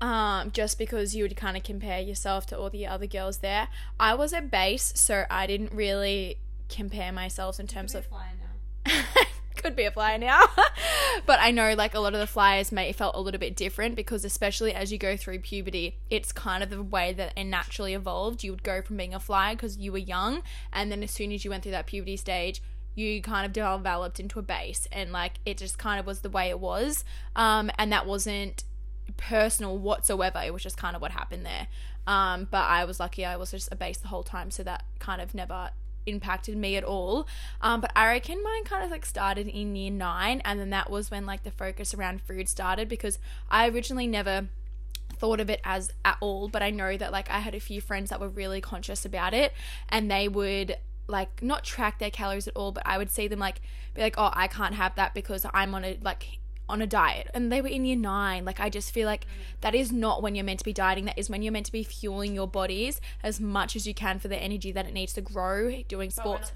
Um, 0.00 0.52
just 0.52 0.78
because 0.78 1.16
you 1.16 1.24
would 1.24 1.36
kind 1.36 1.56
of 1.56 1.64
compare 1.64 1.98
yourself 1.98 2.46
to 2.46 2.58
all 2.58 2.70
the 2.70 2.86
other 2.86 3.08
girls 3.08 3.38
there. 3.38 3.66
I 3.98 4.14
was 4.14 4.32
at 4.32 4.48
base, 4.48 4.92
so 4.94 5.24
I 5.28 5.48
didn't 5.48 5.72
really 5.72 6.38
compare 6.68 7.10
myself 7.10 7.58
in 7.58 7.66
terms 7.66 7.96
of 7.96 8.06
could 9.58 9.76
be 9.76 9.84
a 9.84 9.90
flyer 9.90 10.18
now. 10.18 10.46
but 11.26 11.38
I 11.40 11.50
know 11.50 11.74
like 11.74 11.94
a 11.94 12.00
lot 12.00 12.14
of 12.14 12.20
the 12.20 12.26
flyers 12.26 12.72
may 12.72 12.92
felt 12.92 13.16
a 13.16 13.20
little 13.20 13.40
bit 13.40 13.56
different 13.56 13.96
because 13.96 14.24
especially 14.24 14.72
as 14.72 14.90
you 14.90 14.98
go 14.98 15.16
through 15.16 15.40
puberty, 15.40 15.96
it's 16.10 16.32
kind 16.32 16.62
of 16.62 16.70
the 16.70 16.82
way 16.82 17.12
that 17.12 17.32
it 17.36 17.44
naturally 17.44 17.94
evolved. 17.94 18.42
You 18.42 18.52
would 18.52 18.62
go 18.62 18.80
from 18.82 18.96
being 18.96 19.14
a 19.14 19.20
flyer 19.20 19.54
because 19.54 19.76
you 19.78 19.92
were 19.92 19.98
young, 19.98 20.42
and 20.72 20.90
then 20.90 21.02
as 21.02 21.10
soon 21.10 21.32
as 21.32 21.44
you 21.44 21.50
went 21.50 21.62
through 21.62 21.72
that 21.72 21.86
puberty 21.86 22.16
stage, 22.16 22.62
you 22.98 23.22
kind 23.22 23.46
of 23.46 23.52
developed 23.52 24.18
into 24.18 24.38
a 24.38 24.42
base 24.42 24.88
and 24.90 25.12
like 25.12 25.34
it 25.46 25.56
just 25.56 25.78
kind 25.78 26.00
of 26.00 26.06
was 26.06 26.20
the 26.20 26.28
way 26.28 26.48
it 26.48 26.58
was 26.58 27.04
um, 27.36 27.70
and 27.78 27.92
that 27.92 28.06
wasn't 28.06 28.64
personal 29.16 29.78
whatsoever 29.78 30.42
it 30.44 30.52
was 30.52 30.62
just 30.62 30.76
kind 30.76 30.96
of 30.96 31.00
what 31.00 31.12
happened 31.12 31.46
there 31.46 31.68
um, 32.06 32.48
but 32.50 32.64
i 32.64 32.84
was 32.84 32.98
lucky 32.98 33.24
i 33.24 33.36
was 33.36 33.52
just 33.52 33.68
a 33.70 33.76
base 33.76 33.98
the 33.98 34.08
whole 34.08 34.24
time 34.24 34.50
so 34.50 34.62
that 34.62 34.84
kind 34.98 35.22
of 35.22 35.32
never 35.32 35.70
impacted 36.08 36.56
me 36.56 36.76
at 36.76 36.84
all. 36.84 37.26
Um, 37.60 37.80
but 37.80 37.92
i 37.94 38.06
reckon 38.06 38.42
mine 38.42 38.64
kind 38.64 38.84
of 38.84 38.90
like 38.90 39.04
started 39.04 39.46
in 39.48 39.76
year 39.76 39.90
nine 39.90 40.40
and 40.44 40.58
then 40.58 40.70
that 40.70 40.90
was 40.90 41.10
when 41.10 41.26
like 41.26 41.42
the 41.42 41.50
focus 41.50 41.94
around 41.94 42.22
food 42.22 42.48
started 42.48 42.88
because 42.88 43.18
i 43.50 43.68
originally 43.68 44.06
never 44.06 44.48
thought 45.16 45.40
of 45.40 45.50
it 45.50 45.60
as 45.64 45.90
at 46.04 46.16
all 46.20 46.48
but 46.48 46.62
i 46.62 46.70
know 46.70 46.96
that 46.96 47.12
like 47.12 47.28
i 47.30 47.38
had 47.40 47.54
a 47.54 47.60
few 47.60 47.80
friends 47.80 48.10
that 48.10 48.20
were 48.20 48.28
really 48.28 48.60
conscious 48.60 49.04
about 49.04 49.34
it 49.34 49.52
and 49.88 50.10
they 50.10 50.28
would 50.28 50.76
like 51.08 51.42
not 51.42 51.64
track 51.64 51.98
their 51.98 52.10
calories 52.10 52.46
at 52.46 52.54
all, 52.54 52.70
but 52.70 52.82
I 52.86 52.98
would 52.98 53.10
see 53.10 53.26
them 53.26 53.38
like 53.38 53.60
be 53.94 54.02
like, 54.02 54.16
oh, 54.18 54.30
I 54.34 54.46
can't 54.46 54.74
have 54.74 54.94
that 54.96 55.14
because 55.14 55.44
I'm 55.52 55.74
on 55.74 55.84
a 55.84 55.98
like 56.02 56.38
on 56.68 56.82
a 56.82 56.86
diet 56.86 57.28
and 57.34 57.50
they 57.50 57.60
were 57.62 57.68
in 57.68 57.84
year 57.84 57.96
nine 57.96 58.44
like 58.44 58.60
i 58.60 58.68
just 58.68 58.90
feel 58.92 59.06
like 59.06 59.26
that 59.62 59.74
is 59.74 59.90
not 59.90 60.22
when 60.22 60.34
you're 60.34 60.44
meant 60.44 60.58
to 60.58 60.64
be 60.64 60.72
dieting 60.72 61.04
that 61.06 61.18
is 61.18 61.30
when 61.30 61.42
you're 61.42 61.52
meant 61.52 61.66
to 61.66 61.72
be 61.72 61.82
fueling 61.82 62.34
your 62.34 62.46
bodies 62.46 63.00
as 63.22 63.40
much 63.40 63.74
as 63.74 63.86
you 63.86 63.94
can 63.94 64.18
for 64.18 64.28
the 64.28 64.36
energy 64.36 64.70
that 64.72 64.86
it 64.86 64.92
needs 64.92 65.12
to 65.12 65.20
grow 65.20 65.82
doing 65.88 66.10
sports 66.10 66.52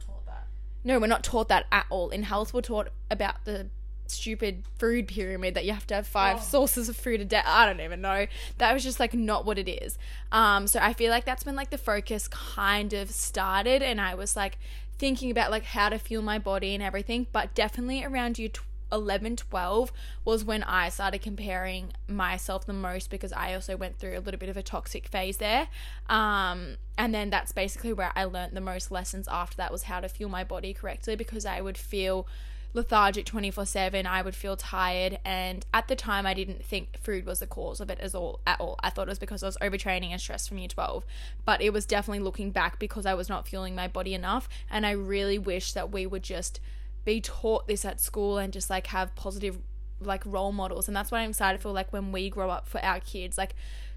no 0.85 0.99
we're 0.99 1.07
not 1.07 1.23
taught 1.25 1.49
that 1.49 1.66
at 1.73 1.87
all 1.90 2.11
in 2.11 2.25
health 2.25 2.52
we're 2.52 2.61
taught 2.61 2.88
about 3.11 3.45
the 3.45 3.66
stupid 4.09 4.62
food 4.78 5.09
pyramid 5.09 5.54
that 5.54 5.64
you 5.64 5.73
have 5.73 5.87
to 5.87 5.95
have 5.95 6.07
five 6.07 6.37
Oh. 6.37 6.40
sources 6.40 6.88
of 6.90 6.97
food 6.97 7.23
a 7.23 7.25
day. 7.25 7.40
I 7.47 7.64
don't 7.64 7.81
even 7.81 8.02
know. 8.02 8.26
That 8.59 8.75
was 8.75 8.83
just 8.83 9.00
like 9.00 9.14
not 9.14 9.47
what 9.47 9.57
it 9.59 9.71
is. 9.71 9.97
Um, 10.31 10.66
so 10.66 10.81
I 10.81 10.92
feel 10.92 11.11
like 11.11 11.25
that's 11.25 11.47
when 11.47 11.57
like 11.57 11.71
the 11.71 11.78
focus 11.78 12.28
kind 12.28 12.92
of 12.92 13.11
started, 13.11 13.81
and 13.81 14.02
I 14.02 14.14
was 14.14 14.37
like 14.37 14.59
thinking 14.99 15.31
about 15.31 15.50
like 15.50 15.64
how 15.64 15.88
to 15.88 15.99
fuel 15.99 16.23
my 16.23 16.38
body 16.38 16.75
and 16.75 16.83
everything. 16.83 17.26
But 17.33 17.54
definitely 17.54 18.04
around 18.04 18.38
year 18.38 18.50
11, 18.92 19.37
12 19.37 19.92
was 20.25 20.44
when 20.44 20.62
I 20.62 20.88
started 20.90 21.22
comparing 21.22 21.92
myself 22.06 22.66
the 22.66 22.72
most 22.72 23.11
because 23.11 23.32
I 23.32 23.54
also 23.54 23.76
went 23.76 23.99
through 23.99 24.18
a 24.18 24.20
little 24.20 24.38
bit 24.38 24.49
of 24.49 24.56
a 24.56 24.62
toxic 24.62 25.08
phase 25.08 25.38
there. 25.38 25.68
Um, 26.08 26.76
and 26.99 27.14
then 27.14 27.30
that's 27.30 27.52
basically 27.52 27.92
where 27.92 28.12
I 28.14 28.25
learned 28.25 28.52
the 28.52 28.61
most 28.61 28.90
lessons 28.90 29.26
after 29.28 29.56
that 29.56 29.72
was 29.72 29.84
how 29.84 30.00
to 30.00 30.08
fuel 30.08 30.30
my 30.30 30.44
body 30.44 30.75
correctly 30.75 31.16
because 31.16 31.46
I 31.46 31.61
would 31.61 31.78
feel 31.78 32.26
lethargic 32.75 33.26
24 33.26 33.66
7 33.66 34.06
i 34.06 34.22
would 34.22 34.34
feel 34.34 34.56
tired. 34.56 35.18
And 35.25 35.66
at 35.75 35.88
the 35.88 35.96
time 35.96 36.26
i 36.26 36.34
didn't 36.34 36.64
think 36.64 36.99
food 36.99 37.26
was 37.26 37.40
the 37.40 37.46
cause 37.46 37.80
of 37.80 37.90
it 37.90 37.99
as 38.00 38.14
all 38.14 38.40
at 38.46 38.61
all. 38.61 38.78
I 38.82 38.90
thought 38.90 39.08
it 39.08 39.11
was 39.11 39.18
because 39.18 39.42
i 39.42 39.46
was 39.46 39.58
overtraining 39.61 40.11
and 40.11 40.20
stressed 40.20 40.49
from 40.49 40.58
year 40.58 40.68
12 40.68 41.04
but 41.44 41.61
it 41.61 41.72
was 41.72 41.84
definitely 41.84 42.25
looking 42.25 42.50
back 42.50 42.78
because 42.78 43.04
i 43.04 43.14
was 43.14 43.28
not 43.28 43.46
fueling 43.46 43.75
my 43.75 43.88
body 43.88 44.14
enough. 44.14 44.49
And 44.70 44.87
i 44.87 44.92
really 44.92 45.38
wish 45.38 45.72
that 45.72 45.92
we 45.92 46.06
would 46.06 46.22
just 46.22 46.61
be 47.04 47.21
taught 47.21 47.66
this 47.66 47.85
at 47.85 48.00
school 48.00 48.38
and 48.38 48.52
just 48.52 48.71
like 48.71 48.88
have 48.88 49.14
positive 49.14 49.59
like 50.00 50.23
role 50.26 50.52
models 50.52 50.88
and 50.88 50.97
that's 50.97 51.11
what 51.11 51.18
i'm 51.18 51.30
excited 51.30 51.61
for 51.61 51.71
like 51.71 51.92
when 51.92 52.11
we 52.12 52.28
grow 52.28 52.50
up 52.50 52.66
for 52.66 52.82
our 52.85 53.00
kids 53.00 53.38
like 53.38 53.54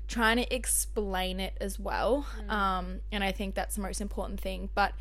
trying 0.08 0.38
to 0.38 0.56
explain 0.56 1.40
it 1.40 1.54
as 1.60 1.80
well 1.80 2.28
um 2.48 3.00
and 3.12 3.24
i 3.24 3.32
think 3.32 3.56
that's 3.56 3.76
the 3.76 3.82
most 3.82 4.00
important 4.02 4.40
thing 4.40 4.70
but 4.76 4.94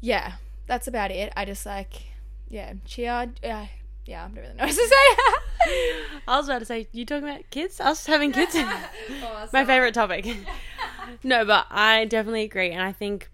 yeah 0.00 0.34
that's 0.66 0.88
about 0.88 1.10
it 1.10 1.30
i 1.36 1.44
just 1.44 1.66
like 1.66 2.04
yeah 2.48 2.72
cheer 2.86 3.12
uh, 3.12 3.66
yeah 4.06 4.24
i 4.24 4.28
don't 4.28 4.34
really 4.34 4.54
know 4.54 4.64
what 4.64 4.68
to 4.68 4.74
say 4.74 5.40
I 6.26 6.36
was 6.36 6.48
about 6.48 6.60
to 6.60 6.64
say, 6.64 6.88
you 6.92 7.04
talking 7.04 7.28
about 7.28 7.48
kids? 7.50 7.80
Us 7.80 8.06
having 8.06 8.32
kids? 8.32 8.54
My 9.52 9.64
favorite 9.64 9.94
topic. 9.94 10.26
no, 11.22 11.44
but 11.44 11.66
I 11.70 12.04
definitely 12.06 12.42
agree. 12.42 12.70
And 12.70 12.82
I 12.82 12.92
think 12.92 13.30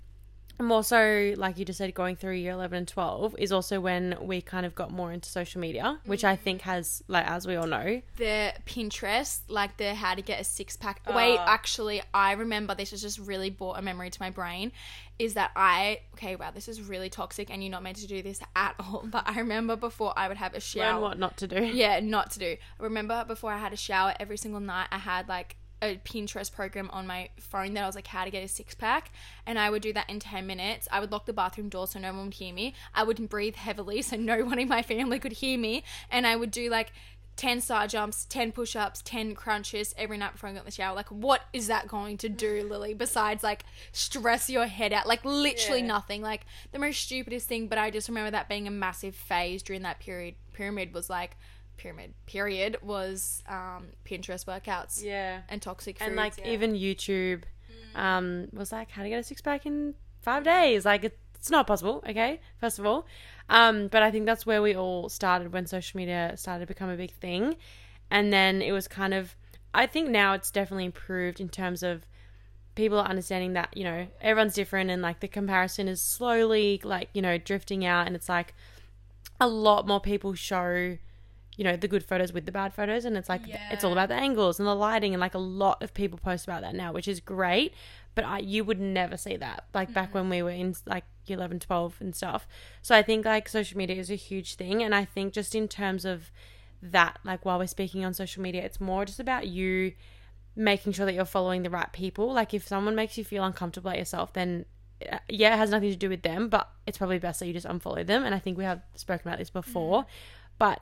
more 0.61 0.83
so, 0.85 1.35
like 1.37 1.59
you 1.59 1.65
just 1.65 1.79
said, 1.79 1.93
going 1.95 2.17
through 2.17 2.33
year 2.35 2.53
11 2.53 2.77
and 2.79 2.89
12 2.89 3.35
is 3.39 3.53
also 3.53 3.81
when 3.81 4.17
we 4.21 4.41
kind 4.41 4.65
of 4.65 4.75
got 4.75 4.91
more 4.91 5.13
into 5.13 5.29
social 5.29 5.61
media, 5.61 5.99
which 6.07 6.25
I 6.25 6.37
think 6.37 6.63
has, 6.63 7.03
like, 7.09 7.27
as 7.27 7.47
we 7.47 7.57
all 7.57 7.67
know, 7.67 8.01
the 8.17 8.53
Pinterest, 8.67 9.41
like 9.49 9.77
the 9.77 9.95
how 9.95 10.15
to 10.15 10.23
get 10.23 10.41
a 10.41 10.45
six 10.45 10.77
pack. 10.77 11.01
Ah. 11.07 11.15
Wait, 11.17 11.37
Oh. 11.39 11.45
actually, 11.47 12.03
I 12.15 12.33
remember 12.33 12.75
this 12.75 12.91
has 12.93 13.03
just 13.03 13.19
really 13.19 13.51
brought 13.51 13.79
a 13.79 13.83
memory 13.83 14.11
to 14.11 14.21
my 14.23 14.31
brain. 14.31 14.73
Is 15.19 15.35
that 15.35 15.51
I 15.57 16.01
okay? 16.15 16.37
Wow, 16.37 16.51
this 16.51 16.69
is 16.69 16.83
really 16.83 17.09
toxic, 17.09 17.51
and 17.51 17.63
you're 17.63 17.71
not 17.73 17.83
meant 17.83 17.97
to 17.99 18.07
do 18.07 18.23
this 18.23 18.41
at 18.55 18.75
all. 18.81 19.03
But 19.11 19.25
I 19.27 19.39
remember 19.39 19.75
before 19.77 20.13
I 20.17 20.29
would 20.29 20.37
have 20.37 20.55
a 20.55 20.61
shower. 20.61 20.93
learn 20.95 21.01
what 21.03 21.19
not 21.19 21.37
to 21.39 21.47
do. 21.49 21.65
Yeah, 21.65 22.01
not 22.01 22.31
to 22.33 22.39
do. 22.39 22.57
I 22.79 22.83
remember 22.83 23.25
before 23.27 23.51
I 23.53 23.59
had 23.59 23.73
a 23.73 23.77
shower 23.79 24.15
every 24.21 24.37
single 24.37 24.61
night, 24.61 24.89
I 24.93 24.99
had 24.99 25.27
like 25.29 25.57
a 25.83 25.97
Pinterest 26.05 26.51
program 26.53 26.89
on 26.91 27.07
my 27.07 27.29
phone 27.39 27.75
that 27.75 27.85
I 27.85 27.87
was 27.87 27.95
like 27.95 28.07
how 28.07 28.25
to 28.25 28.31
get 28.31 28.43
a 28.43 28.49
six 28.49 28.75
pack, 28.75 29.11
and 29.47 29.59
I 29.59 29.71
would 29.71 29.83
do 29.83 29.93
that 29.93 30.09
in 30.09 30.21
ten 30.21 30.47
minutes. 30.47 30.89
I 30.91 31.01
would 31.01 31.13
lock 31.13 31.27
the 31.27 31.33
bathroom 31.33 31.69
door 31.69 31.87
so 31.87 31.99
no 31.99 32.13
one 32.13 32.25
would 32.27 32.35
hear 32.35 32.55
me. 32.55 32.75
I 32.95 33.03
would 33.03 33.29
breathe 33.29 33.57
heavily 33.57 34.03
so 34.03 34.17
no 34.17 34.45
one 34.45 34.59
in 34.59 34.69
my 34.69 34.83
family 34.83 35.19
could 35.19 35.33
hear 35.33 35.59
me, 35.59 35.85
and 36.11 36.27
I 36.27 36.37
would 36.37 36.51
do 36.51 36.71
like. 36.71 36.93
10 37.37 37.61
side 37.61 37.91
jumps, 37.91 38.25
10 38.31 38.51
push 38.51 38.75
ups, 38.75 39.03
10 39.05 39.35
crunches 39.35 39.95
every 39.99 40.17
night 40.17 40.33
before 40.33 40.49
I 40.49 40.53
got 40.55 40.61
in 40.61 40.65
the 40.65 40.71
shower. 40.71 40.97
Like, 40.97 41.11
what 41.11 41.43
is 41.53 41.67
that 41.67 41.87
going 41.87 42.17
to 42.17 42.31
do, 42.31 42.67
Lily, 42.71 42.95
besides 42.95 43.45
like 43.45 43.67
stress 43.93 44.49
your 44.49 44.65
head 44.65 44.91
out? 44.95 45.07
Like, 45.07 45.23
literally 45.23 45.83
Yeah. 45.83 45.87
nothing. 45.87 46.23
Like, 46.23 46.47
the 46.73 46.79
most 46.79 46.99
stupidest 47.03 47.47
thing, 47.47 47.67
but 47.69 47.77
I 47.77 47.91
just 47.91 48.09
remember 48.09 48.31
that 48.31 48.49
being 48.49 48.67
a 48.67 48.71
massive 48.71 49.15
phase 49.15 49.63
during 49.63 49.83
that 49.83 50.01
period. 50.01 50.37
Pyramid 50.55 50.95
was 50.95 51.11
like, 51.11 51.37
pyramid 51.77 52.15
period 52.27 52.79
was 52.83 53.43
um, 53.49 53.89
Pinterest 54.05 54.45
workouts 54.47 55.03
Yeah. 55.03 55.43
and 55.49 55.61
toxic 55.61 55.97
And 56.01 56.17
like 56.17 56.35
yeah. 56.39 56.49
even 56.49 56.75
YouTube 56.75 57.43
um, 57.95 58.49
was 58.53 58.73
like 58.73 58.91
how 58.91 59.03
to 59.03 59.09
get 59.09 59.19
a 59.21 59.23
six 59.23 59.41
pack 59.41 59.67
in 59.67 59.95
five 60.21 60.45
days. 60.45 60.85
Like 60.85 61.05
it's 61.05 61.51
not 61.51 61.67
possible. 61.67 62.03
Okay, 62.09 62.41
first 62.59 62.79
of 62.79 62.87
all, 62.87 63.07
um, 63.49 63.89
but 63.89 64.03
I 64.03 64.11
think 64.11 64.27
that's 64.27 64.45
where 64.47 64.61
we 64.63 64.75
all 64.75 65.09
started 65.09 65.53
when 65.53 65.67
social 65.67 65.97
media 65.99 66.33
started 66.37 66.61
to 66.61 66.67
become 66.67 66.91
a 66.91 66.97
big 66.97 67.13
thing, 67.13 67.57
and 68.11 68.33
then 68.33 68.63
it 68.63 68.73
was 68.73 68.89
kind 68.89 69.15
of. 69.15 69.35
I 69.73 69.87
think 69.87 70.09
now 70.09 70.33
it's 70.33 70.51
definitely 70.51 70.87
improved 70.87 71.39
in 71.41 71.49
terms 71.51 71.83
of 71.83 72.07
people 72.75 72.99
are 72.99 73.07
understanding 73.07 73.53
that 73.55 73.77
you 73.77 73.85
know 73.85 74.07
everyone's 74.21 74.55
different 74.55 74.91
and 74.91 75.01
like 75.03 75.21
the 75.21 75.29
comparison 75.29 75.89
is 75.89 76.01
slowly 76.01 76.81
like 76.85 77.09
you 77.15 77.23
know 77.23 77.39
drifting 77.39 77.85
out 77.87 78.07
and 78.07 78.15
it's 78.17 78.29
like 78.29 78.55
a 79.41 79.49
lot 79.49 79.87
more 79.87 80.01
people 80.01 80.35
show 80.35 80.97
you 81.57 81.65
know 81.65 81.77
the 81.77 81.89
good 81.89 82.05
photos 82.05 82.33
with 82.33 82.47
the 82.47 82.53
bad 82.53 82.75
photos. 82.75 83.05
And 83.05 83.17
it's 83.17 83.29
like 83.29 83.43
it's 83.47 83.83
all 83.83 83.93
about 83.93 84.09
the 84.09 84.15
angles 84.15 84.61
and 84.61 84.69
the 84.69 84.75
lighting. 84.75 85.15
And 85.15 85.21
like 85.21 85.35
a 85.35 85.39
lot 85.39 85.83
of 85.83 85.95
people 85.95 86.19
post 86.19 86.45
about 86.47 86.63
that 86.63 86.75
now 86.75 86.93
which 86.93 87.09
is 87.09 87.21
great. 87.21 87.75
But 88.15 88.25
I, 88.25 88.39
you 88.39 88.65
would 88.65 88.81
never 88.81 89.17
see 89.17 89.37
that 89.37 89.65
like 89.75 89.93
back 89.93 90.15
when 90.15 90.29
we 90.29 90.43
were 90.43 90.51
in 90.51 90.75
like 90.87 91.05
year 91.27 91.39
11 91.39 91.61
12 91.61 91.97
and 92.01 92.15
stuff. 92.15 92.47
So 92.83 92.95
i 92.95 93.03
think 93.03 93.25
like 93.25 93.49
social 93.49 93.77
media 93.79 93.97
is 93.97 94.11
a 94.11 94.17
huge 94.17 94.55
thing. 94.55 94.83
And 94.83 94.95
i 94.95 95.05
think 95.05 95.33
just 95.33 95.55
in 95.55 95.67
terms 95.67 96.05
of 96.05 96.31
that 96.83 97.19
like 97.25 97.45
while 97.45 97.59
we're 97.59 97.67
speaking 97.67 98.05
on 98.05 98.13
social 98.13 98.43
media 98.43 98.63
it's 98.63 98.81
more 98.81 99.07
just 99.07 99.19
about 99.19 99.49
you 99.49 99.93
making 100.55 100.93
sure 100.93 101.07
that 101.07 101.15
you're 101.15 101.25
following 101.25 101.63
the 101.63 101.71
right 101.71 101.93
people. 101.93 102.33
Like 102.33 102.55
if 102.55 102.67
someone 102.67 102.95
makes 102.95 103.19
you 103.19 103.25
feel 103.25 103.45
uncomfortable 103.45 103.91
at 103.91 103.99
yourself 103.99 104.33
then 104.35 104.67
uh, 105.11 105.19
yeah 105.29 105.55
it 105.55 105.59
has 105.59 105.71
nothing 105.71 105.91
to 105.91 105.97
do 105.97 106.09
with 106.09 106.23
them 106.23 106.49
but 106.49 106.71
it's 106.87 106.97
probably 106.97 107.19
best 107.19 107.41
that 107.41 107.47
you 107.47 107.55
just 107.55 107.67
unfollow 107.67 108.07
them. 108.07 108.25
And 108.25 108.35
i 108.35 108.39
think 108.39 108.59
we 108.59 108.65
have 108.65 108.83
spoken 108.95 109.29
about 109.29 109.39
this 109.39 109.51
before. 109.51 110.05
But 110.59 110.81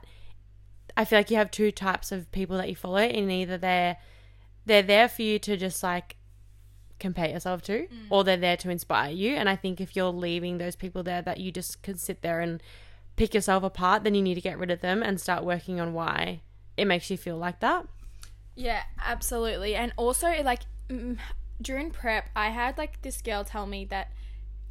I 0.97 1.05
feel 1.05 1.19
like 1.19 1.31
you 1.31 1.37
have 1.37 1.51
two 1.51 1.71
types 1.71 2.11
of 2.11 2.31
people 2.31 2.57
that 2.57 2.69
you 2.69 2.75
follow, 2.75 2.97
and 2.97 3.31
either 3.31 3.57
they're 3.57 3.97
they're 4.65 4.81
there 4.83 5.07
for 5.07 5.21
you 5.21 5.39
to 5.39 5.57
just 5.57 5.83
like 5.83 6.15
compare 6.99 7.29
yourself 7.29 7.61
to, 7.63 7.87
or 8.09 8.23
they're 8.23 8.37
there 8.37 8.57
to 8.57 8.69
inspire 8.69 9.11
you. 9.11 9.35
And 9.35 9.49
I 9.49 9.55
think 9.55 9.81
if 9.81 9.95
you're 9.95 10.11
leaving 10.11 10.57
those 10.57 10.75
people 10.75 11.03
there 11.03 11.21
that 11.21 11.39
you 11.39 11.51
just 11.51 11.81
can 11.83 11.97
sit 11.97 12.21
there 12.21 12.39
and 12.39 12.63
pick 13.15 13.33
yourself 13.33 13.63
apart, 13.63 14.03
then 14.03 14.15
you 14.15 14.21
need 14.21 14.35
to 14.35 14.41
get 14.41 14.57
rid 14.57 14.71
of 14.71 14.81
them 14.81 15.03
and 15.03 15.19
start 15.19 15.43
working 15.43 15.79
on 15.79 15.93
why 15.93 16.41
it 16.77 16.85
makes 16.85 17.09
you 17.09 17.17
feel 17.17 17.37
like 17.37 17.59
that. 17.59 17.85
Yeah, 18.55 18.83
absolutely. 19.05 19.75
And 19.75 19.93
also, 19.97 20.41
like, 20.43 20.61
mm, 20.89 21.17
during 21.61 21.91
prep, 21.91 22.29
I 22.35 22.49
had, 22.49 22.77
like, 22.77 23.01
this 23.01 23.21
girl 23.21 23.43
tell 23.43 23.67
me 23.67 23.85
that 23.85 24.11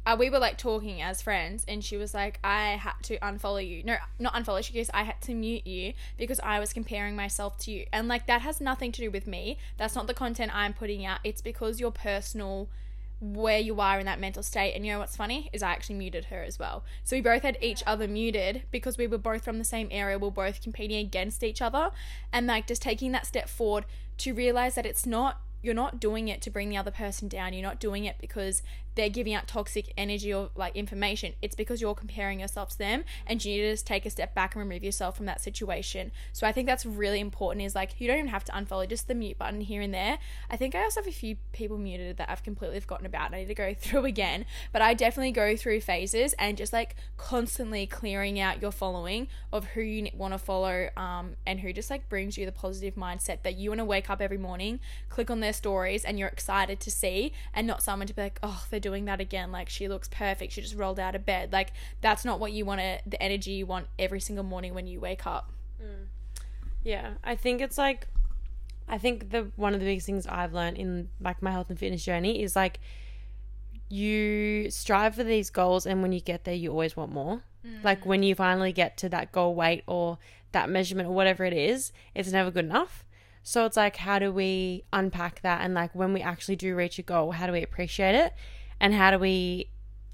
uh, 0.05 0.15
we 0.17 0.29
were, 0.29 0.39
like, 0.39 0.57
talking 0.57 1.01
as 1.01 1.21
friends, 1.21 1.65
and 1.67 1.83
she 1.83 1.97
was 1.97 2.13
like, 2.13 2.39
I 2.43 2.71
had 2.71 2.93
to 3.03 3.17
unfollow 3.19 3.67
you. 3.67 3.83
No, 3.83 3.97
not 4.19 4.33
unfollow. 4.33 4.63
She 4.63 4.73
goes, 4.73 4.89
I 4.93 5.03
had 5.03 5.21
to 5.23 5.33
mute 5.33 5.65
you 5.65 5.93
because 6.17 6.39
I 6.41 6.59
was 6.59 6.73
comparing 6.73 7.15
myself 7.15 7.57
to 7.59 7.71
you. 7.71 7.85
And, 7.91 8.07
like, 8.07 8.27
that 8.27 8.41
has 8.41 8.61
nothing 8.61 8.91
to 8.93 9.01
do 9.01 9.11
with 9.11 9.27
me. 9.27 9.57
That's 9.77 9.95
not 9.95 10.07
the 10.07 10.13
content 10.13 10.55
I'm 10.55 10.73
putting 10.73 11.05
out. 11.05 11.19
It's 11.23 11.41
because 11.41 11.79
your 11.79 11.91
personal 11.91 12.69
where 13.21 13.59
you 13.59 13.79
are 13.79 13.99
in 13.99 14.05
that 14.05 14.19
mental 14.19 14.43
state. 14.43 14.73
And 14.73 14.85
you 14.85 14.91
know 14.91 14.99
what's 14.99 15.15
funny 15.15 15.49
is 15.53 15.63
I 15.63 15.71
actually 15.71 15.95
muted 15.95 16.25
her 16.25 16.43
as 16.43 16.59
well. 16.59 16.83
So 17.03 17.15
we 17.15 17.21
both 17.21 17.43
had 17.43 17.57
each 17.61 17.81
other 17.87 18.07
muted 18.07 18.63
because 18.71 18.97
we 18.97 19.07
were 19.07 19.17
both 19.17 19.43
from 19.43 19.57
the 19.57 19.63
same 19.63 19.87
area. 19.91 20.19
We 20.19 20.27
are 20.27 20.31
both 20.31 20.61
competing 20.61 20.97
against 20.97 21.43
each 21.43 21.61
other, 21.61 21.91
and 22.31 22.47
like 22.47 22.67
just 22.67 22.81
taking 22.81 23.11
that 23.13 23.25
step 23.25 23.49
forward 23.49 23.85
to 24.17 24.33
realize 24.33 24.75
that 24.75 24.85
it's 24.85 25.05
not 25.05 25.41
you're 25.61 25.73
not 25.73 25.99
doing 25.99 26.27
it 26.27 26.43
to 26.43 26.51
bring 26.51 26.69
the 26.69 26.77
other 26.77 26.91
person 26.91 27.27
down. 27.27 27.53
You're 27.53 27.63
not 27.63 27.79
doing 27.79 28.05
it 28.05 28.17
because 28.19 28.61
they're 28.95 29.09
giving 29.09 29.33
out 29.33 29.47
toxic 29.47 29.93
energy 29.97 30.33
or 30.33 30.49
like 30.55 30.75
information. 30.75 31.33
It's 31.41 31.55
because 31.55 31.81
you're 31.81 31.95
comparing 31.95 32.39
yourself 32.39 32.69
to 32.71 32.77
them 32.77 33.03
and 33.27 33.43
you 33.43 33.55
need 33.55 33.61
to 33.61 33.71
just 33.73 33.85
take 33.85 34.05
a 34.05 34.09
step 34.09 34.33
back 34.33 34.55
and 34.55 34.61
remove 34.61 34.83
yourself 34.83 35.17
from 35.17 35.25
that 35.25 35.41
situation. 35.41 36.11
So 36.33 36.47
I 36.47 36.51
think 36.51 36.67
that's 36.67 36.85
really 36.85 37.19
important 37.19 37.65
is 37.65 37.75
like 37.75 37.99
you 37.99 38.07
don't 38.07 38.17
even 38.17 38.29
have 38.29 38.45
to 38.45 38.51
unfollow, 38.53 38.87
just 38.87 39.07
the 39.07 39.15
mute 39.15 39.37
button 39.37 39.61
here 39.61 39.81
and 39.81 39.93
there. 39.93 40.17
I 40.49 40.57
think 40.57 40.75
I 40.75 40.83
also 40.83 41.01
have 41.01 41.07
a 41.07 41.11
few 41.11 41.35
people 41.51 41.77
muted 41.77 42.17
that 42.17 42.29
I've 42.29 42.43
completely 42.43 42.79
forgotten 42.79 43.05
about. 43.05 43.33
I 43.33 43.39
need 43.39 43.47
to 43.47 43.53
go 43.53 43.73
through 43.77 44.05
again. 44.05 44.45
But 44.71 44.81
I 44.81 44.93
definitely 44.93 45.31
go 45.31 45.55
through 45.55 45.81
phases 45.81 46.33
and 46.39 46.57
just 46.57 46.73
like 46.73 46.95
constantly 47.17 47.85
clearing 47.85 48.39
out 48.39 48.61
your 48.61 48.71
following 48.71 49.27
of 49.51 49.65
who 49.65 49.81
you 49.81 50.09
want 50.15 50.33
to 50.33 50.37
follow 50.37 50.89
um, 50.95 51.35
and 51.45 51.59
who 51.59 51.73
just 51.73 51.89
like 51.89 52.07
brings 52.09 52.37
you 52.37 52.45
the 52.45 52.51
positive 52.51 52.95
mindset 52.95 53.43
that 53.43 53.55
you 53.55 53.69
want 53.69 53.79
to 53.79 53.85
wake 53.85 54.09
up 54.09 54.21
every 54.21 54.37
morning, 54.37 54.79
click 55.09 55.29
on 55.29 55.39
their 55.39 55.53
stories 55.53 56.05
and 56.05 56.17
you're 56.17 56.27
excited 56.27 56.79
to 56.79 56.91
see 56.91 57.33
and 57.53 57.67
not 57.67 57.83
someone 57.83 58.07
to 58.07 58.13
be 58.13 58.21
like, 58.21 58.39
oh, 58.41 58.65
they're 58.69 58.79
doing 58.85 59.05
that 59.05 59.19
again. 59.19 59.51
Like 59.51 59.67
she 59.67 59.87
looks 59.87 60.07
perfect. 60.07 60.53
She 60.53 60.61
just 60.61 60.75
rolled 60.75 60.99
out 60.99 61.15
of 61.15 61.25
bed. 61.25 61.51
Like 61.51 61.73
that's 62.01 62.23
not 62.23 62.39
what 62.39 62.51
you 62.51 62.65
want 62.65 62.81
to, 62.81 62.99
the 63.07 63.21
energy 63.21 63.51
you 63.51 63.65
want 63.65 63.87
every 63.97 64.19
single 64.19 64.45
morning 64.45 64.75
when 64.75 64.85
you 64.85 64.99
wake 64.99 65.25
up. 65.25 65.51
Mm. 65.81 66.05
Yeah, 66.83 67.13
I 67.23 67.35
think 67.35 67.61
it's 67.61 67.79
like, 67.79 68.07
I 68.87 68.99
think 68.99 69.31
the 69.31 69.49
one 69.55 69.73
of 69.73 69.79
the 69.79 69.87
biggest 69.87 70.05
things 70.05 70.27
I've 70.27 70.53
learned 70.53 70.77
in 70.77 71.09
like 71.19 71.41
my 71.41 71.49
health 71.49 71.71
and 71.71 71.79
fitness 71.79 72.05
journey 72.05 72.43
is 72.43 72.55
like, 72.55 72.79
you 73.89 74.69
strive 74.69 75.15
for 75.15 75.23
these 75.23 75.49
goals, 75.49 75.85
and 75.85 76.01
when 76.01 76.11
you 76.11 76.19
get 76.19 76.43
there, 76.43 76.53
you 76.53 76.69
always 76.69 76.95
want 76.95 77.11
more. 77.11 77.41
Mm. 77.65 77.83
Like 77.83 78.05
when 78.05 78.21
you 78.21 78.35
finally 78.35 78.71
get 78.71 78.97
to 78.97 79.09
that 79.09 79.31
goal 79.31 79.55
weight 79.55 79.83
or 79.87 80.19
that 80.51 80.69
measurement 80.69 81.09
or 81.09 81.13
whatever 81.13 81.43
it 81.43 81.53
is, 81.53 81.91
it's 82.13 82.31
never 82.31 82.51
good 82.51 82.65
enough. 82.65 83.03
So 83.47 83.65
it's 83.65 83.77
like, 83.77 83.97
how 83.97 84.17
do 84.17 84.31
we 84.31 84.85
unpack 84.91 85.41
that? 85.41 85.61
And 85.61 85.75
like 85.75 85.93
when 85.93 86.13
we 86.13 86.21
actually 86.21 86.55
do 86.55 86.75
reach 86.75 86.97
a 86.97 87.03
goal, 87.03 87.31
how 87.31 87.45
do 87.45 87.53
we 87.53 87.61
appreciate 87.61 88.15
it? 88.15 88.33
And 88.85 88.93
how 88.93 89.09
do 89.09 89.17
we 89.17 89.71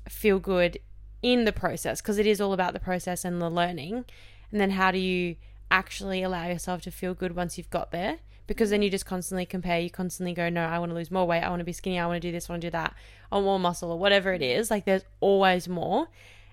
feel 0.07 0.39
good 0.39 0.79
in 1.21 1.43
the 1.43 1.51
process? 1.51 2.01
Because 2.01 2.17
it 2.17 2.25
is 2.25 2.39
all 2.39 2.53
about 2.53 2.71
the 2.71 2.79
process 2.79 3.25
and 3.25 3.41
the 3.41 3.49
learning. 3.49 4.05
And 4.49 4.61
then 4.61 4.69
how 4.69 4.91
do 4.91 4.97
you 4.97 5.35
actually 5.69 6.23
allow 6.23 6.47
yourself 6.47 6.81
to 6.83 6.89
feel 6.91 7.13
good 7.13 7.35
once 7.35 7.57
you've 7.57 7.69
got 7.69 7.91
there? 7.91 8.19
Because 8.47 8.69
then 8.69 8.81
you 8.81 8.89
just 8.89 9.05
constantly 9.05 9.45
compare, 9.45 9.81
you 9.81 9.89
constantly 9.89 10.33
go, 10.33 10.47
no, 10.47 10.63
I 10.63 10.79
want 10.79 10.89
to 10.91 10.95
lose 10.95 11.11
more 11.11 11.27
weight, 11.27 11.41
I 11.41 11.49
want 11.49 11.59
to 11.59 11.65
be 11.65 11.73
skinny, 11.73 11.99
I 11.99 12.07
want 12.07 12.21
to 12.21 12.25
do 12.25 12.31
this, 12.31 12.49
I 12.49 12.53
want 12.53 12.61
to 12.61 12.67
do 12.67 12.71
that, 12.71 12.95
I 13.29 13.35
want 13.35 13.43
more 13.45 13.59
muscle 13.59 13.91
or 13.91 13.99
whatever 13.99 14.31
it 14.31 14.41
is. 14.41 14.71
Like 14.71 14.85
there's 14.85 15.03
always 15.19 15.67
more. 15.67 16.07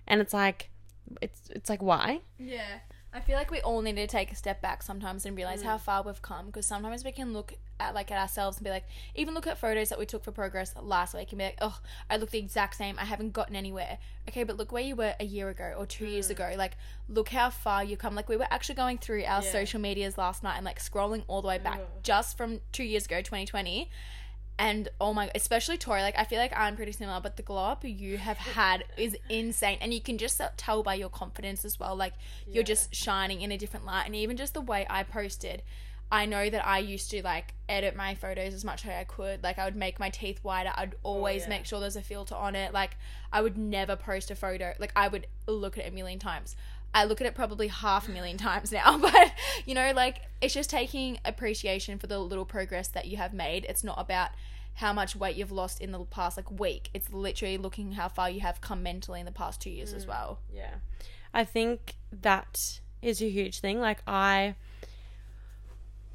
And 0.09 0.20
it's 0.20 0.35
like, 0.35 0.70
it's 1.22 1.48
it's 1.50 1.70
like 1.70 1.83
why? 1.83 2.22
Yeah. 2.37 2.81
I 3.12 3.21
feel 3.21 3.37
like 3.37 3.51
we 3.51 3.61
all 3.62 3.81
need 3.81 3.97
to 3.97 4.07
take 4.07 4.31
a 4.31 4.35
step 4.35 4.61
back 4.61 4.83
sometimes 4.83 5.25
and 5.25 5.35
realize 5.35 5.62
how 5.62 5.79
mm. 5.79 5.81
far 5.81 6.03
we've 6.03 6.21
come 6.21 6.47
because 6.47 6.66
sometimes 6.66 7.05
we 7.05 7.12
can 7.12 7.33
look 7.33 7.55
at 7.81 7.94
like 7.94 8.11
at 8.11 8.18
ourselves 8.18 8.59
and 8.59 8.64
be 8.64 8.71
like 8.71 8.85
even 9.14 9.33
look 9.33 9.47
at 9.47 9.57
photos 9.57 9.88
that 9.88 9.99
we 9.99 10.05
took 10.05 10.23
for 10.23 10.31
progress 10.31 10.75
last 10.83 11.14
week 11.14 11.31
and 11.33 11.38
be 11.38 11.44
like 11.44 11.59
oh 11.62 11.79
I 12.11 12.18
look 12.18 12.31
the 12.31 12.38
exact 12.38 12.77
same. 12.77 12.97
I 12.99 13.07
haven't 13.07 13.33
gotten 13.33 13.57
anywhere. 13.57 13.99
Okay 14.29 14.44
but 14.44 14.59
look 14.59 14.73
where 14.73 14.83
you 14.83 14.94
were 14.94 15.14
a 15.18 15.25
year 15.25 15.49
ago 15.49 15.75
or 15.79 15.87
2 15.87 16.07
years 16.07 16.29
mm. 16.29 16.33
ago. 16.33 16.55
Like 16.57 16.77
look 17.09 17.31
how 17.31 17.49
far 17.49 17.83
you 17.83 17.97
come. 17.97 18.14
Like 18.14 18.29
we 18.29 18.37
were 18.37 18.49
actually 18.51 18.75
going 18.75 18.99
through 18.99 19.25
our 19.25 19.40
social 19.42 19.81
medias 19.81 20.18
last 20.18 20.42
night 20.42 20.57
and 20.57 20.66
like 20.66 20.79
scrolling 20.79 21.25
all 21.29 21.40
the 21.40 21.49
way 21.49 21.59
back 21.59 21.81
just 22.03 22.37
from 22.37 22.61
2 22.73 22.85
years 22.85 23.07
ago 23.07 23.18
2020 23.18 23.88
and 24.59 24.88
oh 25.01 25.14
my 25.14 25.31
especially 25.35 25.79
Tori 25.79 26.03
like 26.03 26.18
I 26.18 26.25
feel 26.25 26.38
like 26.38 26.53
I'm 26.57 26.75
pretty 26.75 26.92
similar 26.92 27.21
but 27.21 27.37
the 27.37 27.42
glow 27.42 27.64
up 27.64 27.85
you 27.85 28.18
have 28.18 28.38
had 28.38 28.85
is 28.97 29.16
insane. 29.29 29.79
And 29.81 29.94
you 29.94 30.01
can 30.01 30.18
just 30.18 30.40
tell 30.57 30.83
by 30.83 30.94
your 30.94 31.09
confidence 31.09 31.64
as 31.64 31.79
well 31.79 31.94
like 31.94 32.14
you're 32.47 32.64
just 32.64 32.94
shining 32.94 33.42
in 33.42 33.53
a 33.53 33.59
different 33.59 33.87
light. 33.87 34.07
And 34.07 34.16
even 34.16 34.37
just 34.37 34.55
the 34.55 34.61
way 34.61 34.87
I 34.90 35.05
posted 35.05 35.62
I 36.11 36.25
know 36.25 36.49
that 36.49 36.66
I 36.66 36.79
used 36.79 37.11
to 37.11 37.23
like 37.23 37.53
edit 37.68 37.94
my 37.94 38.14
photos 38.14 38.55
as 38.55 38.64
much 38.64 38.87
as 38.87 38.90
I 38.92 39.05
could. 39.05 39.42
Like 39.42 39.59
I 39.59 39.66
would 39.66 39.77
make 39.77 40.01
my 40.01 40.09
teeth 40.09 40.40
wider. 40.42 40.73
I'd 40.75 40.94
oh, 41.05 41.11
always 41.11 41.42
yeah. 41.42 41.51
make 41.51 41.66
sure 41.66 41.81
there's 41.81 41.97
a 41.97 42.03
filter 42.03 42.35
on 42.35 42.55
it. 42.57 42.73
Like 42.73 42.97
I 43.33 43.42
would 43.42 43.59
never 43.59 43.94
post 43.94 44.31
a 44.31 44.35
photo. 44.35 44.73
Like 44.79 44.92
I 44.97 45.09
would 45.09 45.27
look 45.47 45.77
at 45.77 45.85
it 45.85 45.92
a 45.92 45.94
million 45.94 46.18
times 46.18 46.57
I 46.94 47.05
look 47.05 47.20
at 47.20 47.27
it 47.27 47.35
probably 47.35 47.68
half 47.68 48.09
a 48.09 48.11
million 48.11 48.37
times 48.37 48.72
now, 48.72 48.98
but 49.03 49.33
you 49.66 49.74
know, 49.74 49.92
like 49.94 50.22
it's 50.40 50.55
just 50.55 50.70
taking 50.70 51.18
appreciation 51.24 51.98
for 51.98 52.07
the 52.07 52.18
little 52.18 52.44
progress 52.44 52.88
that 52.88 53.07
you 53.07 53.16
have 53.16 53.33
made. 53.33 53.66
It's 53.68 53.85
not 53.85 54.01
about 54.01 54.31
how 54.74 54.92
much 54.92 55.16
weight 55.16 55.37
you've 55.37 55.51
lost 55.51 55.81
in 55.81 55.90
the 55.90 55.98
past 56.05 56.37
like 56.37 56.51
week. 56.61 56.88
It's 56.94 57.12
literally 57.12 57.59
looking 57.59 57.92
how 57.92 58.09
far 58.09 58.31
you 58.31 58.40
have 58.40 58.61
come 58.61 58.83
mentally 58.83 59.18
in 59.18 59.27
the 59.27 59.33
past 59.33 59.61
two 59.61 59.70
years 59.70 59.92
as 59.92 60.05
mm. 60.05 60.09
well. 60.09 60.38
Yeah. 60.55 60.74
I 61.35 61.44
think 61.44 61.96
that 62.12 62.81
is 63.03 63.20
a 63.20 63.29
huge 63.29 63.61
thing. 63.61 63.81
Like 63.81 63.98
I 64.07 64.55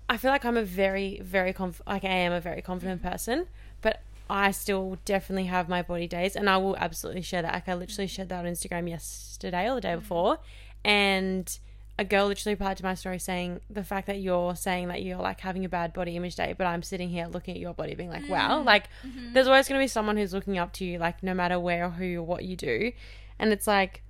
I 0.09 0.17
feel 0.17 0.31
like 0.31 0.45
I'm 0.45 0.57
a 0.57 0.63
very 0.63 1.19
very 1.21 1.53
conf- 1.53 1.81
like 1.85 2.03
I 2.03 2.09
am 2.09 2.31
a 2.31 2.41
very 2.41 2.61
confident 2.61 3.01
mm-hmm. 3.01 3.11
person, 3.11 3.47
but 3.81 4.01
I 4.29 4.51
still 4.51 4.97
definitely 5.03 5.45
have 5.45 5.67
my 5.67 5.81
body 5.81 6.07
days 6.07 6.35
and 6.35 6.49
I 6.49 6.57
will 6.57 6.77
absolutely 6.77 7.21
share 7.21 7.41
that. 7.41 7.53
Like 7.53 7.67
I 7.67 7.73
literally 7.73 8.07
shared 8.07 8.29
that 8.29 8.45
on 8.45 8.51
Instagram 8.51 8.89
yesterday 8.89 9.69
or 9.69 9.75
the 9.75 9.81
day 9.81 9.89
mm-hmm. 9.89 9.99
before 9.99 10.39
and 10.83 11.59
a 11.99 12.03
girl 12.03 12.27
literally 12.27 12.55
replied 12.55 12.77
to 12.77 12.83
my 12.83 12.95
story 12.95 13.19
saying 13.19 13.61
the 13.69 13.83
fact 13.83 14.07
that 14.07 14.19
you're 14.19 14.55
saying 14.55 14.87
that 14.87 15.03
you're 15.03 15.19
like 15.19 15.39
having 15.39 15.63
a 15.63 15.69
bad 15.69 15.93
body 15.93 16.15
image 16.15 16.35
day, 16.35 16.55
but 16.57 16.65
I'm 16.65 16.81
sitting 16.81 17.09
here 17.09 17.27
looking 17.27 17.53
at 17.53 17.59
your 17.59 17.73
body 17.73 17.93
being 17.93 18.09
like, 18.09 18.27
wow, 18.27 18.61
mm. 18.61 18.65
like 18.65 18.87
mm-hmm. 19.05 19.33
there's 19.33 19.47
always 19.47 19.67
going 19.67 19.79
to 19.79 19.83
be 19.83 19.87
someone 19.87 20.17
who's 20.17 20.33
looking 20.33 20.57
up 20.57 20.73
to 20.73 20.85
you, 20.85 20.97
like 20.97 21.21
no 21.21 21.35
matter 21.35 21.59
where 21.59 21.85
or 21.85 21.89
who 21.91 22.17
or 22.17 22.23
what 22.23 22.45
you 22.45 22.55
do. 22.55 22.91
And 23.37 23.53
it's 23.53 23.67
like, 23.67 24.01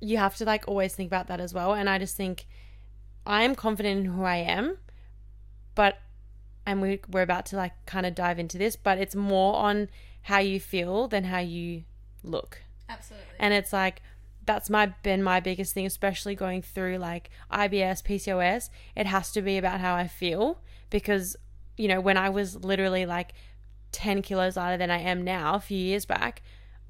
you 0.00 0.16
have 0.16 0.36
to 0.36 0.46
like 0.46 0.66
always 0.66 0.94
think 0.94 1.08
about 1.08 1.26
that 1.26 1.40
as 1.40 1.52
well. 1.52 1.74
And 1.74 1.88
I 1.88 1.98
just 1.98 2.16
think 2.16 2.46
I 3.26 3.42
am 3.42 3.54
confident 3.54 4.00
in 4.00 4.12
who 4.12 4.24
I 4.24 4.36
am, 4.36 4.78
but, 5.74 5.98
and 6.64 6.80
we, 6.80 7.00
we're 7.10 7.22
about 7.22 7.44
to 7.46 7.56
like 7.56 7.72
kind 7.84 8.06
of 8.06 8.14
dive 8.14 8.38
into 8.38 8.56
this, 8.56 8.76
but 8.76 8.96
it's 8.96 9.14
more 9.14 9.56
on 9.56 9.88
how 10.22 10.38
you 10.38 10.58
feel 10.58 11.08
than 11.08 11.24
how 11.24 11.40
you 11.40 11.84
look. 12.22 12.62
Absolutely. 12.88 13.26
And 13.38 13.52
it's 13.52 13.72
like 13.72 14.00
that's 14.46 14.70
my 14.70 14.86
been 15.02 15.22
my 15.22 15.40
biggest 15.40 15.74
thing, 15.74 15.86
especially 15.86 16.34
going 16.34 16.62
through 16.62 16.98
like 16.98 17.30
IBS, 17.52 18.02
PCOS. 18.02 18.70
It 18.96 19.06
has 19.06 19.32
to 19.32 19.42
be 19.42 19.58
about 19.58 19.80
how 19.80 19.94
I 19.94 20.06
feel 20.06 20.60
because 20.88 21.36
you 21.76 21.88
know 21.88 22.00
when 22.00 22.16
I 22.16 22.30
was 22.30 22.56
literally 22.64 23.06
like 23.06 23.32
ten 23.92 24.22
kilos 24.22 24.56
lighter 24.56 24.76
than 24.76 24.90
I 24.90 24.98
am 24.98 25.22
now 25.22 25.54
a 25.54 25.60
few 25.60 25.78
years 25.78 26.04
back, 26.04 26.42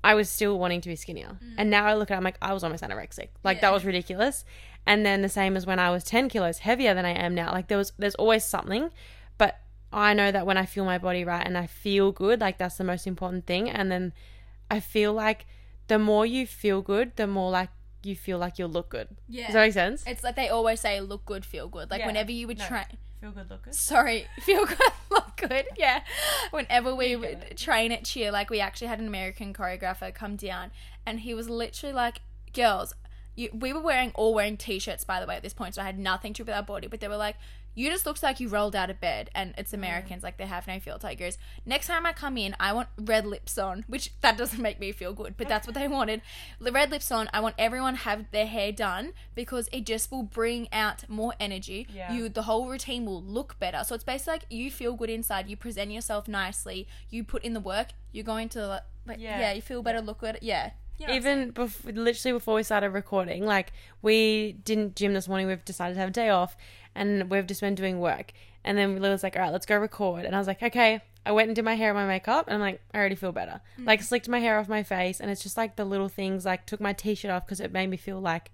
I 0.02 0.14
was 0.14 0.28
still 0.28 0.58
wanting 0.58 0.80
to 0.82 0.88
be 0.88 0.96
skinnier, 0.96 1.38
mm. 1.42 1.54
and 1.58 1.70
now 1.70 1.86
I 1.86 1.94
look 1.94 2.10
at 2.10 2.14
it, 2.14 2.18
I'm 2.18 2.24
like 2.24 2.38
I 2.40 2.52
was 2.52 2.64
almost 2.64 2.82
anorexic. 2.82 3.28
Like 3.44 3.60
that 3.60 3.72
was 3.72 3.84
ridiculous. 3.84 4.44
And 4.86 5.04
then 5.04 5.20
the 5.20 5.28
same 5.28 5.56
as 5.56 5.66
when 5.66 5.78
I 5.78 5.90
was 5.90 6.04
ten 6.04 6.28
kilos 6.28 6.58
heavier 6.58 6.94
than 6.94 7.04
I 7.04 7.10
am 7.10 7.34
now. 7.34 7.52
Like 7.52 7.68
there 7.68 7.78
was 7.78 7.92
there's 7.98 8.14
always 8.14 8.44
something, 8.44 8.90
but 9.38 9.58
I 9.92 10.14
know 10.14 10.30
that 10.30 10.46
when 10.46 10.56
I 10.56 10.66
feel 10.66 10.84
my 10.84 10.98
body 10.98 11.24
right 11.24 11.44
and 11.44 11.58
I 11.58 11.66
feel 11.66 12.12
good, 12.12 12.40
like 12.40 12.58
that's 12.58 12.76
the 12.76 12.84
most 12.84 13.06
important 13.06 13.46
thing. 13.46 13.68
And 13.68 13.90
then 13.90 14.12
I 14.70 14.80
feel 14.80 15.12
like 15.12 15.46
the 15.90 15.98
more 15.98 16.24
you 16.24 16.46
feel 16.46 16.80
good, 16.82 17.16
the 17.16 17.26
more 17.26 17.50
like 17.50 17.70
you 18.02 18.14
feel 18.16 18.38
like 18.38 18.58
you'll 18.58 18.70
look 18.78 18.88
good. 18.88 19.08
Yeah. 19.28 19.46
Does 19.46 19.54
that 19.54 19.60
make 19.66 19.72
sense? 19.74 20.04
It's 20.06 20.24
like 20.24 20.36
they 20.36 20.48
always 20.48 20.80
say, 20.80 21.00
look 21.00 21.24
good, 21.26 21.44
feel 21.44 21.68
good. 21.68 21.90
Like 21.90 22.00
Yeah. 22.00 22.06
whenever 22.06 22.32
you 22.32 22.46
would 22.46 22.58
No. 22.58 22.66
train. 22.66 22.86
Feel 23.20 23.32
good, 23.32 23.50
look 23.50 23.62
good. 23.64 23.74
Sorry, 23.74 24.26
feel 24.40 24.64
good, 24.64 24.78
look 25.10 25.36
good. 25.36 25.66
Yeah. 25.76 26.00
Whenever 26.50 26.94
we 26.94 27.16
would 27.16 27.56
train 27.58 27.92
at 27.92 28.04
cheer, 28.04 28.30
like 28.32 28.48
we 28.48 28.60
actually 28.60 28.86
had 28.88 29.00
an 29.00 29.06
American 29.08 29.52
choreographer 29.52 30.14
come 30.14 30.36
down, 30.36 30.70
and 31.04 31.20
he 31.20 31.34
was 31.34 31.50
literally 31.50 31.92
like, 31.92 32.22
"Girls, 32.54 32.94
you, 33.36 33.50
we 33.52 33.72
were 33.74 33.80
wearing 33.90 34.12
all 34.14 34.32
wearing 34.32 34.56
t-shirts 34.56 35.04
by 35.04 35.20
the 35.20 35.26
way 35.26 35.36
at 35.36 35.42
this 35.42 35.52
point, 35.52 35.74
so 35.74 35.82
I 35.82 35.84
had 35.86 35.98
nothing 35.98 36.32
to 36.34 36.42
do 36.44 36.46
with 36.50 36.56
our 36.56 36.62
body, 36.62 36.86
but 36.86 37.00
they 37.00 37.08
were 37.08 37.16
like." 37.28 37.36
You 37.74 37.88
just 37.88 38.04
looks 38.04 38.22
like 38.22 38.40
you 38.40 38.48
rolled 38.48 38.74
out 38.74 38.90
of 38.90 39.00
bed, 39.00 39.30
and 39.34 39.54
it's 39.56 39.72
Americans, 39.72 40.22
like 40.22 40.36
they 40.38 40.46
have 40.46 40.66
no 40.66 40.80
filter. 40.80 41.08
He 41.08 41.14
goes, 41.16 41.38
Next 41.64 41.86
time 41.86 42.04
I 42.04 42.12
come 42.12 42.36
in, 42.36 42.56
I 42.58 42.72
want 42.72 42.88
red 42.98 43.24
lips 43.26 43.56
on, 43.58 43.84
which 43.86 44.12
that 44.22 44.36
doesn't 44.36 44.60
make 44.60 44.80
me 44.80 44.92
feel 44.92 45.12
good, 45.12 45.36
but 45.36 45.48
that's 45.48 45.66
what 45.66 45.74
they 45.74 45.86
wanted. 45.88 46.20
The 46.60 46.72
red 46.72 46.90
lips 46.90 47.10
on. 47.12 47.28
I 47.32 47.40
want 47.40 47.54
everyone 47.58 47.94
have 47.96 48.30
their 48.32 48.46
hair 48.46 48.72
done 48.72 49.12
because 49.34 49.68
it 49.72 49.86
just 49.86 50.10
will 50.10 50.24
bring 50.24 50.68
out 50.72 51.08
more 51.08 51.34
energy. 51.38 51.86
Yeah. 51.94 52.12
You 52.12 52.28
the 52.28 52.42
whole 52.42 52.68
routine 52.68 53.04
will 53.06 53.22
look 53.22 53.58
better. 53.60 53.82
So 53.84 53.94
it's 53.94 54.04
basically 54.04 54.32
like 54.34 54.46
you 54.50 54.70
feel 54.70 54.94
good 54.94 55.10
inside, 55.10 55.48
you 55.48 55.56
present 55.56 55.90
yourself 55.92 56.26
nicely, 56.28 56.88
you 57.08 57.22
put 57.24 57.44
in 57.44 57.52
the 57.54 57.60
work, 57.60 57.88
you're 58.12 58.24
going 58.24 58.48
to 58.50 58.82
like 59.06 59.18
yeah, 59.20 59.38
Yeah. 59.40 59.52
you 59.52 59.62
feel 59.62 59.82
better, 59.82 60.00
look 60.00 60.18
good. 60.18 60.38
Yeah. 60.42 60.70
You 60.98 61.06
know 61.06 61.14
Even 61.14 61.50
before, 61.52 61.92
literally 61.92 62.32
before 62.34 62.54
we 62.56 62.62
started 62.62 62.90
recording, 62.90 63.46
like 63.46 63.72
we 64.02 64.52
didn't 64.64 64.96
gym 64.96 65.14
this 65.14 65.28
morning. 65.28 65.46
We've 65.46 65.64
decided 65.64 65.94
to 65.94 66.00
have 66.00 66.10
a 66.10 66.12
day 66.12 66.28
off, 66.28 66.58
and 66.94 67.30
we've 67.30 67.46
just 67.46 67.60
been 67.60 67.74
doing 67.74 68.00
work. 68.00 68.32
And 68.64 68.76
then 68.76 69.00
Lil 69.00 69.12
was 69.12 69.22
like, 69.22 69.36
"All 69.36 69.42
right, 69.42 69.52
let's 69.52 69.66
go 69.66 69.78
record." 69.78 70.24
And 70.24 70.34
I 70.34 70.38
was 70.38 70.46
like, 70.46 70.62
"Okay." 70.62 71.00
I 71.24 71.32
went 71.32 71.48
and 71.48 71.56
did 71.56 71.66
my 71.66 71.74
hair 71.74 71.90
and 71.90 71.98
my 71.98 72.06
makeup, 72.06 72.46
and 72.46 72.54
I'm 72.54 72.60
like, 72.60 72.80
I 72.94 72.98
already 72.98 73.14
feel 73.14 73.30
better. 73.30 73.60
Mm. 73.78 73.86
Like 73.86 74.02
slicked 74.02 74.26
my 74.26 74.38
hair 74.38 74.58
off 74.58 74.70
my 74.70 74.82
face, 74.82 75.20
and 75.20 75.30
it's 75.30 75.42
just 75.42 75.54
like 75.56 75.76
the 75.76 75.84
little 75.84 76.08
things. 76.08 76.46
Like 76.46 76.64
took 76.64 76.80
my 76.80 76.94
t-shirt 76.94 77.30
off 77.30 77.44
because 77.44 77.60
it 77.60 77.72
made 77.72 77.88
me 77.88 77.98
feel 77.98 78.20
like 78.20 78.50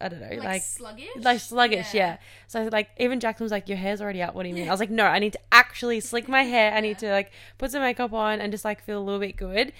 I 0.00 0.08
don't 0.08 0.20
know, 0.20 0.28
saying? 0.28 0.42
like 0.42 0.62
sluggish. 0.62 1.08
like 1.16 1.40
sluggish, 1.40 1.94
yeah. 1.94 2.18
So 2.48 2.68
like 2.70 2.90
even 2.98 3.20
Jackson 3.20 3.44
was 3.44 3.52
like, 3.52 3.68
"Your 3.68 3.78
hair's 3.78 4.00
already 4.00 4.22
up. 4.22 4.34
What 4.34 4.42
do 4.42 4.48
you 4.48 4.54
mean?" 4.54 4.68
I 4.68 4.70
was 4.70 4.80
like, 4.80 4.90
"No, 4.90 5.04
I 5.04 5.18
need 5.18 5.32
to 5.34 5.40
actually 5.52 6.00
slick 6.00 6.28
my 6.28 6.42
hair. 6.42 6.72
I 6.72 6.80
need 6.82 6.98
to 6.98 7.10
like 7.10 7.30
put 7.58 7.70
some 7.70 7.82
makeup 7.82 8.12
on 8.12 8.40
and 8.40 8.52
just 8.52 8.64
like 8.64 8.82
feel 8.82 8.98
a 8.98 9.04
little 9.04 9.20
bit 9.20 9.36
good." 9.36 9.72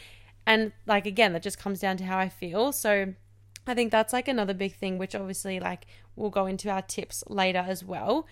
And 0.47 0.73
like 0.87 1.07
again, 1.07 1.33
that 1.33 1.43
just 1.43 1.59
comes 1.59 1.81
down 1.81 1.97
to 1.99 2.05
how 2.05 2.19
I 2.19 2.29
feel. 2.29 2.73
So 2.73 3.15
I 3.67 3.75
think 3.75 3.91
that's 3.91 4.13
like 4.13 4.29
another 4.29 4.55
big 4.55 4.75
thing, 4.75 4.99
which 4.99 5.15
obviously 5.15 5.61
like 5.61 5.87
we'll 6.17 6.31
go 6.31 6.47
into 6.47 6.71
our 6.71 6.83
tips 6.83 7.25
later 7.29 7.65
as 7.67 7.85
well. 7.85 8.27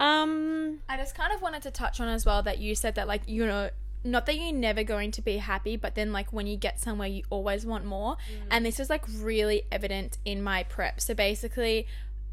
Um, 0.00 0.80
I 0.88 0.96
just 0.96 1.14
kind 1.14 1.32
of 1.32 1.40
wanted 1.40 1.62
to 1.62 1.70
touch 1.70 2.00
on 2.00 2.08
as 2.08 2.26
well 2.26 2.42
that 2.42 2.58
you 2.58 2.74
said 2.74 2.96
that 2.96 3.06
like 3.06 3.22
you 3.26 3.46
know 3.46 3.70
not 4.06 4.26
that 4.26 4.36
you're 4.36 4.52
never 4.52 4.84
going 4.84 5.10
to 5.12 5.22
be 5.22 5.38
happy, 5.38 5.76
but 5.76 5.94
then 5.94 6.12
like 6.12 6.32
when 6.32 6.46
you 6.46 6.56
get 6.56 6.78
somewhere 6.78 7.08
you 7.08 7.22
always 7.30 7.64
want 7.64 7.84
more. 7.84 8.16
And 8.50 8.66
this 8.66 8.78
is 8.78 8.90
like 8.90 9.02
really 9.18 9.62
evident 9.72 10.18
in 10.24 10.42
my 10.42 10.64
prep. 10.64 11.00
So 11.00 11.14
basically 11.14 11.86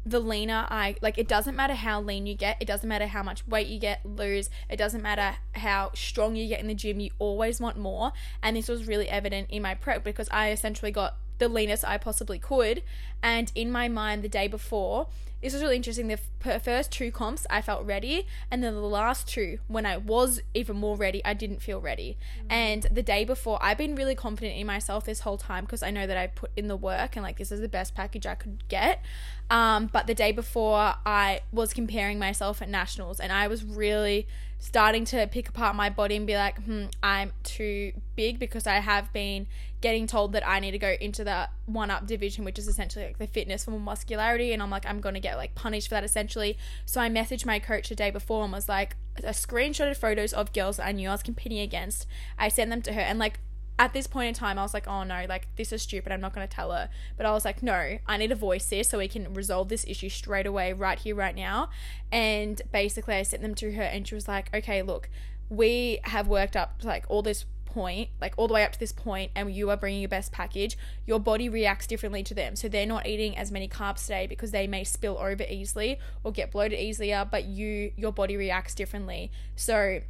the 0.04 0.18
leaner 0.18 0.66
I 0.68 0.96
like 1.00 1.16
it 1.16 1.28
doesn't 1.28 1.54
matter 1.54 1.74
how 1.74 2.00
lean 2.00 2.26
you 2.26 2.34
get, 2.34 2.56
it 2.60 2.66
doesn't 2.66 2.88
matter 2.88 3.06
how 3.06 3.22
much 3.22 3.46
weight 3.46 3.68
you 3.68 3.78
get 3.78 4.04
lose, 4.04 4.50
it 4.68 4.76
doesn't 4.76 5.00
matter 5.00 5.36
how 5.54 5.92
strong 5.94 6.34
you 6.36 6.48
get 6.48 6.60
in 6.60 6.66
the 6.66 6.74
gym, 6.74 7.00
you 7.00 7.10
always 7.18 7.60
want 7.60 7.78
more. 7.78 8.12
And 8.42 8.56
this 8.56 8.68
was 8.68 8.86
really 8.86 9.08
evident 9.08 9.48
in 9.50 9.62
my 9.62 9.74
prep 9.74 10.04
because 10.04 10.28
I 10.30 10.50
essentially 10.50 10.90
got 10.90 11.16
the 11.42 11.48
leanest 11.48 11.84
I 11.84 11.98
possibly 11.98 12.38
could. 12.38 12.82
And 13.22 13.50
in 13.54 13.70
my 13.70 13.88
mind, 13.88 14.22
the 14.22 14.28
day 14.28 14.48
before, 14.48 15.08
this 15.40 15.52
was 15.52 15.62
really 15.62 15.74
interesting. 15.76 16.06
The 16.06 16.20
f- 16.44 16.62
first 16.62 16.92
two 16.92 17.10
comps, 17.10 17.46
I 17.50 17.62
felt 17.62 17.84
ready, 17.84 18.28
and 18.48 18.62
then 18.62 18.74
the 18.74 18.80
last 18.80 19.26
two, 19.26 19.58
when 19.66 19.84
I 19.84 19.96
was 19.96 20.40
even 20.54 20.76
more 20.76 20.96
ready, 20.96 21.20
I 21.24 21.34
didn't 21.34 21.60
feel 21.60 21.80
ready. 21.80 22.16
And 22.48 22.84
the 22.84 23.02
day 23.02 23.24
before, 23.24 23.58
I've 23.60 23.76
been 23.78 23.96
really 23.96 24.14
confident 24.14 24.56
in 24.56 24.68
myself 24.68 25.04
this 25.04 25.20
whole 25.20 25.36
time 25.36 25.64
because 25.64 25.82
I 25.82 25.90
know 25.90 26.06
that 26.06 26.16
I 26.16 26.28
put 26.28 26.52
in 26.56 26.68
the 26.68 26.76
work 26.76 27.16
and 27.16 27.24
like 27.24 27.38
this 27.38 27.50
is 27.50 27.60
the 27.60 27.68
best 27.68 27.96
package 27.96 28.24
I 28.24 28.36
could 28.36 28.68
get. 28.68 29.02
Um, 29.50 29.90
but 29.92 30.06
the 30.06 30.14
day 30.14 30.30
before, 30.30 30.94
I 31.04 31.40
was 31.52 31.74
comparing 31.74 32.20
myself 32.20 32.62
at 32.62 32.68
nationals, 32.68 33.18
and 33.18 33.32
I 33.32 33.48
was 33.48 33.64
really 33.64 34.28
starting 34.62 35.04
to 35.04 35.26
pick 35.26 35.48
apart 35.48 35.74
my 35.74 35.90
body 35.90 36.14
and 36.14 36.24
be 36.24 36.36
like, 36.36 36.56
hmm, 36.62 36.84
I'm 37.02 37.32
too 37.42 37.92
big 38.14 38.38
because 38.38 38.64
I 38.64 38.74
have 38.74 39.12
been 39.12 39.48
getting 39.80 40.06
told 40.06 40.32
that 40.34 40.46
I 40.46 40.60
need 40.60 40.70
to 40.70 40.78
go 40.78 40.94
into 41.00 41.24
the 41.24 41.48
one 41.66 41.90
up 41.90 42.06
division, 42.06 42.44
which 42.44 42.60
is 42.60 42.68
essentially 42.68 43.06
like 43.06 43.18
the 43.18 43.26
fitness 43.26 43.64
for 43.64 43.72
muscularity. 43.72 44.52
And 44.52 44.62
I'm 44.62 44.70
like, 44.70 44.86
I'm 44.86 45.00
going 45.00 45.16
to 45.16 45.20
get 45.20 45.36
like 45.36 45.56
punished 45.56 45.88
for 45.88 45.96
that 45.96 46.04
essentially. 46.04 46.56
So 46.86 47.00
I 47.00 47.10
messaged 47.10 47.44
my 47.44 47.58
coach 47.58 47.88
the 47.88 47.96
day 47.96 48.12
before 48.12 48.44
and 48.44 48.52
was 48.52 48.68
like, 48.68 48.94
a 49.24 49.30
screenshotted 49.30 49.96
photos 49.96 50.32
of 50.32 50.52
girls 50.52 50.76
that 50.76 50.86
I 50.86 50.92
knew 50.92 51.08
I 51.08 51.12
was 51.12 51.24
competing 51.24 51.58
against. 51.58 52.06
I 52.38 52.48
sent 52.48 52.70
them 52.70 52.82
to 52.82 52.92
her 52.92 53.00
and 53.00 53.18
like, 53.18 53.40
at 53.78 53.92
this 53.92 54.06
point 54.06 54.28
in 54.28 54.34
time, 54.34 54.58
I 54.58 54.62
was 54.62 54.74
like, 54.74 54.86
oh 54.86 55.02
no, 55.02 55.24
like 55.28 55.48
this 55.56 55.72
is 55.72 55.82
stupid. 55.82 56.12
I'm 56.12 56.20
not 56.20 56.34
going 56.34 56.46
to 56.46 56.54
tell 56.54 56.70
her. 56.72 56.88
But 57.16 57.26
I 57.26 57.32
was 57.32 57.44
like, 57.44 57.62
no, 57.62 57.98
I 58.06 58.16
need 58.16 58.28
to 58.28 58.34
voice 58.34 58.68
this 58.68 58.88
so 58.88 58.98
we 58.98 59.08
can 59.08 59.32
resolve 59.34 59.68
this 59.68 59.84
issue 59.88 60.08
straight 60.08 60.46
away, 60.46 60.72
right 60.72 60.98
here, 60.98 61.14
right 61.14 61.34
now. 61.34 61.70
And 62.10 62.60
basically, 62.70 63.14
I 63.14 63.22
sent 63.22 63.42
them 63.42 63.54
to 63.56 63.72
her, 63.72 63.82
and 63.82 64.06
she 64.06 64.14
was 64.14 64.28
like, 64.28 64.54
okay, 64.54 64.82
look, 64.82 65.08
we 65.48 66.00
have 66.04 66.28
worked 66.28 66.56
up 66.56 66.80
like 66.82 67.04
all 67.08 67.22
this 67.22 67.44
point, 67.72 68.10
like 68.20 68.34
all 68.36 68.46
the 68.46 68.54
way 68.54 68.64
up 68.64 68.72
to 68.72 68.78
this 68.78 68.92
point, 68.92 69.32
and 69.34 69.52
you 69.52 69.70
are 69.70 69.76
bringing 69.76 70.00
your 70.00 70.08
best 70.08 70.30
package. 70.30 70.76
Your 71.06 71.18
body 71.18 71.48
reacts 71.48 71.86
differently 71.86 72.22
to 72.24 72.34
them. 72.34 72.54
So 72.54 72.68
they're 72.68 72.86
not 72.86 73.06
eating 73.06 73.36
as 73.36 73.50
many 73.50 73.68
carbs 73.68 74.02
today 74.02 74.26
because 74.26 74.50
they 74.50 74.66
may 74.66 74.84
spill 74.84 75.18
over 75.18 75.44
easily 75.48 75.98
or 76.22 76.32
get 76.32 76.52
bloated 76.52 76.78
easier, 76.78 77.26
but 77.28 77.46
you, 77.46 77.92
your 77.96 78.12
body 78.12 78.36
reacts 78.36 78.74
differently. 78.74 79.30
So 79.56 80.02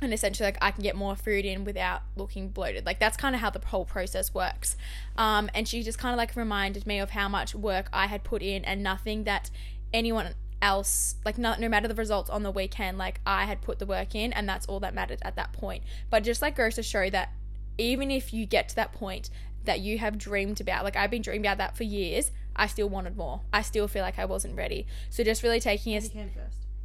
and 0.00 0.12
essentially 0.12 0.46
like 0.46 0.58
I 0.60 0.70
can 0.70 0.82
get 0.82 0.96
more 0.96 1.16
food 1.16 1.44
in 1.44 1.64
without 1.64 2.02
looking 2.16 2.48
bloated. 2.48 2.86
Like 2.86 3.00
that's 3.00 3.16
kind 3.16 3.34
of 3.34 3.40
how 3.40 3.50
the 3.50 3.60
whole 3.64 3.84
process 3.84 4.32
works. 4.32 4.76
Um, 5.16 5.50
and 5.54 5.66
she 5.66 5.82
just 5.82 5.98
kind 5.98 6.12
of 6.12 6.18
like 6.18 6.36
reminded 6.36 6.86
me 6.86 6.98
of 6.98 7.10
how 7.10 7.28
much 7.28 7.54
work 7.54 7.88
I 7.92 8.06
had 8.06 8.24
put 8.24 8.42
in 8.42 8.64
and 8.64 8.82
nothing 8.82 9.24
that 9.24 9.50
anyone 9.92 10.34
else 10.60 11.16
like 11.24 11.38
no, 11.38 11.54
no 11.58 11.68
matter 11.68 11.86
the 11.86 11.94
results 11.94 12.28
on 12.28 12.42
the 12.42 12.50
weekend 12.50 12.98
like 12.98 13.20
I 13.24 13.44
had 13.44 13.62
put 13.62 13.78
the 13.78 13.86
work 13.86 14.16
in 14.16 14.32
and 14.32 14.48
that's 14.48 14.66
all 14.66 14.80
that 14.80 14.94
mattered 14.94 15.20
at 15.22 15.36
that 15.36 15.52
point. 15.52 15.82
But 16.10 16.24
just 16.24 16.42
like 16.42 16.56
goes 16.56 16.74
to 16.76 16.82
show 16.82 17.10
that 17.10 17.32
even 17.76 18.10
if 18.10 18.32
you 18.32 18.46
get 18.46 18.68
to 18.70 18.76
that 18.76 18.92
point 18.92 19.30
that 19.64 19.80
you 19.80 19.98
have 19.98 20.18
dreamed 20.18 20.60
about 20.60 20.84
like 20.84 20.96
I've 20.96 21.10
been 21.10 21.22
dreaming 21.22 21.46
about 21.46 21.58
that 21.58 21.76
for 21.76 21.84
years, 21.84 22.30
I 22.56 22.66
still 22.66 22.88
wanted 22.88 23.16
more. 23.16 23.42
I 23.52 23.62
still 23.62 23.86
feel 23.86 24.02
like 24.02 24.18
I 24.18 24.24
wasn't 24.24 24.56
ready. 24.56 24.86
So 25.10 25.22
just 25.22 25.42
really 25.42 25.60
taking 25.60 25.92
yeah, 25.92 26.00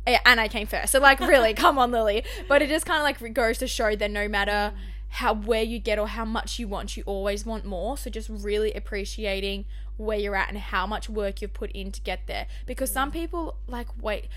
and 0.05 0.39
I 0.39 0.47
came 0.47 0.67
first. 0.67 0.91
So 0.91 0.99
like 0.99 1.19
really, 1.19 1.53
come 1.63 1.77
on, 1.77 1.91
Lily. 1.91 2.23
But 2.47 2.61
it 2.61 2.69
just 2.69 2.85
kind 2.85 2.97
of 2.97 3.03
like 3.03 3.33
goes 3.33 3.57
to 3.59 3.67
show 3.67 3.95
that 3.95 4.11
no 4.11 4.27
matter 4.27 4.73
how 5.09 5.33
where 5.33 5.61
you 5.61 5.77
get 5.77 5.99
or 5.99 6.07
how 6.07 6.25
much 6.25 6.57
you 6.57 6.67
want, 6.67 6.97
you 6.97 7.03
always 7.05 7.45
want 7.45 7.65
more. 7.65 7.97
So 7.97 8.09
just 8.09 8.29
really 8.29 8.73
appreciating 8.73 9.65
where 9.95 10.17
you're 10.17 10.35
at 10.35 10.49
and 10.49 10.57
how 10.57 10.87
much 10.87 11.07
work 11.07 11.41
you've 11.41 11.53
put 11.53 11.71
in 11.71 11.91
to 11.91 12.01
get 12.01 12.25
there. 12.25 12.47
Because 12.65 12.91
some 12.91 13.11
mm. 13.11 13.13
people 13.13 13.57
like 13.67 13.87
wait, 14.01 14.27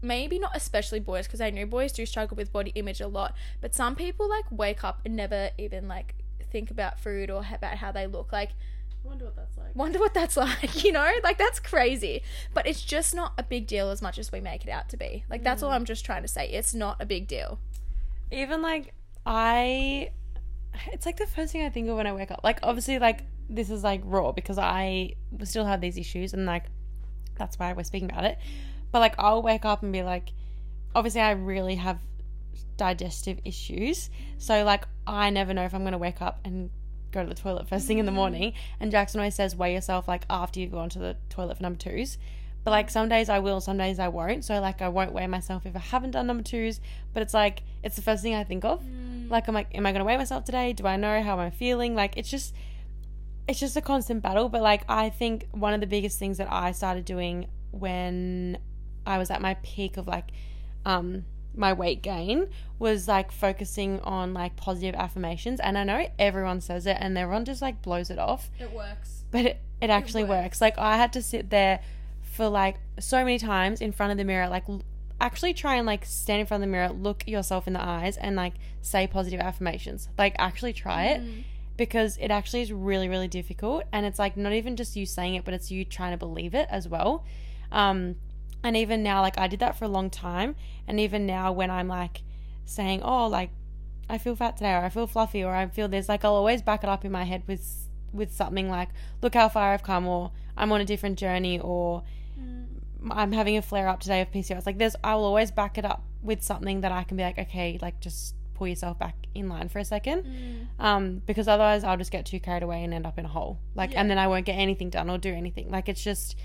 maybe 0.00 0.38
not 0.38 0.52
especially 0.54 1.00
boys, 1.00 1.26
because 1.26 1.40
I 1.40 1.50
know 1.50 1.66
boys 1.66 1.92
do 1.92 2.06
struggle 2.06 2.36
with 2.36 2.52
body 2.52 2.72
image 2.74 3.00
a 3.00 3.08
lot. 3.08 3.34
But 3.60 3.74
some 3.74 3.96
people 3.96 4.28
like 4.28 4.44
wake 4.50 4.84
up 4.84 5.00
and 5.04 5.16
never 5.16 5.50
even 5.58 5.88
like 5.88 6.14
think 6.50 6.70
about 6.70 7.00
food 7.00 7.30
or 7.30 7.44
about 7.52 7.76
how 7.76 7.92
they 7.92 8.06
look. 8.06 8.32
Like 8.32 8.50
wonder 9.04 9.24
what 9.24 9.36
that's 9.36 9.56
like. 9.56 9.76
wonder 9.76 9.98
what 9.98 10.14
that's 10.14 10.36
like, 10.36 10.84
you 10.84 10.92
know? 10.92 11.10
Like 11.22 11.38
that's 11.38 11.60
crazy. 11.60 12.22
But 12.54 12.66
it's 12.66 12.82
just 12.82 13.14
not 13.14 13.32
a 13.38 13.42
big 13.42 13.66
deal 13.66 13.90
as 13.90 14.02
much 14.02 14.18
as 14.18 14.32
we 14.32 14.40
make 14.40 14.64
it 14.64 14.70
out 14.70 14.88
to 14.90 14.96
be. 14.96 15.24
Like 15.28 15.42
that's 15.42 15.62
all 15.62 15.70
mm. 15.70 15.74
I'm 15.74 15.84
just 15.84 16.04
trying 16.04 16.22
to 16.22 16.28
say. 16.28 16.48
It's 16.48 16.74
not 16.74 16.96
a 17.00 17.06
big 17.06 17.26
deal. 17.26 17.58
even 18.30 18.62
like 18.62 18.94
I 19.26 20.10
it's 20.92 21.04
like 21.04 21.16
the 21.16 21.26
first 21.26 21.52
thing 21.52 21.64
I 21.64 21.68
think 21.68 21.88
of 21.88 21.96
when 21.96 22.06
I 22.06 22.12
wake 22.12 22.30
up. 22.30 22.40
Like 22.42 22.60
obviously 22.62 22.98
like 22.98 23.24
this 23.48 23.70
is 23.70 23.82
like 23.82 24.02
raw 24.04 24.32
because 24.32 24.58
I 24.58 25.14
still 25.44 25.64
have 25.64 25.80
these 25.80 25.98
issues 25.98 26.32
and 26.32 26.46
like 26.46 26.64
that's 27.36 27.58
why 27.58 27.72
we're 27.72 27.84
speaking 27.84 28.10
about 28.10 28.24
it. 28.24 28.38
But 28.92 29.00
like 29.00 29.14
I'll 29.18 29.42
wake 29.42 29.64
up 29.64 29.82
and 29.82 29.92
be 29.92 30.02
like 30.02 30.30
obviously 30.94 31.20
I 31.20 31.32
really 31.32 31.76
have 31.76 31.98
digestive 32.76 33.40
issues. 33.44 34.10
So 34.38 34.64
like 34.64 34.84
I 35.06 35.30
never 35.30 35.52
know 35.52 35.64
if 35.64 35.74
I'm 35.74 35.84
gonna 35.84 35.98
wake 35.98 36.22
up 36.22 36.40
and 36.44 36.70
go 37.12 37.22
to 37.22 37.28
the 37.28 37.34
toilet 37.34 37.68
first 37.68 37.86
thing 37.86 37.98
in 37.98 38.06
the 38.06 38.12
morning. 38.12 38.52
And 38.78 38.90
Jackson 38.90 39.20
always 39.20 39.34
says 39.34 39.56
weigh 39.56 39.74
yourself 39.74 40.08
like 40.08 40.24
after 40.30 40.60
you've 40.60 40.72
gone 40.72 40.88
to 40.90 40.98
the 40.98 41.16
toilet 41.28 41.56
for 41.56 41.62
number 41.62 41.78
twos. 41.78 42.18
But 42.62 42.72
like 42.72 42.90
some 42.90 43.08
days 43.08 43.28
I 43.28 43.38
will, 43.38 43.60
some 43.60 43.78
days 43.78 43.98
I 43.98 44.08
won't. 44.08 44.44
So 44.44 44.60
like 44.60 44.82
I 44.82 44.88
won't 44.88 45.12
weigh 45.12 45.26
myself 45.26 45.64
if 45.64 45.74
I 45.74 45.80
haven't 45.80 46.12
done 46.12 46.26
number 46.26 46.42
twos. 46.42 46.80
But 47.12 47.22
it's 47.22 47.34
like 47.34 47.62
it's 47.82 47.96
the 47.96 48.02
first 48.02 48.22
thing 48.22 48.34
I 48.34 48.44
think 48.44 48.64
of. 48.64 48.84
Like 49.30 49.48
I'm 49.48 49.54
like, 49.54 49.74
am 49.74 49.86
I 49.86 49.92
gonna 49.92 50.04
weigh 50.04 50.16
myself 50.16 50.44
today? 50.44 50.72
Do 50.72 50.86
I 50.86 50.96
know 50.96 51.22
how 51.22 51.38
I'm 51.38 51.52
feeling? 51.52 51.94
Like 51.94 52.16
it's 52.16 52.30
just 52.30 52.54
it's 53.48 53.60
just 53.60 53.76
a 53.76 53.80
constant 53.80 54.22
battle. 54.22 54.48
But 54.48 54.62
like 54.62 54.82
I 54.88 55.10
think 55.10 55.46
one 55.52 55.72
of 55.72 55.80
the 55.80 55.86
biggest 55.86 56.18
things 56.18 56.38
that 56.38 56.50
I 56.50 56.72
started 56.72 57.04
doing 57.04 57.48
when 57.70 58.58
I 59.06 59.18
was 59.18 59.30
at 59.30 59.40
my 59.40 59.54
peak 59.62 59.96
of 59.96 60.06
like 60.06 60.30
um 60.84 61.24
my 61.54 61.72
weight 61.72 62.02
gain 62.02 62.48
was 62.78 63.08
like 63.08 63.30
focusing 63.32 64.00
on 64.00 64.32
like 64.32 64.56
positive 64.56 64.94
affirmations 64.94 65.60
and 65.60 65.76
I 65.76 65.84
know 65.84 66.06
everyone 66.18 66.60
says 66.60 66.86
it 66.86 66.96
and 67.00 67.16
everyone 67.18 67.44
just 67.44 67.60
like 67.60 67.82
blows 67.82 68.08
it 68.10 68.18
off 68.18 68.50
It 68.58 68.72
works. 68.72 69.24
but 69.30 69.44
it, 69.44 69.60
it 69.80 69.90
actually 69.90 70.24
works. 70.24 70.60
Like 70.60 70.78
I 70.78 70.96
had 70.96 71.12
to 71.14 71.22
sit 71.22 71.50
there 71.50 71.80
for 72.22 72.48
like 72.48 72.76
so 72.98 73.18
many 73.18 73.38
times 73.38 73.80
in 73.80 73.92
front 73.92 74.12
of 74.12 74.18
the 74.18 74.24
mirror, 74.24 74.48
like 74.48 74.64
actually 75.20 75.52
try 75.52 75.74
and 75.76 75.86
like 75.86 76.04
stand 76.06 76.40
in 76.40 76.46
front 76.46 76.62
of 76.62 76.68
the 76.68 76.72
mirror, 76.72 76.88
look 76.90 77.26
yourself 77.26 77.66
in 77.66 77.72
the 77.74 77.82
eyes, 77.82 78.16
and 78.16 78.36
like 78.36 78.54
say 78.80 79.06
positive 79.06 79.40
affirmations. 79.40 80.08
Like 80.16 80.34
actually 80.38 80.72
try 80.72 81.06
it 81.06 81.20
because 81.76 82.16
it 82.18 82.30
actually 82.30 82.62
is 82.62 82.72
really 82.72 83.08
really 83.08 83.28
difficult, 83.28 83.84
and 83.92 84.06
it's 84.06 84.18
like 84.18 84.36
not 84.36 84.52
even 84.52 84.76
just 84.76 84.96
you 84.96 85.04
saying 85.04 85.34
it, 85.34 85.44
but 85.44 85.52
it's 85.52 85.70
you 85.70 85.84
trying 85.84 86.12
to 86.12 86.16
believe 86.18 86.54
it 86.54 86.68
as 86.70 86.88
well. 86.88 87.24
Um, 87.72 88.16
and 88.62 88.76
even 88.76 89.02
now, 89.02 89.20
like 89.20 89.38
I 89.38 89.46
did 89.48 89.60
that 89.60 89.76
for 89.76 89.84
a 89.84 89.88
long 89.88 90.10
time, 90.10 90.56
and 90.86 91.00
even 91.00 91.26
now 91.26 91.52
when 91.52 91.70
I'm 91.70 91.88
like 91.88 92.22
saying, 92.64 93.02
oh, 93.02 93.26
like 93.26 93.50
I 94.08 94.18
feel 94.18 94.36
fat 94.36 94.56
today, 94.56 94.72
or 94.72 94.84
I 94.84 94.88
feel 94.88 95.06
fluffy, 95.06 95.44
or 95.44 95.54
I 95.54 95.66
feel 95.68 95.88
this. 95.88 96.08
Like 96.08 96.24
I'll 96.24 96.34
always 96.34 96.62
back 96.62 96.82
it 96.82 96.88
up 96.90 97.04
in 97.04 97.12
my 97.12 97.24
head 97.24 97.42
with 97.46 97.88
with 98.12 98.32
something 98.32 98.68
like, 98.68 98.88
"Look 99.22 99.34
how 99.34 99.48
far 99.48 99.72
I've 99.72 99.82
come," 99.82 100.06
or 100.06 100.32
"I'm 100.56 100.72
on 100.72 100.80
a 100.80 100.84
different 100.84 101.18
journey," 101.18 101.60
or 101.60 102.02
"I'm 103.10 103.32
having 103.32 103.56
a 103.56 103.62
flare 103.62 103.88
up 103.88 104.00
today 104.00 104.20
of 104.20 104.30
PCOS." 104.30 104.66
Like 104.66 104.78
there's, 104.78 104.96
I 105.02 105.14
will 105.14 105.24
always 105.24 105.50
back 105.50 105.78
it 105.78 105.84
up 105.84 106.02
with 106.22 106.42
something 106.42 106.82
that 106.82 106.92
I 106.92 107.04
can 107.04 107.16
be 107.16 107.22
like, 107.22 107.38
"Okay, 107.38 107.78
like 107.80 108.00
just 108.00 108.34
pull 108.54 108.68
yourself 108.68 108.98
back 108.98 109.14
in 109.34 109.48
line 109.48 109.68
for 109.68 109.78
a 109.78 109.84
second. 109.84 110.26
um, 110.78 111.22
because 111.24 111.48
otherwise 111.48 111.82
I'll 111.82 111.96
just 111.96 112.10
get 112.10 112.26
too 112.26 112.40
carried 112.40 112.62
away 112.62 112.84
and 112.84 112.92
end 112.92 113.06
up 113.06 113.18
in 113.18 113.24
a 113.24 113.28
hole. 113.28 113.58
Like, 113.74 113.96
and 113.96 114.10
then 114.10 114.18
I 114.18 114.26
won't 114.28 114.44
get 114.44 114.54
anything 114.54 114.90
done 114.90 115.08
or 115.08 115.16
do 115.18 115.32
anything. 115.32 115.70
Like 115.70 115.88
it's 115.88 116.02
just 116.04 116.36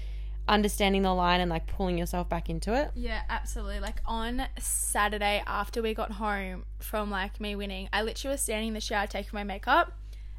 understanding 0.48 1.02
the 1.02 1.14
line 1.14 1.42
and 1.42 1.50
like 1.50 1.68
pulling 1.68 1.98
yourself 1.98 2.30
back 2.30 2.50
into 2.50 2.74
it. 2.74 2.92
Yeah, 2.96 3.22
absolutely. 3.30 3.80
Like 3.80 4.02
on 4.06 4.44
Saturday 4.60 5.44
after 5.46 5.82
we 5.82 5.94
got 5.94 6.12
home 6.14 6.66
from 6.80 7.10
like 7.10 7.40
me 7.40 7.56
winning, 7.56 7.90
I 7.92 8.02
literally 8.04 8.34
was 8.34 8.42
standing 8.42 8.70
in 8.70 8.74
the 8.74 8.82
shower 8.82 9.08
taking 9.08 9.32
my 9.34 9.44
makeup 9.44 9.94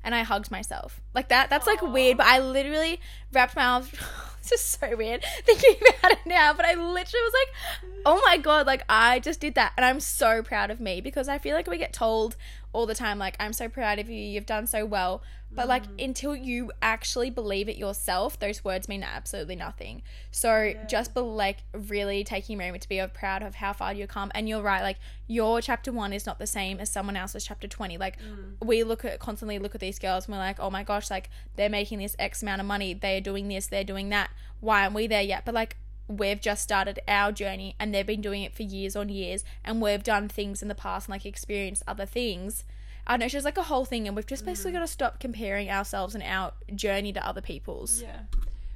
and 0.04 0.14
I 0.14 0.22
hugged 0.22 0.50
myself. 0.50 1.00
Like 1.14 1.28
that 1.28 1.50
that's 1.50 1.66
like 1.66 1.82
weird, 1.82 2.18
but 2.18 2.26
I 2.26 2.38
literally 2.38 3.00
wrapped 3.32 3.56
my 3.56 3.64
arms 3.64 3.90
it's 4.52 4.62
just 4.62 4.80
so 4.80 4.96
weird 4.96 5.24
thinking 5.44 5.74
about 5.98 6.12
it 6.12 6.18
now, 6.24 6.52
but 6.52 6.64
I 6.64 6.74
literally 6.74 7.24
was 7.24 7.32
like, 7.34 7.92
"Oh 8.06 8.22
my 8.24 8.36
god, 8.36 8.66
like 8.66 8.84
I 8.88 9.18
just 9.18 9.40
did 9.40 9.54
that." 9.56 9.72
And 9.76 9.84
I'm 9.84 10.00
so 10.00 10.42
proud 10.42 10.70
of 10.70 10.80
me 10.80 11.00
because 11.00 11.28
I 11.28 11.38
feel 11.38 11.56
like 11.56 11.66
we 11.66 11.78
get 11.78 11.92
told 11.92 12.36
all 12.72 12.86
the 12.86 12.94
time 12.94 13.18
like, 13.18 13.36
"I'm 13.40 13.52
so 13.52 13.68
proud 13.68 13.98
of 13.98 14.08
you. 14.08 14.16
You've 14.16 14.46
done 14.46 14.66
so 14.66 14.86
well." 14.86 15.22
But 15.50 15.68
like 15.68 15.86
mm. 15.86 16.04
until 16.04 16.36
you 16.36 16.70
actually 16.82 17.30
believe 17.30 17.68
it 17.68 17.76
yourself, 17.76 18.38
those 18.38 18.62
words 18.62 18.88
mean 18.88 19.02
absolutely 19.02 19.56
nothing. 19.56 20.02
So 20.30 20.74
just 20.86 21.14
be 21.14 21.20
like 21.20 21.58
really 21.72 22.24
taking 22.24 22.60
a 22.60 22.64
moment 22.66 22.82
to 22.82 22.88
be 22.88 23.02
proud 23.14 23.42
of 23.42 23.54
how 23.54 23.72
far 23.72 23.94
you've 23.94 24.10
come. 24.10 24.30
And 24.34 24.48
you're 24.48 24.60
right, 24.60 24.82
like 24.82 24.98
your 25.26 25.62
chapter 25.62 25.92
one 25.92 26.12
is 26.12 26.26
not 26.26 26.38
the 26.38 26.46
same 26.46 26.78
as 26.78 26.90
someone 26.90 27.16
else's 27.16 27.44
chapter 27.44 27.66
twenty. 27.66 27.96
Like 27.96 28.18
mm. 28.20 28.66
we 28.66 28.82
look 28.84 29.04
at 29.04 29.18
constantly 29.18 29.58
look 29.58 29.74
at 29.74 29.80
these 29.80 29.98
girls 29.98 30.26
and 30.26 30.34
we're 30.34 30.40
like, 30.40 30.60
oh 30.60 30.68
my 30.68 30.82
gosh, 30.82 31.10
like 31.10 31.30
they're 31.54 31.70
making 31.70 32.00
this 32.00 32.16
X 32.18 32.42
amount 32.42 32.60
of 32.60 32.66
money, 32.66 32.92
they're 32.92 33.22
doing 33.22 33.48
this, 33.48 33.66
they're 33.66 33.84
doing 33.84 34.10
that. 34.10 34.30
Why 34.60 34.82
aren't 34.82 34.94
we 34.94 35.06
there 35.06 35.22
yet? 35.22 35.44
But 35.46 35.54
like 35.54 35.76
we've 36.08 36.40
just 36.40 36.62
started 36.62 37.00
our 37.08 37.32
journey 37.32 37.74
and 37.80 37.94
they've 37.94 38.06
been 38.06 38.20
doing 38.20 38.42
it 38.42 38.54
for 38.54 38.62
years 38.62 38.94
on 38.94 39.08
years 39.08 39.42
and 39.64 39.80
we've 39.80 40.04
done 40.04 40.28
things 40.28 40.62
in 40.62 40.68
the 40.68 40.74
past 40.74 41.08
and 41.08 41.12
like 41.12 41.24
experienced 41.24 41.82
other 41.88 42.06
things. 42.06 42.64
I 43.06 43.12
don't 43.12 43.20
know, 43.20 43.26
it's 43.26 43.32
just 43.32 43.44
like 43.44 43.58
a 43.58 43.62
whole 43.62 43.84
thing 43.84 44.06
and 44.06 44.16
we've 44.16 44.26
just 44.26 44.44
basically 44.44 44.72
mm. 44.72 44.74
got 44.74 44.80
to 44.80 44.86
stop 44.86 45.20
comparing 45.20 45.70
ourselves 45.70 46.14
and 46.14 46.24
our 46.24 46.52
journey 46.74 47.12
to 47.12 47.24
other 47.26 47.40
people's. 47.40 48.02
Yeah. 48.02 48.20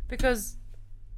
Because 0.08 0.56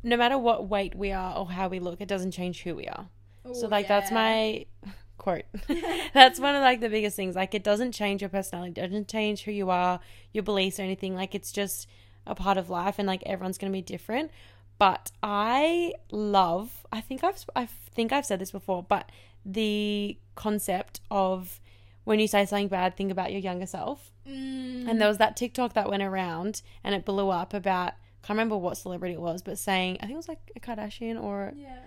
no 0.03 0.17
matter 0.17 0.39
what 0.39 0.69
weight 0.69 0.95
we 0.95 1.13
are 1.13 1.37
or 1.37 1.51
how 1.51 1.69
we 1.69 1.79
look, 1.79 2.01
it 2.01 2.09
doesn't 2.09 2.33
change 2.33 2.63
who 2.63 2.75
we 2.75 2.87
are. 2.87 3.09
Oh, 3.45 3.53
so 3.53 3.69
like 3.69 3.89
that's 3.89 4.11
my 4.11 4.67
quote. 5.19 5.45
that's 6.15 6.41
one 6.41 6.55
of 6.55 6.63
like 6.63 6.81
the 6.81 6.89
biggest 6.89 7.17
things. 7.17 7.37
Like 7.37 7.55
it 7.55 7.63
doesn't 7.63 7.93
change 7.93 8.23
your 8.23 8.31
personality, 8.31 8.81
it 8.81 8.85
doesn't 8.85 9.09
change 9.09 9.43
who 9.43 9.53
you 9.53 9.71
are, 9.71 10.01
your 10.33 10.43
beliefs 10.43 10.79
or 10.79 10.83
anything. 10.83 11.15
Like 11.15 11.35
it's 11.35 11.53
just 11.53 11.87
a 12.27 12.35
part 12.35 12.57
of 12.57 12.71
life 12.71 12.99
and 12.99 13.07
like 13.07 13.23
everyone's 13.27 13.59
going 13.59 13.73
to 13.73 13.77
be 13.77 13.83
different. 13.83 14.31
But 14.79 15.13
I 15.23 15.93
love, 16.11 16.87
I 16.91 17.01
think 17.01 17.23
I've 17.23 17.45
I 17.55 17.67
think 17.67 18.11
I've 18.11 18.27
said 18.27 18.41
this 18.41 18.51
before, 18.51 18.83
but 18.83 19.11
the 19.45 20.19
concept 20.35 21.01
of 21.11 21.61
when 22.05 22.19
you 22.21 22.27
say 22.27 22.45
something 22.47 22.69
bad, 22.69 22.97
think 22.97 23.13
about 23.13 23.31
your 23.33 23.41
younger 23.41 23.67
self. 23.67 24.11
Mm. 24.29 24.89
And 24.89 25.01
there 25.01 25.09
was 25.09 25.19
that 25.19 25.37
TikTok 25.37 25.75
that 25.75 25.89
went 25.89 26.03
around 26.03 26.63
and 26.85 26.95
it 26.95 27.05
blew 27.05 27.31
up 27.31 27.55
about 27.55 27.89
I 27.93 28.27
can't 28.27 28.37
remember 28.37 28.57
what 28.57 28.77
celebrity 28.77 29.15
it 29.15 29.21
was, 29.21 29.43
but 29.43 29.59
saying 29.59 29.97
I 30.01 30.07
think 30.07 30.13
it 30.13 30.17
was 30.17 30.29
like 30.29 30.53
a 30.55 30.61
Kardashian 30.61 31.21
or 31.21 31.53
Yeah. 31.57 31.79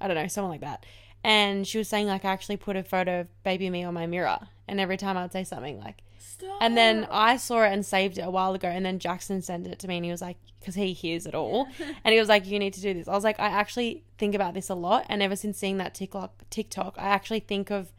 I 0.00 0.06
don't 0.06 0.16
know, 0.16 0.26
someone 0.28 0.50
like 0.50 0.60
that. 0.60 0.84
And 1.24 1.66
she 1.66 1.78
was 1.78 1.88
saying 1.88 2.06
like 2.06 2.24
I 2.24 2.30
actually 2.30 2.58
put 2.58 2.76
a 2.76 2.82
photo 2.82 3.20
of 3.20 3.42
baby 3.42 3.70
me 3.70 3.84
on 3.84 3.94
my 3.94 4.06
mirror 4.06 4.38
and 4.66 4.78
every 4.80 4.96
time 4.96 5.16
I'd 5.16 5.32
say 5.32 5.44
something 5.44 5.78
like 5.80 6.02
Stop. 6.18 6.58
and 6.60 6.76
then 6.76 7.06
I 7.10 7.36
saw 7.36 7.62
it 7.62 7.72
and 7.72 7.84
saved 7.84 8.18
it 8.18 8.22
a 8.22 8.30
while 8.30 8.54
ago 8.54 8.68
and 8.68 8.84
then 8.86 8.98
Jackson 8.98 9.42
sent 9.42 9.66
it 9.66 9.78
to 9.80 9.88
me 9.88 9.96
and 9.96 10.04
he 10.04 10.10
was 10.10 10.20
like 10.22 10.36
because 10.60 10.74
he 10.74 10.92
hears 10.92 11.26
it 11.26 11.34
all 11.34 11.66
and 12.04 12.12
he 12.12 12.20
was 12.20 12.28
like 12.28 12.46
you 12.46 12.58
need 12.58 12.74
to 12.74 12.80
do 12.80 12.94
this. 12.94 13.08
I 13.08 13.12
was 13.12 13.24
like 13.24 13.40
I 13.40 13.48
actually 13.48 14.04
think 14.18 14.34
about 14.34 14.54
this 14.54 14.68
a 14.68 14.74
lot 14.74 15.06
and 15.08 15.22
ever 15.22 15.36
since 15.36 15.58
seeing 15.58 15.78
that 15.78 15.94
TikTok 15.94 16.44
TikTok 16.50 16.94
I 16.98 17.08
actually 17.08 17.40
think 17.40 17.70
of 17.70 17.92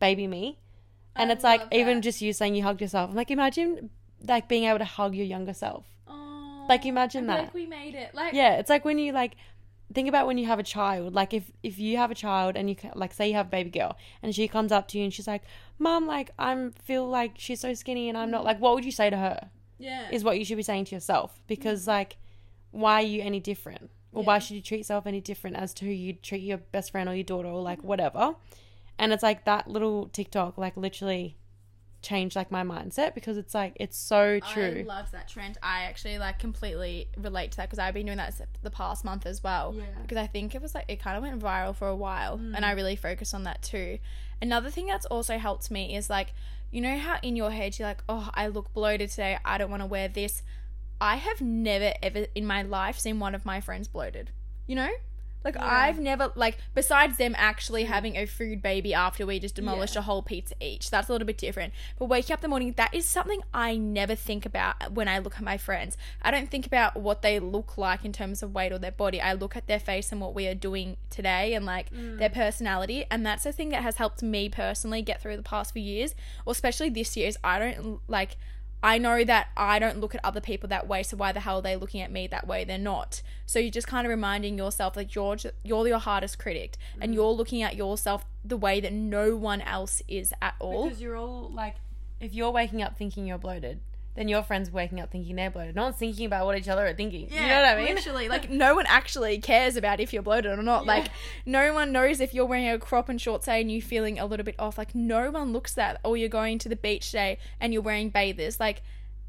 baby 0.00 0.26
me. 0.26 0.58
And 1.16 1.30
I 1.30 1.34
it's 1.34 1.44
like 1.44 1.62
even 1.72 1.98
that. 1.98 2.02
just 2.02 2.20
you 2.20 2.32
saying 2.32 2.54
you 2.54 2.62
hugged 2.62 2.80
yourself. 2.80 3.10
I'm 3.10 3.16
like 3.16 3.30
imagine 3.30 3.90
like 4.26 4.48
being 4.48 4.64
able 4.64 4.78
to 4.78 4.84
hug 4.84 5.14
your 5.14 5.26
younger 5.26 5.54
self. 5.54 5.86
Aw, 6.08 6.66
like, 6.68 6.86
imagine 6.86 7.26
that. 7.26 7.38
Like 7.38 7.54
we 7.54 7.66
made 7.66 7.94
it. 7.94 8.14
Like 8.14 8.34
Yeah, 8.34 8.54
it's 8.54 8.70
like 8.70 8.84
when 8.84 8.98
you 8.98 9.12
like 9.12 9.36
think 9.92 10.08
about 10.08 10.26
when 10.26 10.38
you 10.38 10.46
have 10.46 10.58
a 10.58 10.64
child. 10.64 11.14
Like 11.14 11.34
if 11.34 11.50
if 11.62 11.78
you 11.78 11.96
have 11.96 12.10
a 12.10 12.14
child 12.14 12.56
and 12.56 12.68
you 12.68 12.76
like 12.94 13.12
say 13.12 13.28
you 13.28 13.34
have 13.34 13.46
a 13.46 13.50
baby 13.50 13.70
girl 13.70 13.96
and 14.22 14.34
she 14.34 14.48
comes 14.48 14.72
up 14.72 14.88
to 14.88 14.98
you 14.98 15.04
and 15.04 15.12
she's 15.12 15.26
like, 15.26 15.42
"Mom, 15.78 16.06
like 16.06 16.30
I'm 16.38 16.72
feel 16.72 17.08
like 17.08 17.32
she's 17.36 17.60
so 17.60 17.74
skinny 17.74 18.08
and 18.08 18.18
I'm 18.18 18.30
not 18.30 18.42
mm. 18.42 18.46
like 18.46 18.60
what 18.60 18.74
would 18.74 18.84
you 18.84 18.92
say 18.92 19.10
to 19.10 19.16
her?" 19.16 19.50
yeah. 19.78 20.08
Is 20.10 20.24
what 20.24 20.38
you 20.38 20.44
should 20.44 20.56
be 20.56 20.62
saying 20.62 20.86
to 20.86 20.94
yourself 20.94 21.40
because 21.46 21.84
mm. 21.84 21.88
like 21.88 22.16
why 22.70 22.94
are 23.02 23.06
you 23.06 23.22
any 23.22 23.40
different? 23.40 23.90
Or 24.12 24.22
why 24.22 24.38
should 24.38 24.54
you 24.54 24.62
treat 24.62 24.78
yourself 24.78 25.08
any 25.08 25.20
different 25.20 25.56
as 25.56 25.74
to 25.74 25.84
who 25.84 25.90
you 25.90 26.12
treat 26.12 26.42
your 26.42 26.58
best 26.58 26.92
friend 26.92 27.08
or 27.08 27.14
your 27.16 27.24
daughter 27.24 27.48
or 27.48 27.60
like 27.60 27.80
mm. 27.80 27.84
whatever? 27.84 28.36
And 28.98 29.12
it's 29.12 29.22
like 29.22 29.44
that 29.44 29.68
little 29.68 30.08
TikTok 30.08 30.56
like 30.56 30.76
literally 30.76 31.36
changed 32.04 32.36
like 32.36 32.50
my 32.50 32.62
mindset 32.62 33.14
because 33.14 33.36
it's 33.36 33.54
like 33.54 33.72
it's 33.80 33.96
so 33.96 34.38
I 34.42 34.52
true. 34.52 34.84
love 34.86 35.10
that 35.10 35.26
trend. 35.26 35.58
I 35.62 35.84
actually 35.84 36.18
like 36.18 36.38
completely 36.38 37.08
relate 37.16 37.52
to 37.52 37.56
that 37.56 37.68
because 37.68 37.78
I've 37.80 37.94
been 37.94 38.06
doing 38.06 38.18
that 38.18 38.40
the 38.62 38.70
past 38.70 39.04
month 39.04 39.26
as 39.26 39.42
well. 39.42 39.74
Yeah. 39.76 39.84
Because 40.02 40.18
I 40.18 40.26
think 40.28 40.54
it 40.54 40.62
was 40.62 40.74
like 40.74 40.84
it 40.86 41.00
kind 41.00 41.16
of 41.16 41.22
went 41.22 41.40
viral 41.40 41.74
for 41.74 41.88
a 41.88 41.96
while, 41.96 42.38
mm. 42.38 42.54
and 42.54 42.64
I 42.64 42.72
really 42.72 42.94
focused 42.94 43.34
on 43.34 43.42
that 43.44 43.62
too. 43.62 43.98
Another 44.40 44.70
thing 44.70 44.86
that's 44.86 45.06
also 45.06 45.38
helped 45.38 45.70
me 45.70 45.96
is 45.96 46.10
like, 46.10 46.34
you 46.70 46.80
know 46.80 46.98
how 46.98 47.18
in 47.22 47.34
your 47.34 47.50
head 47.50 47.78
you're 47.78 47.88
like, 47.88 48.04
oh, 48.08 48.30
I 48.34 48.48
look 48.48 48.72
bloated 48.74 49.10
today. 49.10 49.38
I 49.44 49.58
don't 49.58 49.70
want 49.70 49.82
to 49.82 49.86
wear 49.86 50.06
this. 50.06 50.42
I 51.00 51.16
have 51.16 51.40
never 51.40 51.94
ever 52.02 52.26
in 52.34 52.46
my 52.46 52.62
life 52.62 52.98
seen 52.98 53.18
one 53.18 53.34
of 53.34 53.44
my 53.44 53.60
friends 53.60 53.88
bloated. 53.88 54.30
You 54.66 54.76
know. 54.76 54.90
Like 55.44 55.56
I've 55.58 56.00
never 56.00 56.32
like 56.34 56.58
besides 56.74 57.18
them 57.18 57.34
actually 57.36 57.84
having 57.84 58.16
a 58.16 58.26
food 58.26 58.62
baby 58.62 58.94
after 58.94 59.26
we 59.26 59.38
just 59.38 59.54
demolished 59.54 59.94
a 59.94 60.02
whole 60.02 60.22
pizza 60.22 60.54
each. 60.60 60.90
That's 60.90 61.08
a 61.08 61.12
little 61.12 61.26
bit 61.26 61.38
different. 61.38 61.74
But 61.98 62.06
waking 62.06 62.32
up 62.32 62.40
in 62.40 62.42
the 62.42 62.48
morning, 62.48 62.72
that 62.76 62.94
is 62.94 63.04
something 63.04 63.42
I 63.52 63.76
never 63.76 64.14
think 64.14 64.46
about 64.46 64.92
when 64.92 65.06
I 65.06 65.18
look 65.18 65.36
at 65.36 65.42
my 65.42 65.58
friends. 65.58 65.96
I 66.22 66.30
don't 66.30 66.50
think 66.50 66.66
about 66.66 66.96
what 66.96 67.22
they 67.22 67.38
look 67.38 67.76
like 67.76 68.04
in 68.04 68.12
terms 68.12 68.42
of 68.42 68.54
weight 68.54 68.72
or 68.72 68.78
their 68.78 68.92
body. 68.92 69.20
I 69.20 69.34
look 69.34 69.56
at 69.56 69.66
their 69.66 69.78
face 69.78 70.12
and 70.12 70.20
what 70.20 70.34
we 70.34 70.46
are 70.46 70.54
doing 70.54 70.96
today 71.10 71.54
and 71.54 71.66
like 71.66 71.90
mm. 71.90 72.18
their 72.18 72.30
personality. 72.30 73.04
And 73.10 73.26
that's 73.26 73.44
the 73.44 73.52
thing 73.52 73.68
that 73.70 73.82
has 73.82 73.96
helped 73.96 74.22
me 74.22 74.48
personally 74.48 75.02
get 75.02 75.20
through 75.20 75.36
the 75.36 75.42
past 75.42 75.74
few 75.74 75.82
years, 75.82 76.14
or 76.46 76.52
especially 76.52 76.88
this 76.88 77.16
year, 77.16 77.28
is 77.28 77.38
I 77.44 77.58
don't 77.58 78.00
like 78.08 78.36
I 78.84 78.98
know 78.98 79.24
that 79.24 79.48
I 79.56 79.78
don't 79.78 79.98
look 79.98 80.14
at 80.14 80.20
other 80.22 80.42
people 80.42 80.68
that 80.68 80.86
way, 80.86 81.02
so 81.02 81.16
why 81.16 81.32
the 81.32 81.40
hell 81.40 81.60
are 81.60 81.62
they 81.62 81.74
looking 81.74 82.02
at 82.02 82.12
me 82.12 82.26
that 82.26 82.46
way? 82.46 82.64
They're 82.64 82.76
not. 82.76 83.22
So 83.46 83.58
you're 83.58 83.70
just 83.70 83.86
kind 83.86 84.06
of 84.06 84.10
reminding 84.10 84.58
yourself 84.58 84.92
that 84.94 85.14
you're 85.14 85.38
you're 85.62 85.88
your 85.88 85.98
hardest 85.98 86.38
critic, 86.38 86.76
and 87.00 87.10
mm. 87.10 87.14
you're 87.14 87.30
looking 87.30 87.62
at 87.62 87.76
yourself 87.76 88.26
the 88.44 88.58
way 88.58 88.80
that 88.80 88.92
no 88.92 89.36
one 89.36 89.62
else 89.62 90.02
is 90.06 90.34
at 90.42 90.54
all. 90.58 90.84
Because 90.84 91.00
you're 91.00 91.16
all 91.16 91.50
like, 91.50 91.76
if 92.20 92.34
you're 92.34 92.50
waking 92.50 92.82
up 92.82 92.98
thinking 92.98 93.26
you're 93.26 93.38
bloated, 93.38 93.80
then 94.16 94.28
your 94.28 94.42
friends 94.42 94.70
waking 94.70 95.00
up 95.00 95.10
thinking 95.10 95.36
they're 95.36 95.50
bloated. 95.50 95.74
No 95.74 95.84
one's 95.84 95.96
thinking 95.96 96.26
about 96.26 96.46
what 96.46 96.56
each 96.56 96.68
other 96.68 96.86
are 96.86 96.94
thinking. 96.94 97.28
Yeah, 97.30 97.42
you 97.42 97.48
know 97.48 97.54
what 97.62 97.64
I 97.64 97.84
mean? 97.84 97.94
Literally, 97.96 98.28
like 98.28 98.48
no 98.64 98.74
one 98.74 98.86
actually 98.88 99.38
cares 99.38 99.76
about 99.76 99.98
if 100.00 100.12
you're 100.12 100.22
bloated 100.22 100.56
or 100.58 100.62
not. 100.62 100.86
Like 100.86 101.08
no 101.44 101.74
one 101.74 101.90
knows 101.92 102.20
if 102.20 102.32
you're 102.32 102.46
wearing 102.46 102.68
a 102.68 102.78
crop 102.78 103.08
and 103.08 103.20
shorts 103.20 103.46
today 103.46 103.60
and 103.60 103.72
you're 103.72 103.80
feeling 103.82 104.18
a 104.18 104.26
little 104.26 104.44
bit 104.44 104.54
off. 104.58 104.78
Like 104.78 104.94
no 104.94 105.30
one 105.30 105.52
looks 105.52 105.76
at 105.78 105.98
or 106.04 106.16
you're 106.16 106.28
going 106.28 106.58
to 106.60 106.68
the 106.68 106.76
beach 106.76 107.06
today 107.06 107.38
and 107.60 107.72
you're 107.72 107.82
wearing 107.82 108.10
bathers. 108.10 108.60
Like 108.60 108.82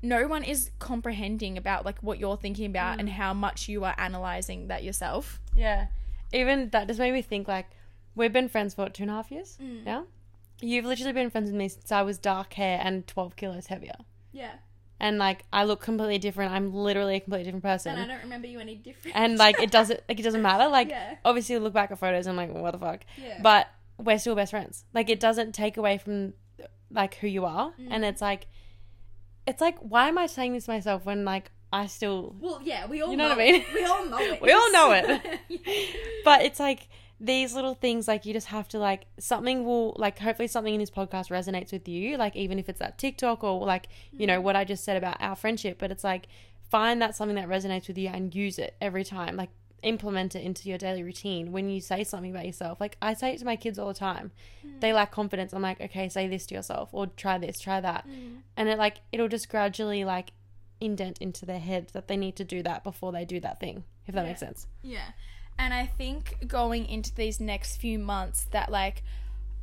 no 0.04 0.28
one 0.28 0.44
is 0.44 0.70
comprehending 0.78 1.58
about 1.58 1.84
like 1.84 1.98
what 2.04 2.20
you're 2.20 2.38
thinking 2.38 2.68
about 2.68 2.98
Mm. 2.98 3.00
and 3.00 3.10
how 3.10 3.34
much 3.34 3.68
you 3.68 3.84
are 3.86 3.96
analyzing 3.98 4.68
that 4.68 4.84
yourself. 4.84 5.40
Yeah. 5.56 5.88
Even 6.32 6.70
that 6.70 6.88
just 6.88 7.00
made 7.00 7.12
me 7.14 7.24
think 7.24 7.48
like, 7.48 7.66
we've 8.16 8.32
been 8.34 8.50
friends 8.50 8.76
for 8.76 8.84
what, 8.84 8.94
two 8.94 9.04
and 9.04 9.12
a 9.12 9.16
half 9.16 9.32
years 9.32 9.58
Mm. 9.60 9.84
now? 9.84 10.06
You've 10.62 10.86
literally 10.86 11.12
been 11.14 11.30
friends 11.32 11.48
with 11.50 11.56
me 11.58 11.68
since 11.70 11.92
I 11.92 12.02
was 12.04 12.18
dark 12.20 12.54
hair 12.54 12.80
and 12.84 13.06
12 13.08 13.36
kilos 13.36 13.66
heavier. 13.68 13.96
Yeah. 14.32 14.52
And 15.06 15.18
like, 15.18 15.44
I 15.54 15.64
look 15.66 15.82
completely 15.82 16.18
different. 16.18 16.52
I'm 16.54 16.74
literally 16.74 17.16
a 17.18 17.20
completely 17.20 17.46
different 17.46 17.64
person. 17.64 17.92
And 17.98 18.02
I 18.12 18.14
don't 18.14 18.24
remember 18.24 18.48
you 18.48 18.60
any 18.60 18.76
different. 18.76 19.16
and 19.16 19.38
like 19.38 19.60
it 19.62 19.72
doesn't 19.72 20.00
like 20.10 20.20
it 20.20 20.24
doesn't 20.24 20.42
matter 20.52 20.68
like 20.70 20.90
Yeah. 20.90 21.16
obviously 21.24 21.58
look 21.60 21.74
back 21.74 21.92
at 21.92 22.00
photos 22.00 22.26
and 22.28 22.40
I'm 22.40 22.50
like 22.50 22.62
what 22.62 22.72
the 22.72 22.80
fuck 22.80 23.02
Yeah. 23.18 23.40
but 23.42 23.68
we're 23.98 24.20
still 24.20 24.36
best 24.36 24.52
friends 24.52 24.84
like 24.94 25.10
it 25.10 25.20
doesn't 25.20 25.54
take 25.54 25.78
away 25.78 25.98
from 25.98 26.34
like 26.92 27.16
who 27.16 27.28
you 27.28 27.46
are 27.46 27.68
Mm. 27.80 27.88
and 27.92 28.06
it's 28.06 28.22
like 28.22 28.48
it's 29.48 29.62
like 29.62 29.78
why 29.80 30.08
am 30.08 30.18
I 30.18 30.28
saying 30.28 30.54
this 30.54 30.66
to 30.66 30.72
myself 30.72 31.06
when 31.06 31.24
like 31.26 31.52
I 31.74 31.88
still 31.88 32.36
well, 32.40 32.60
yeah, 32.64 32.88
we 32.88 33.02
all 33.02 33.12
You 33.12 33.18
know 33.18 33.30
what 33.30 33.38
I 33.38 33.52
mean? 33.52 33.66
We 33.74 33.84
all 33.86 34.06
know 34.06 34.18
it. 34.34 34.42
We 34.42 34.52
all 34.52 34.72
know 34.72 34.92
it. 34.94 35.22
but 36.26 36.42
it's 36.42 36.60
like 36.60 36.88
these 37.20 37.54
little 37.54 37.74
things 37.74 38.08
like 38.08 38.26
you 38.26 38.34
just 38.34 38.48
have 38.48 38.68
to 38.68 38.78
like 38.78 39.06
something 39.20 39.64
will 39.64 39.96
like 39.98 40.20
hopefully 40.20 40.48
something 40.48 40.74
in 40.74 40.80
this 40.80 40.92
podcast 40.92 41.30
resonates 41.30 41.72
with 41.72 41.88
you 41.88 42.18
like 42.18 42.36
even 42.36 42.60
if 42.60 42.68
it's 42.68 42.80
that 42.80 42.98
tiktok 42.98 43.42
or 43.42 43.66
like 43.66 43.88
you 44.12 44.28
know 44.28 44.40
mm. 44.40 44.44
what 44.44 44.56
i 44.56 44.66
just 44.66 44.84
said 44.84 44.98
about 44.98 45.16
our 45.22 45.36
friendship 45.36 45.78
but 45.80 45.92
it's 45.92 46.04
like 46.04 46.28
find 46.70 47.02
that 47.02 47.16
something 47.16 47.36
that 47.36 47.48
resonates 47.48 47.88
with 47.88 47.98
you 47.98 48.10
and 48.10 48.36
use 48.36 48.60
it 48.60 48.76
every 48.82 49.04
time 49.04 49.38
like 49.38 49.50
implement 49.86 50.36
it 50.36 50.44
into 50.44 50.68
your 50.68 50.78
daily 50.78 51.04
routine. 51.04 51.52
When 51.52 51.70
you 51.70 51.80
say 51.80 52.04
something 52.04 52.32
about 52.32 52.46
yourself 52.46 52.82
like 52.82 52.98
i 53.02 53.14
say 53.14 53.34
it 53.34 53.40
to 53.40 53.46
my 53.46 53.56
kids 53.56 53.80
all 53.80 53.88
the 53.88 53.94
time. 53.94 54.32
Mm. 54.66 54.82
They 54.82 54.92
lack 54.92 55.12
confidence. 55.12 55.54
I'm 55.54 55.62
like 55.62 55.80
okay 55.80 56.10
say 56.10 56.28
this 56.28 56.46
to 56.48 56.56
yourself 56.56 56.90
or 56.92 57.08
try 57.08 57.38
this 57.38 57.60
try 57.60 57.80
that. 57.80 58.08
Mm. 58.08 58.38
And 58.58 58.68
it 58.68 58.78
like 58.78 58.98
it'll 59.12 59.28
just 59.28 59.48
gradually 59.48 60.04
like 60.04 60.32
indent 60.82 61.20
into 61.20 61.46
their 61.46 61.60
head 61.60 61.90
that 61.94 62.08
they 62.08 62.18
need 62.18 62.36
to 62.36 62.44
do 62.44 62.62
that 62.64 62.84
before 62.84 63.12
they 63.12 63.26
do 63.26 63.40
that 63.40 63.60
thing 63.60 63.84
if 64.08 64.16
that 64.16 64.26
makes 64.26 64.40
sense. 64.40 64.68
Yeah. 64.82 65.12
And 65.58 65.74
I 65.74 65.86
think 65.86 66.48
going 66.48 66.88
into 66.88 67.14
these 67.14 67.40
next 67.40 67.78
few 67.78 67.98
months 67.98 68.46
that 68.52 68.72
like 68.72 69.04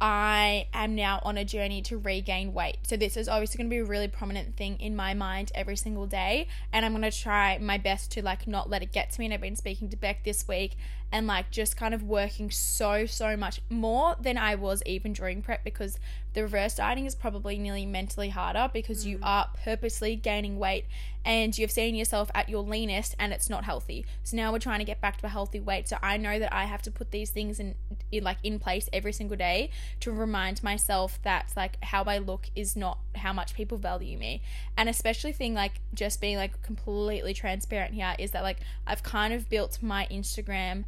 I 0.03 0.67
am 0.75 0.97
now 0.97 1.21
on 1.23 1.39
a 1.39 1.45
journey 1.45 1.81
to 1.83 1.97
regain 1.97 2.53
weight. 2.53 2.79
So 2.83 2.97
this 2.97 3.17
is 3.17 3.29
obviously 3.29 3.59
going 3.59 3.71
to 3.71 3.75
be 3.75 3.79
a 3.79 3.85
really 3.85 4.09
prominent 4.09 4.57
thing 4.57 4.81
in 4.81 4.97
my 4.97 5.15
mind 5.15 5.53
every 5.55 5.77
single 5.77 6.07
day 6.07 6.49
and 6.73 6.85
I'm 6.85 6.91
going 6.91 7.09
to 7.09 7.17
try 7.17 7.57
my 7.59 7.79
best 7.79 8.11
to 8.13 8.23
like 8.23 8.49
not 8.49 8.69
let 8.69 8.83
it 8.83 8.91
get 8.91 9.13
to 9.13 9.21
me 9.21 9.27
and 9.27 9.35
I've 9.35 9.41
been 9.41 9.55
speaking 9.55 9.89
to 9.91 9.97
Beck 9.97 10.25
this 10.25 10.49
week 10.49 10.73
and 11.13 11.27
like 11.29 11.53
just 11.53 11.77
kind 11.77 11.95
of 11.95 12.03
working 12.03 12.51
so 12.51 13.07
so 13.07 13.37
much 13.37 13.61
more 13.69 14.17
than 14.19 14.39
I 14.39 14.55
was 14.55 14.83
even 14.87 15.13
during 15.13 15.43
prep 15.43 15.63
because 15.63 15.99
the 16.33 16.43
reverse 16.43 16.77
dieting 16.77 17.05
is 17.05 17.15
probably 17.15 17.59
nearly 17.59 17.85
mentally 17.85 18.31
harder 18.31 18.71
because 18.73 19.07
you 19.07 19.19
mm. 19.19 19.27
are 19.27 19.51
purposely 19.63 20.17
gaining 20.17 20.59
weight 20.59 20.87
and 21.25 21.57
you've 21.57 21.71
seen 21.71 21.95
yourself 21.95 22.31
at 22.35 22.49
your 22.49 22.63
leanest 22.63 23.15
and 23.19 23.33
it's 23.33 23.51
not 23.51 23.65
healthy. 23.65 24.07
So 24.25 24.37
now 24.37 24.51
we're 24.51 24.59
trying 24.59 24.79
to 24.79 24.85
get 24.85 25.01
back 25.01 25.19
to 25.19 25.27
a 25.27 25.29
healthy 25.29 25.61
weight. 25.61 25.89
So 25.89 25.99
I 26.03 26.17
know 26.17 26.39
that 26.39 26.53
I 26.53 26.65
have 26.65 26.83
to 26.83 26.91
put 26.91 27.11
these 27.11 27.31
things 27.31 27.61
in, 27.61 27.75
in 28.11 28.25
like 28.25 28.39
in 28.43 28.59
place 28.59 28.89
every 28.93 29.13
single 29.13 29.37
day 29.37 29.71
to 30.01 30.13
remind 30.13 30.63
myself 30.63 31.19
that 31.23 31.53
like 31.57 31.83
how 31.83 32.05
I 32.05 32.19
look 32.19 32.49
is 32.55 32.77
not 32.77 32.99
how 33.15 33.33
much 33.33 33.55
people 33.55 33.79
value 33.79 34.19
me. 34.19 34.43
And 34.77 34.89
especially 34.89 35.33
thing 35.33 35.55
like 35.55 35.81
just 35.95 36.21
being 36.21 36.37
like 36.37 36.63
completely 36.63 37.35
transparent 37.35 37.95
here 37.95 38.15
is 38.19 38.33
that 38.33 38.43
like 38.43 38.59
I've 38.87 39.03
kind 39.03 39.33
of 39.33 39.49
built 39.49 39.79
my 39.83 40.07
Instagram 40.11 40.85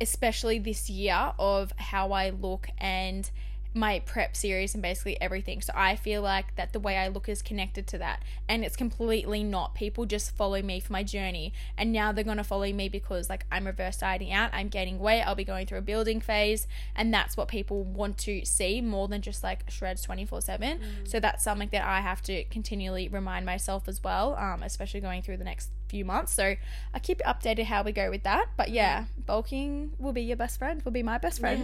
especially 0.00 0.58
this 0.58 0.90
year 0.90 1.32
of 1.38 1.72
how 1.76 2.10
I 2.10 2.30
look 2.30 2.68
and 2.78 3.30
my 3.74 4.00
prep 4.00 4.36
series 4.36 4.74
and 4.74 4.82
basically 4.82 5.20
everything. 5.20 5.60
So 5.60 5.72
I 5.74 5.96
feel 5.96 6.22
like 6.22 6.54
that 6.56 6.72
the 6.72 6.80
way 6.80 6.98
I 6.98 7.08
look 7.08 7.28
is 7.28 7.42
connected 7.42 7.86
to 7.88 7.98
that. 7.98 8.22
And 8.48 8.64
it's 8.64 8.76
completely 8.76 9.42
not. 9.42 9.74
People 9.74 10.04
just 10.04 10.36
follow 10.36 10.60
me 10.60 10.80
for 10.80 10.92
my 10.92 11.02
journey. 11.02 11.52
And 11.76 11.92
now 11.92 12.12
they're 12.12 12.24
going 12.24 12.36
to 12.36 12.44
follow 12.44 12.70
me 12.72 12.88
because 12.88 13.30
like 13.30 13.46
I'm 13.50 13.66
reverse 13.66 13.98
dieting 13.98 14.32
out, 14.32 14.50
I'm 14.52 14.68
gaining 14.68 14.98
weight, 14.98 15.22
I'll 15.22 15.34
be 15.34 15.44
going 15.44 15.66
through 15.66 15.78
a 15.78 15.82
building 15.82 16.20
phase. 16.20 16.66
And 16.94 17.12
that's 17.12 17.36
what 17.36 17.48
people 17.48 17.82
want 17.84 18.18
to 18.18 18.44
see 18.44 18.80
more 18.80 19.08
than 19.08 19.22
just 19.22 19.42
like 19.42 19.70
shreds 19.70 20.02
24 20.02 20.42
7. 20.42 20.80
So 21.04 21.20
that's 21.20 21.42
something 21.42 21.68
that 21.72 21.84
I 21.84 22.00
have 22.00 22.22
to 22.22 22.44
continually 22.44 23.08
remind 23.08 23.46
myself 23.46 23.88
as 23.88 24.02
well, 24.02 24.36
um, 24.36 24.62
especially 24.62 25.00
going 25.00 25.22
through 25.22 25.38
the 25.38 25.44
next 25.44 25.70
few 25.92 26.04
months. 26.06 26.32
So 26.32 26.56
I 26.94 26.98
keep 26.98 27.20
you 27.20 27.30
updated 27.30 27.64
how 27.64 27.82
we 27.82 27.92
go 27.92 28.08
with 28.08 28.22
that. 28.22 28.46
But 28.56 28.70
yeah, 28.70 29.04
bulking 29.26 29.92
will 29.98 30.14
be 30.14 30.22
your 30.22 30.38
best 30.38 30.58
friend, 30.58 30.82
will 30.82 30.90
be 30.90 31.02
my 31.02 31.18
best 31.18 31.38
friend. 31.38 31.62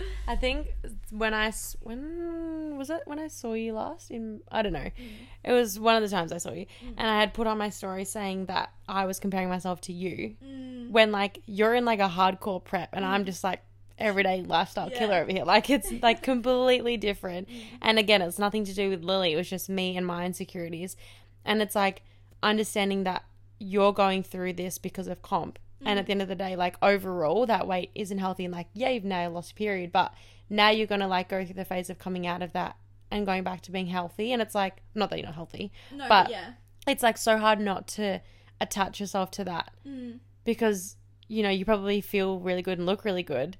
I 0.26 0.34
think 0.34 0.68
when 1.10 1.34
I 1.34 1.52
when 1.80 2.76
was 2.78 2.88
it 2.88 3.02
when 3.04 3.18
I 3.18 3.28
saw 3.28 3.52
you 3.52 3.74
last 3.74 4.10
in 4.10 4.40
I 4.50 4.62
don't 4.62 4.72
know. 4.72 4.90
Mm. 4.98 5.10
It 5.44 5.52
was 5.52 5.78
one 5.78 5.94
of 5.94 6.02
the 6.02 6.08
times 6.08 6.32
I 6.32 6.38
saw 6.38 6.52
you, 6.52 6.66
mm. 6.66 6.94
and 6.96 7.06
I 7.06 7.20
had 7.20 7.34
put 7.34 7.46
on 7.46 7.58
my 7.58 7.68
story 7.68 8.04
saying 8.06 8.46
that 8.46 8.72
I 8.88 9.04
was 9.04 9.20
comparing 9.20 9.50
myself 9.50 9.82
to 9.82 9.92
you 9.92 10.36
mm. 10.42 10.90
when 10.90 11.12
like 11.12 11.42
you're 11.44 11.74
in 11.74 11.84
like 11.84 12.00
a 12.00 12.08
hardcore 12.08 12.64
prep, 12.64 12.90
and 12.94 13.04
I'm 13.04 13.26
just 13.26 13.44
like 13.44 13.60
everyday 13.98 14.42
lifestyle 14.42 14.90
killer 14.90 15.16
over 15.16 15.30
here. 15.30 15.44
Like 15.44 15.68
it's 15.68 15.92
like 16.02 16.22
completely 16.22 16.96
different. 16.96 17.48
And 17.82 17.98
again, 17.98 18.22
it's 18.22 18.38
nothing 18.38 18.64
to 18.64 18.74
do 18.74 18.88
with 18.88 19.04
Lily. 19.04 19.34
It 19.34 19.36
was 19.36 19.50
just 19.50 19.68
me 19.68 19.96
and 19.98 20.06
my 20.06 20.24
insecurities, 20.24 20.96
and 21.44 21.60
it's 21.60 21.74
like 21.74 22.02
understanding 22.42 23.04
that 23.04 23.24
you're 23.58 23.92
going 23.92 24.22
through 24.22 24.52
this 24.54 24.78
because 24.78 25.06
of 25.08 25.22
comp. 25.22 25.58
And 25.84 25.98
at 25.98 26.06
the 26.06 26.12
end 26.12 26.22
of 26.22 26.28
the 26.28 26.34
day, 26.34 26.56
like 26.56 26.76
overall, 26.82 27.44
that 27.46 27.66
weight 27.68 27.90
isn't 27.94 28.18
healthy. 28.18 28.44
And 28.46 28.52
like, 28.54 28.66
yeah, 28.72 28.88
you've 28.88 29.04
now 29.04 29.28
lost 29.28 29.52
a 29.52 29.54
period, 29.54 29.92
but 29.92 30.12
now 30.48 30.70
you're 30.70 30.86
gonna 30.86 31.06
like 31.06 31.28
go 31.28 31.44
through 31.44 31.54
the 31.54 31.64
phase 31.66 31.90
of 31.90 31.98
coming 31.98 32.26
out 32.26 32.42
of 32.42 32.52
that 32.54 32.76
and 33.10 33.26
going 33.26 33.44
back 33.44 33.60
to 33.62 33.70
being 33.72 33.86
healthy. 33.86 34.32
And 34.32 34.40
it's 34.42 34.54
like, 34.54 34.82
not 34.94 35.10
that 35.10 35.18
you're 35.18 35.26
not 35.26 35.34
healthy, 35.34 35.70
no, 35.92 36.08
but 36.08 36.30
yeah. 36.30 36.52
it's 36.88 37.02
like 37.02 37.18
so 37.18 37.36
hard 37.38 37.60
not 37.60 37.86
to 37.88 38.20
attach 38.60 39.00
yourself 39.00 39.30
to 39.32 39.44
that 39.44 39.70
Mm. 39.86 40.18
because 40.44 40.96
you 41.28 41.42
know 41.42 41.50
you 41.50 41.64
probably 41.66 42.00
feel 42.00 42.40
really 42.40 42.62
good 42.62 42.78
and 42.78 42.86
look 42.86 43.04
really 43.04 43.22
good 43.22 43.58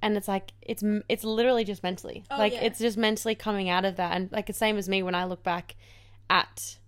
and 0.00 0.16
it's 0.16 0.26
like 0.28 0.52
it's 0.62 0.82
it's 1.10 1.24
literally 1.24 1.62
just 1.64 1.82
mentally 1.82 2.24
like 2.30 2.52
Oh, 2.52 2.56
yeah. 2.56 2.62
it's 2.62 2.78
just 2.78 2.96
mentally 2.96 3.34
coming 3.34 3.68
out 3.68 3.84
of 3.84 3.96
that 3.96 4.16
and 4.16 4.32
like 4.32 4.46
the 4.46 4.52
same 4.54 4.78
as 4.78 4.88
me 4.88 5.02
when 5.02 5.14
i 5.14 5.24
look 5.24 5.42
back 5.42 5.76
at 6.30 6.78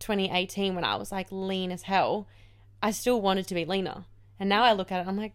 2018 0.00 0.74
when 0.74 0.84
i 0.84 0.96
was 0.96 1.12
like 1.12 1.28
lean 1.30 1.70
as 1.70 1.82
hell 1.82 2.26
i 2.82 2.90
still 2.90 3.20
wanted 3.20 3.46
to 3.46 3.54
be 3.54 3.64
leaner 3.64 4.04
and 4.38 4.48
now 4.48 4.64
i 4.64 4.72
look 4.72 4.90
at 4.90 5.00
it 5.00 5.08
i'm 5.08 5.16
like 5.16 5.32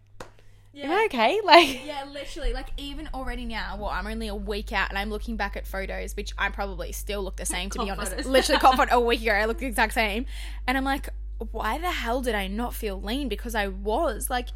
am 0.76 0.92
i 0.92 1.06
okay 1.06 1.40
like 1.46 1.86
Yeah, 1.86 2.06
literally. 2.12 2.54
Like 2.54 2.68
even 2.78 3.08
already 3.14 3.46
now, 3.46 3.78
well, 3.78 3.90
I'm 3.90 4.08
only 4.08 4.28
a 4.28 4.36
week 4.36 4.74
out, 4.74 4.90
and 4.90 4.98
I'm 4.98 5.10
looking 5.10 5.38
back 5.38 5.56
at 5.56 5.66
photos, 5.66 6.16
which 6.16 6.34
I 6.38 6.50
probably 6.50 6.92
still 6.92 7.24
look 7.24 7.38
the 7.38 7.46
same. 7.46 7.70
To 7.70 7.80
be 7.80 7.90
honest, 7.90 8.12
photos. 8.12 8.26
literally, 8.26 8.60
photo 8.78 8.96
a 8.96 9.00
week 9.00 9.22
ago, 9.22 9.32
I 9.32 9.46
looked 9.46 9.62
the 9.62 9.68
exact 9.68 9.94
same, 9.94 10.26
and 10.68 10.78
I'm 10.78 10.84
like, 10.84 11.10
why 11.52 11.78
the 11.78 11.92
hell 11.92 12.22
did 12.22 12.36
I 12.36 12.48
not 12.48 12.74
feel 12.74 13.02
lean? 13.02 13.28
Because 13.28 13.56
I 13.56 13.68
was 13.68 14.30
like, 14.30 14.50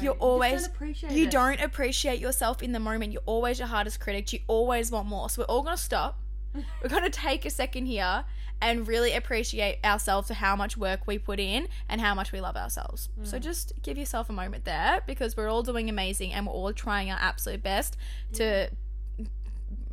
you're 0.00 0.14
always 0.14 0.68
you 1.10 1.28
don't 1.28 1.60
appreciate 1.60 2.20
yourself 2.20 2.62
in 2.62 2.72
the 2.72 2.80
moment. 2.80 3.12
You're 3.12 3.22
always 3.26 3.58
your 3.58 3.68
hardest 3.68 4.00
critic. 4.00 4.32
You 4.32 4.40
always 4.46 4.90
want 4.90 5.08
more. 5.08 5.30
So 5.30 5.42
we're 5.42 5.46
all 5.46 5.62
gonna 5.62 5.76
stop. 5.76 6.20
We're 6.82 6.88
gonna 6.88 7.10
take 7.10 7.44
a 7.44 7.50
second 7.50 7.84
here 7.84 8.24
and 8.60 8.88
really 8.88 9.12
appreciate 9.12 9.78
ourselves 9.84 10.28
for 10.28 10.34
how 10.34 10.56
much 10.56 10.76
work 10.76 11.06
we 11.06 11.18
put 11.18 11.38
in 11.38 11.68
and 11.88 12.00
how 12.00 12.14
much 12.14 12.32
we 12.32 12.40
love 12.40 12.56
ourselves. 12.56 13.08
So 13.22 13.38
mm. 13.38 13.40
just 13.40 13.72
give 13.82 13.98
yourself 13.98 14.30
a 14.30 14.32
moment 14.32 14.64
there 14.64 15.02
because 15.06 15.36
we're 15.36 15.48
all 15.48 15.62
doing 15.62 15.90
amazing 15.90 16.32
and 16.32 16.46
we're 16.46 16.52
all 16.52 16.72
trying 16.72 17.10
our 17.10 17.18
absolute 17.20 17.62
best 17.62 17.96
to 18.34 18.70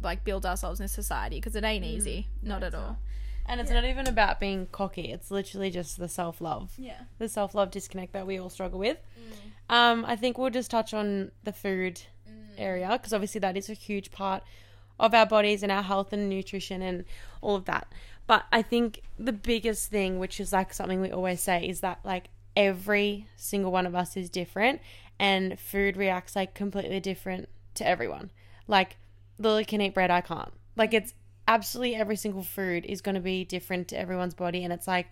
like 0.01 0.24
build 0.24 0.45
ourselves 0.45 0.80
in 0.80 0.88
society 0.88 1.38
because 1.38 1.55
it 1.55 1.64
ain't 1.64 1.84
mm. 1.84 1.89
easy. 1.89 2.28
Not 2.41 2.64
at 2.64 2.74
all. 2.74 2.97
and 3.45 3.59
it's 3.59 3.72
not 3.72 3.84
even 3.84 4.07
about 4.07 4.39
being 4.39 4.68
cocky 4.72 5.11
it's 5.11 5.30
literally 5.30 5.70
just 5.70 5.99
the 5.99 6.07
self-love 6.07 6.72
Yeah. 6.78 7.01
the 7.18 7.28
self 7.28 7.53
love 7.53 7.72
disconnect 7.72 8.14
that 8.14 8.26
we 8.26 8.39
all 8.39 8.49
struggle 8.49 8.80
with. 8.80 8.97
Mm. 9.70 9.76
Um, 9.76 10.05
I 10.05 10.16
think 10.16 10.38
we'll 10.38 10.49
just 10.49 10.72
touch 10.72 10.93
on 10.93 11.32
the 11.43 11.53
food 11.53 12.01
area 12.57 12.89
because 12.91 13.14
obviously 13.14 13.39
that 13.39 13.57
is 13.57 13.70
a 13.70 13.74
huge 13.74 14.11
part 14.11 14.43
of 14.99 15.14
our 15.14 15.26
bodies 15.26 15.64
and 15.64 15.72
our 15.72 15.84
health 15.84 16.14
and 16.14 16.30
nutrition 16.30 16.82
and 16.82 17.05
all 17.41 17.55
of 17.55 17.66
that. 17.66 17.91
But 18.26 18.45
I 18.51 18.61
think 18.61 19.01
the 19.19 19.34
biggest 19.34 19.89
thing, 19.89 20.19
which 20.19 20.39
is 20.39 20.53
like 20.53 20.74
something 20.74 21.01
we 21.01 21.11
always 21.11 21.41
say, 21.41 21.67
is 21.67 21.82
that 21.82 21.99
like 22.03 22.30
every 22.55 23.28
single 23.36 23.71
one 23.71 23.86
of 23.86 23.95
us 23.95 24.15
is 24.15 24.30
different 24.30 24.80
and 25.19 25.59
food 25.59 25.97
reacts 25.97 26.36
like 26.36 26.53
completely 26.53 26.99
different 26.99 27.49
to 27.76 27.88
everyone. 27.88 28.32
Like 28.67 28.97
Lily 29.38 29.65
can 29.65 29.82
eat 29.82 29.93
bread, 29.93 30.11
I 30.11 30.21
can't. 30.21 30.53
Like 30.76 30.93
it's 30.93 31.13
absolutely 31.47 31.95
every 31.95 32.15
single 32.15 32.43
food 32.43 32.86
is 32.86 33.01
going 33.01 33.15
to 33.15 33.21
be 33.21 33.43
different 33.43 33.88
to 33.89 33.99
everyone's 33.99 34.34
body 34.34 34.63
and 34.63 34.71
it's 34.71 34.88
like 34.88 35.07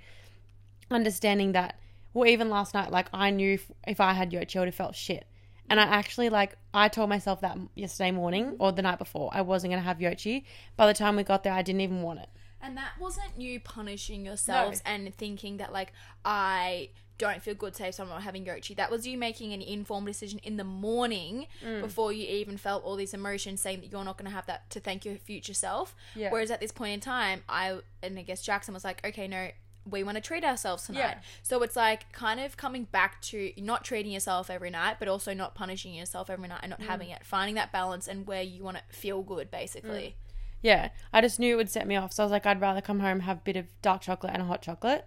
understanding 0.89 1.51
that 1.51 1.78
well 2.14 2.28
even 2.28 2.49
last 2.49 2.74
night 2.74 2.91
like 2.91 3.07
i 3.14 3.30
knew 3.30 3.53
if, 3.53 3.72
if 3.86 3.99
i 3.99 4.14
had 4.14 4.32
yochi 4.32 4.55
i 4.55 4.59
would 4.59 4.68
have 4.68 4.76
felt 4.76 4.95
shit 4.95 5.26
and 5.70 5.80
i 5.80 5.84
actually 5.84 6.30
like 6.30 6.55
i 6.74 6.88
told 6.88 7.09
myself 7.09 7.41
that 7.41 7.57
yesterday 7.76 8.12
morning 8.12 8.55
or 8.59 8.72
the 8.72 8.82
night 8.82 8.97
before 8.97 9.30
i 9.34 9.41
wasn't 9.41 9.70
going 9.70 9.82
to 9.82 9.86
have 9.86 9.97
yochi 9.97 10.43
by 10.78 10.88
the 10.88 10.93
time 10.93 11.16
we 11.16 11.24
got 11.24 11.43
there 11.43 11.53
i 11.53 11.62
didn't 11.62 11.82
even 11.82 12.01
want 12.01 12.20
it 12.20 12.30
And 12.64 12.78
that 12.78 12.91
wasn't 12.99 13.32
you 13.38 13.59
punishing 13.59 14.26
yourselves 14.26 14.82
and 14.86 15.14
thinking 15.16 15.57
that 15.57 15.72
like 15.74 15.93
I 16.26 16.89
don't 17.18 17.41
feel 17.41 17.53
good 17.53 17.74
today, 17.76 17.91
so 17.91 18.01
I'm 18.03 18.09
not 18.09 18.24
having 18.24 18.45
yochi. 18.45 18.76
That 18.76 18.89
was 18.89 19.05
you 19.05 19.16
making 19.18 19.53
an 19.53 19.62
informed 19.62 20.07
decision 20.07 20.39
in 20.43 20.57
the 20.57 20.64
morning 20.64 21.45
Mm. 21.64 21.82
before 21.82 22.12
you 22.12 22.26
even 22.28 22.57
felt 22.57 22.84
all 22.84 22.95
these 22.95 23.14
emotions, 23.14 23.62
saying 23.62 23.82
that 23.82 23.91
you're 23.91 24.03
not 24.03 24.18
going 24.18 24.30
to 24.30 24.36
have 24.36 24.47
that 24.47 24.68
to 24.72 24.80
thank 24.80 25.05
your 25.05 25.16
future 25.18 25.53
self. 25.53 25.95
Yeah. 26.16 26.32
Whereas 26.32 26.49
at 26.49 26.59
this 26.59 26.72
point 26.72 26.93
in 26.93 26.99
time, 26.99 27.43
I 27.47 27.80
and 28.01 28.18
I 28.18 28.24
guess 28.24 28.41
Jackson 28.41 28.74
was 28.74 28.84
like, 28.84 29.05
okay, 29.05 29.28
no. 29.28 29.49
We 29.89 30.03
want 30.03 30.16
to 30.16 30.22
treat 30.22 30.43
ourselves 30.43 30.86
tonight. 30.86 30.99
Yeah. 30.99 31.18
So 31.41 31.64
it's 31.64 31.76
like 31.76 32.12
kind 32.12 32.39
of 32.39 32.55
coming 32.55 32.84
back 32.84 33.20
to 33.24 33.51
not 33.57 33.84
treating 33.84 34.12
yourself 34.12 34.51
every 34.51 34.70
night, 34.70 34.97
but 34.99 35.07
also 35.07 35.34
not 35.34 35.55
punishing 35.55 35.95
yourself 35.95 36.30
every 36.30 36.47
night 36.47 36.59
and 36.62 36.70
not 36.70 36.82
having 36.84 37.09
it. 37.09 37.26
Finding 37.26 37.55
that 37.55 37.72
balance 37.72 38.07
and 38.07 38.28
where 38.28 38.43
you 38.43 38.64
want 38.64 38.78
to 38.78 38.84
feel 38.95 39.24
good, 39.24 39.49
basically. 39.49 40.16
Yeah 40.62 40.89
i 41.14 41.22
just 41.22 41.39
knew 41.39 41.53
it 41.53 41.57
would 41.57 41.70
set 41.70 41.88
me 41.88 41.95
off. 41.95 42.14
So 42.14 42.24
i 42.24 42.26
was 42.26 42.32
like 42.32 42.45
i'd 42.45 42.62
rather 42.62 42.82
come 42.82 42.99
home 42.99 43.22
have 43.22 43.38
a 43.38 43.41
bit 43.41 43.55
of 43.57 43.66
dark 43.82 44.01
chocolate 44.01 44.34
and 44.34 44.41
a 44.41 44.45
hot 44.45 44.62
chocolate. 44.62 45.05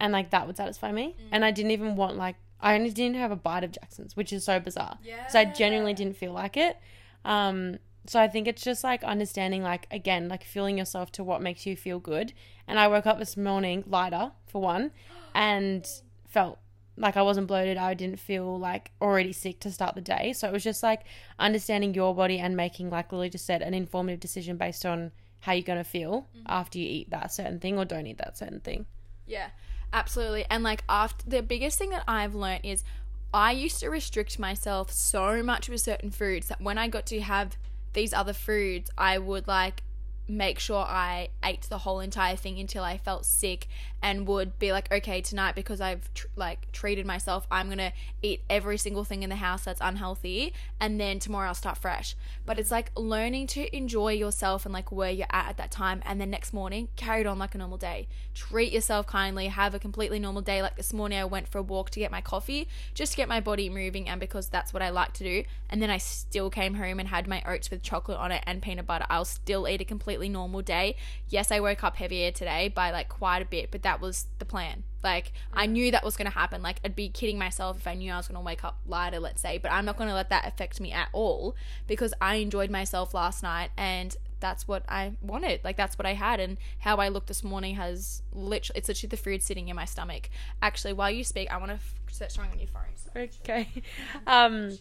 And 0.00 0.12
like 0.12 0.30
that 0.30 0.46
would 0.46 0.56
satisfy 0.56 0.92
me. 0.92 1.16
And 1.32 1.44
i 1.44 1.50
didn't 1.50 1.70
even 1.72 1.96
want 1.96 2.16
like 2.16 2.36
i 2.60 2.74
only 2.74 2.90
didn't 2.90 3.16
have 3.16 3.30
a 3.30 3.36
bite 3.36 3.64
of 3.64 3.72
jackson's 3.72 4.16
which 4.16 4.32
is 4.32 4.44
so 4.44 4.58
bizarre. 4.60 4.98
Yeah. 5.04 5.26
so 5.28 5.38
i 5.40 5.44
genuinely 5.44 5.94
didn't 5.94 6.16
feel 6.16 6.32
like 6.32 6.56
it. 6.56 6.76
Um 7.24 7.78
so 8.06 8.20
i 8.20 8.28
think 8.28 8.46
it's 8.46 8.62
just 8.62 8.84
like 8.84 9.02
understanding 9.04 9.62
like 9.62 9.86
again 9.90 10.28
like 10.28 10.44
feeling 10.44 10.76
yourself 10.78 11.10
to 11.12 11.24
what 11.24 11.40
makes 11.42 11.64
you 11.66 11.76
feel 11.76 11.98
good. 11.98 12.32
And 12.68 12.78
i 12.78 12.86
woke 12.88 13.06
up 13.06 13.18
this 13.18 13.36
morning 13.36 13.84
lighter 13.86 14.32
for 14.46 14.60
one 14.60 14.90
and 15.34 15.86
felt 16.28 16.58
like 16.96 17.16
I 17.16 17.22
wasn't 17.22 17.46
bloated. 17.46 17.76
I 17.76 17.94
didn't 17.94 18.20
feel 18.20 18.58
like 18.58 18.90
already 19.00 19.32
sick 19.32 19.60
to 19.60 19.70
start 19.70 19.94
the 19.94 20.00
day. 20.00 20.32
So 20.32 20.48
it 20.48 20.52
was 20.52 20.64
just 20.64 20.82
like 20.82 21.02
understanding 21.38 21.94
your 21.94 22.14
body 22.14 22.38
and 22.38 22.56
making, 22.56 22.90
like 22.90 23.12
Lily 23.12 23.30
just 23.30 23.46
said, 23.46 23.62
an 23.62 23.74
informative 23.74 24.20
decision 24.20 24.56
based 24.56 24.86
on 24.86 25.12
how 25.40 25.52
you're 25.52 25.62
going 25.62 25.78
to 25.78 25.84
feel 25.84 26.28
mm-hmm. 26.36 26.46
after 26.46 26.78
you 26.78 26.88
eat 26.88 27.10
that 27.10 27.32
certain 27.32 27.60
thing 27.60 27.78
or 27.78 27.84
don't 27.84 28.06
eat 28.06 28.18
that 28.18 28.38
certain 28.38 28.60
thing. 28.60 28.86
Yeah, 29.26 29.48
absolutely. 29.92 30.46
And 30.48 30.62
like 30.62 30.84
after 30.88 31.28
the 31.28 31.42
biggest 31.42 31.78
thing 31.78 31.90
that 31.90 32.04
I've 32.06 32.34
learned 32.34 32.64
is 32.64 32.84
I 33.32 33.52
used 33.52 33.80
to 33.80 33.90
restrict 33.90 34.38
myself 34.38 34.92
so 34.92 35.42
much 35.42 35.68
with 35.68 35.80
certain 35.80 36.10
foods 36.10 36.48
that 36.48 36.60
when 36.60 36.78
I 36.78 36.88
got 36.88 37.06
to 37.06 37.20
have 37.20 37.56
these 37.92 38.12
other 38.12 38.32
foods, 38.32 38.90
I 38.96 39.18
would 39.18 39.48
like 39.48 39.82
make 40.26 40.58
sure 40.58 40.78
I 40.78 41.28
ate 41.42 41.62
the 41.62 41.78
whole 41.78 42.00
entire 42.00 42.36
thing 42.36 42.58
until 42.58 42.82
I 42.82 42.96
felt 42.98 43.26
sick 43.26 43.68
and 44.02 44.26
would 44.26 44.58
be 44.58 44.70
like, 44.70 44.92
okay, 44.92 45.20
tonight 45.20 45.54
because 45.54 45.80
I've 45.80 46.12
tr- 46.14 46.26
like 46.36 46.70
treated 46.72 47.06
myself, 47.06 47.46
I'm 47.50 47.68
gonna 47.68 47.92
eat 48.22 48.42
every 48.50 48.76
single 48.76 49.04
thing 49.04 49.22
in 49.22 49.30
the 49.30 49.36
house 49.36 49.64
that's 49.64 49.80
unhealthy, 49.80 50.52
and 50.78 51.00
then 51.00 51.18
tomorrow 51.18 51.48
I'll 51.48 51.54
start 51.54 51.78
fresh. 51.78 52.14
But 52.44 52.58
it's 52.58 52.70
like 52.70 52.90
learning 52.96 53.46
to 53.48 53.74
enjoy 53.74 54.12
yourself 54.12 54.66
and 54.66 54.74
like 54.74 54.92
where 54.92 55.10
you're 55.10 55.26
at 55.30 55.48
at 55.48 55.56
that 55.56 55.70
time, 55.70 56.02
and 56.04 56.20
then 56.20 56.30
next 56.30 56.52
morning 56.52 56.88
carry 56.96 57.22
it 57.22 57.26
on 57.26 57.38
like 57.38 57.54
a 57.54 57.58
normal 57.58 57.78
day. 57.78 58.08
Treat 58.34 58.72
yourself 58.72 59.06
kindly, 59.06 59.48
have 59.48 59.74
a 59.74 59.78
completely 59.78 60.18
normal 60.18 60.42
day. 60.42 60.60
Like 60.60 60.76
this 60.76 60.92
morning, 60.92 61.18
I 61.18 61.24
went 61.24 61.48
for 61.48 61.58
a 61.58 61.62
walk 61.62 61.90
to 61.90 62.00
get 62.00 62.10
my 62.10 62.20
coffee, 62.20 62.68
just 62.92 63.12
to 63.12 63.16
get 63.16 63.28
my 63.28 63.40
body 63.40 63.70
moving, 63.70 64.08
and 64.08 64.20
because 64.20 64.48
that's 64.48 64.72
what 64.72 64.82
I 64.82 64.90
like 64.90 65.12
to 65.14 65.24
do. 65.24 65.44
And 65.70 65.80
then 65.80 65.90
I 65.90 65.98
still 65.98 66.50
came 66.50 66.74
home 66.74 67.00
and 67.00 67.08
had 67.08 67.26
my 67.26 67.42
oats 67.46 67.70
with 67.70 67.82
chocolate 67.82 68.18
on 68.18 68.32
it 68.32 68.42
and 68.46 68.60
peanut 68.60 68.86
butter. 68.86 69.06
I'll 69.08 69.24
still 69.24 69.66
eat 69.66 69.80
a 69.80 69.84
completely 70.14 70.32
normal 70.32 70.62
day. 70.62 70.96
Yes, 71.28 71.50
I 71.50 71.60
woke 71.60 71.82
up 71.82 71.96
heavier 71.96 72.30
today 72.30 72.68
by 72.68 72.90
like 72.90 73.08
quite 73.08 73.42
a 73.42 73.44
bit, 73.44 73.70
but 73.70 73.82
that 73.82 74.00
was 74.00 74.26
the 74.38 74.44
plan. 74.44 74.84
Like 75.02 75.32
I 75.52 75.66
knew 75.66 75.90
that 75.90 76.04
was 76.04 76.16
going 76.16 76.30
to 76.30 76.36
happen. 76.38 76.62
Like 76.62 76.80
I'd 76.84 76.94
be 76.96 77.08
kidding 77.08 77.38
myself 77.38 77.76
if 77.78 77.86
I 77.86 77.94
knew 77.94 78.12
I 78.12 78.16
was 78.16 78.28
going 78.28 78.36
to 78.36 78.44
wake 78.44 78.64
up 78.64 78.78
lighter, 78.86 79.18
let's 79.18 79.42
say, 79.42 79.58
but 79.58 79.72
I'm 79.72 79.84
not 79.84 79.96
going 79.96 80.08
to 80.08 80.14
let 80.14 80.30
that 80.30 80.46
affect 80.46 80.80
me 80.80 80.92
at 80.92 81.08
all 81.12 81.56
because 81.86 82.14
I 82.20 82.36
enjoyed 82.36 82.70
myself 82.70 83.12
last 83.12 83.42
night 83.42 83.70
and 83.76 84.16
that's 84.40 84.68
what 84.68 84.84
I 84.88 85.12
wanted. 85.20 85.60
Like 85.64 85.76
that's 85.76 85.98
what 85.98 86.06
I 86.06 86.14
had 86.14 86.38
and 86.40 86.58
how 86.78 86.96
I 86.96 87.08
look 87.08 87.26
this 87.26 87.42
morning 87.42 87.74
has 87.74 88.22
literally 88.32 88.78
it's 88.78 88.88
literally 88.88 89.08
the 89.10 89.16
food 89.16 89.42
sitting 89.42 89.68
in 89.68 89.76
my 89.76 89.84
stomach. 89.84 90.30
Actually, 90.62 90.92
while 90.94 91.10
you 91.10 91.24
speak, 91.24 91.50
I 91.52 91.56
want 91.58 91.70
to 91.70 91.74
f- 91.74 91.94
start 92.10 92.30
showing 92.32 92.50
on 92.50 92.58
your 92.58 92.68
phone. 92.68 92.82
So- 92.96 93.10
Okay. 93.42 93.68
Um, 94.26 94.78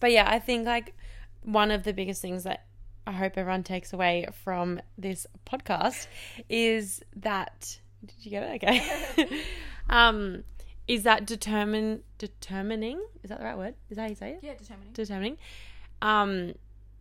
but 0.00 0.10
yeah, 0.12 0.28
I 0.28 0.38
think 0.38 0.66
like 0.66 0.94
one 1.42 1.70
of 1.70 1.84
the 1.84 1.92
biggest 1.92 2.20
things 2.20 2.44
that 2.44 2.66
I 3.06 3.12
hope 3.12 3.36
everyone 3.36 3.64
takes 3.64 3.92
away 3.92 4.26
from 4.44 4.80
this 4.96 5.26
podcast 5.46 6.06
is 6.48 7.02
that 7.16 7.78
did 8.04 8.16
you 8.20 8.30
get 8.30 8.42
it? 8.42 8.64
Okay. 8.64 9.42
um, 9.90 10.44
is 10.88 11.04
that 11.04 11.26
determine 11.26 12.02
determining? 12.18 13.00
Is 13.22 13.30
that 13.30 13.38
the 13.38 13.44
right 13.44 13.56
word? 13.56 13.74
Is 13.90 13.96
that 13.96 14.02
how 14.02 14.08
you 14.08 14.14
say 14.14 14.30
it? 14.32 14.40
Yeah, 14.42 14.54
determining. 14.54 14.92
Determining. 14.92 15.36
Um, 16.00 16.54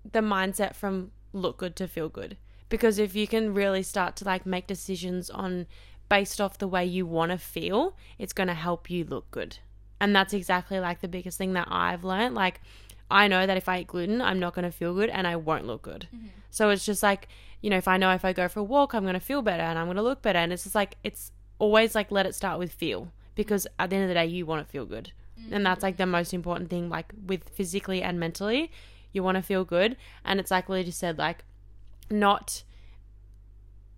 the 0.10 0.20
mindset 0.20 0.76
from 0.76 1.12
look 1.34 1.58
good 1.58 1.76
to 1.78 1.88
feel 1.88 2.10
good. 2.10 2.38
Because 2.70 3.00
if 3.00 3.16
you 3.16 3.28
can 3.28 3.54
really 3.54 3.84
start 3.84 4.16
to 4.18 4.26
like 4.26 4.46
make 4.46 4.68
decisions 4.68 5.30
on 5.30 5.66
based 6.10 6.40
off 6.40 6.58
the 6.58 6.68
way 6.68 6.86
you 6.86 7.06
want 7.06 7.32
to 7.32 7.38
feel, 7.38 7.96
it's 8.20 8.34
going 8.34 8.48
to 8.48 8.54
help 8.54 8.90
you 8.90 9.04
look 9.04 9.30
good. 9.32 9.58
And 10.00 10.16
that's 10.16 10.34
exactly 10.34 10.80
like 10.80 11.02
the 11.02 11.08
biggest 11.08 11.38
thing 11.38 11.54
that 11.54 11.68
I've 11.70 12.04
learned. 12.04 12.36
Like, 12.36 12.62
I 13.12 13.28
know 13.28 13.46
that 13.46 13.58
if 13.58 13.70
I 13.70 13.80
eat 13.80 13.88
gluten, 13.88 14.22
I'm 14.22 14.40
not 14.40 14.56
going 14.56 14.66
to 14.66 14.72
feel 14.72 14.94
good 14.94 15.10
and 15.10 15.28
I 15.28 15.36
won't 15.36 15.68
look 15.68 15.82
good. 15.82 16.08
Mm-hmm. 16.16 16.28
So 16.50 16.70
it's 16.70 16.86
just 16.86 17.04
like, 17.04 17.28
you 17.62 17.70
know, 17.70 17.78
if 17.78 17.88
I 17.88 17.98
know 17.98 18.12
if 18.14 18.26
I 18.26 18.34
go 18.34 18.48
for 18.48 18.62
a 18.62 18.64
walk, 18.64 18.94
I'm 18.94 19.04
going 19.04 19.14
to 19.14 19.20
feel 19.20 19.42
better 19.42 19.64
and 19.64 19.78
I'm 19.78 19.86
going 19.86 19.98
to 19.98 20.04
look 20.04 20.22
better. 20.22 20.40
And 20.40 20.52
it's 20.52 20.64
just 20.64 20.76
like, 20.76 20.96
it's 21.04 21.32
always 21.60 21.94
like, 21.94 22.12
let 22.12 22.26
it 22.26 22.36
start 22.36 22.58
with 22.58 22.72
feel 22.72 23.12
because 23.36 23.68
at 23.78 23.90
the 23.90 23.96
end 23.96 24.04
of 24.04 24.10
the 24.10 24.16
day, 24.16 24.26
you 24.26 24.46
want 24.46 24.66
to 24.66 24.72
feel 24.72 24.86
good. 24.86 25.12
And 25.50 25.66
that's 25.66 25.82
like 25.82 25.98
the 25.98 26.04
mm-hmm. 26.04 26.12
most 26.12 26.34
important 26.34 26.70
thing, 26.70 26.90
like 26.90 27.14
with 27.26 27.50
physically 27.50 28.02
and 28.02 28.20
mentally, 28.20 28.72
you 29.12 29.24
want 29.24 29.38
to 29.38 29.42
feel 29.42 29.66
good. 29.66 29.98
And 30.24 30.40
it's 30.40 30.52
like 30.52 30.70
Lily 30.70 30.84
just 30.84 31.00
said, 31.00 31.18
like, 31.18 31.44
not. 32.10 32.64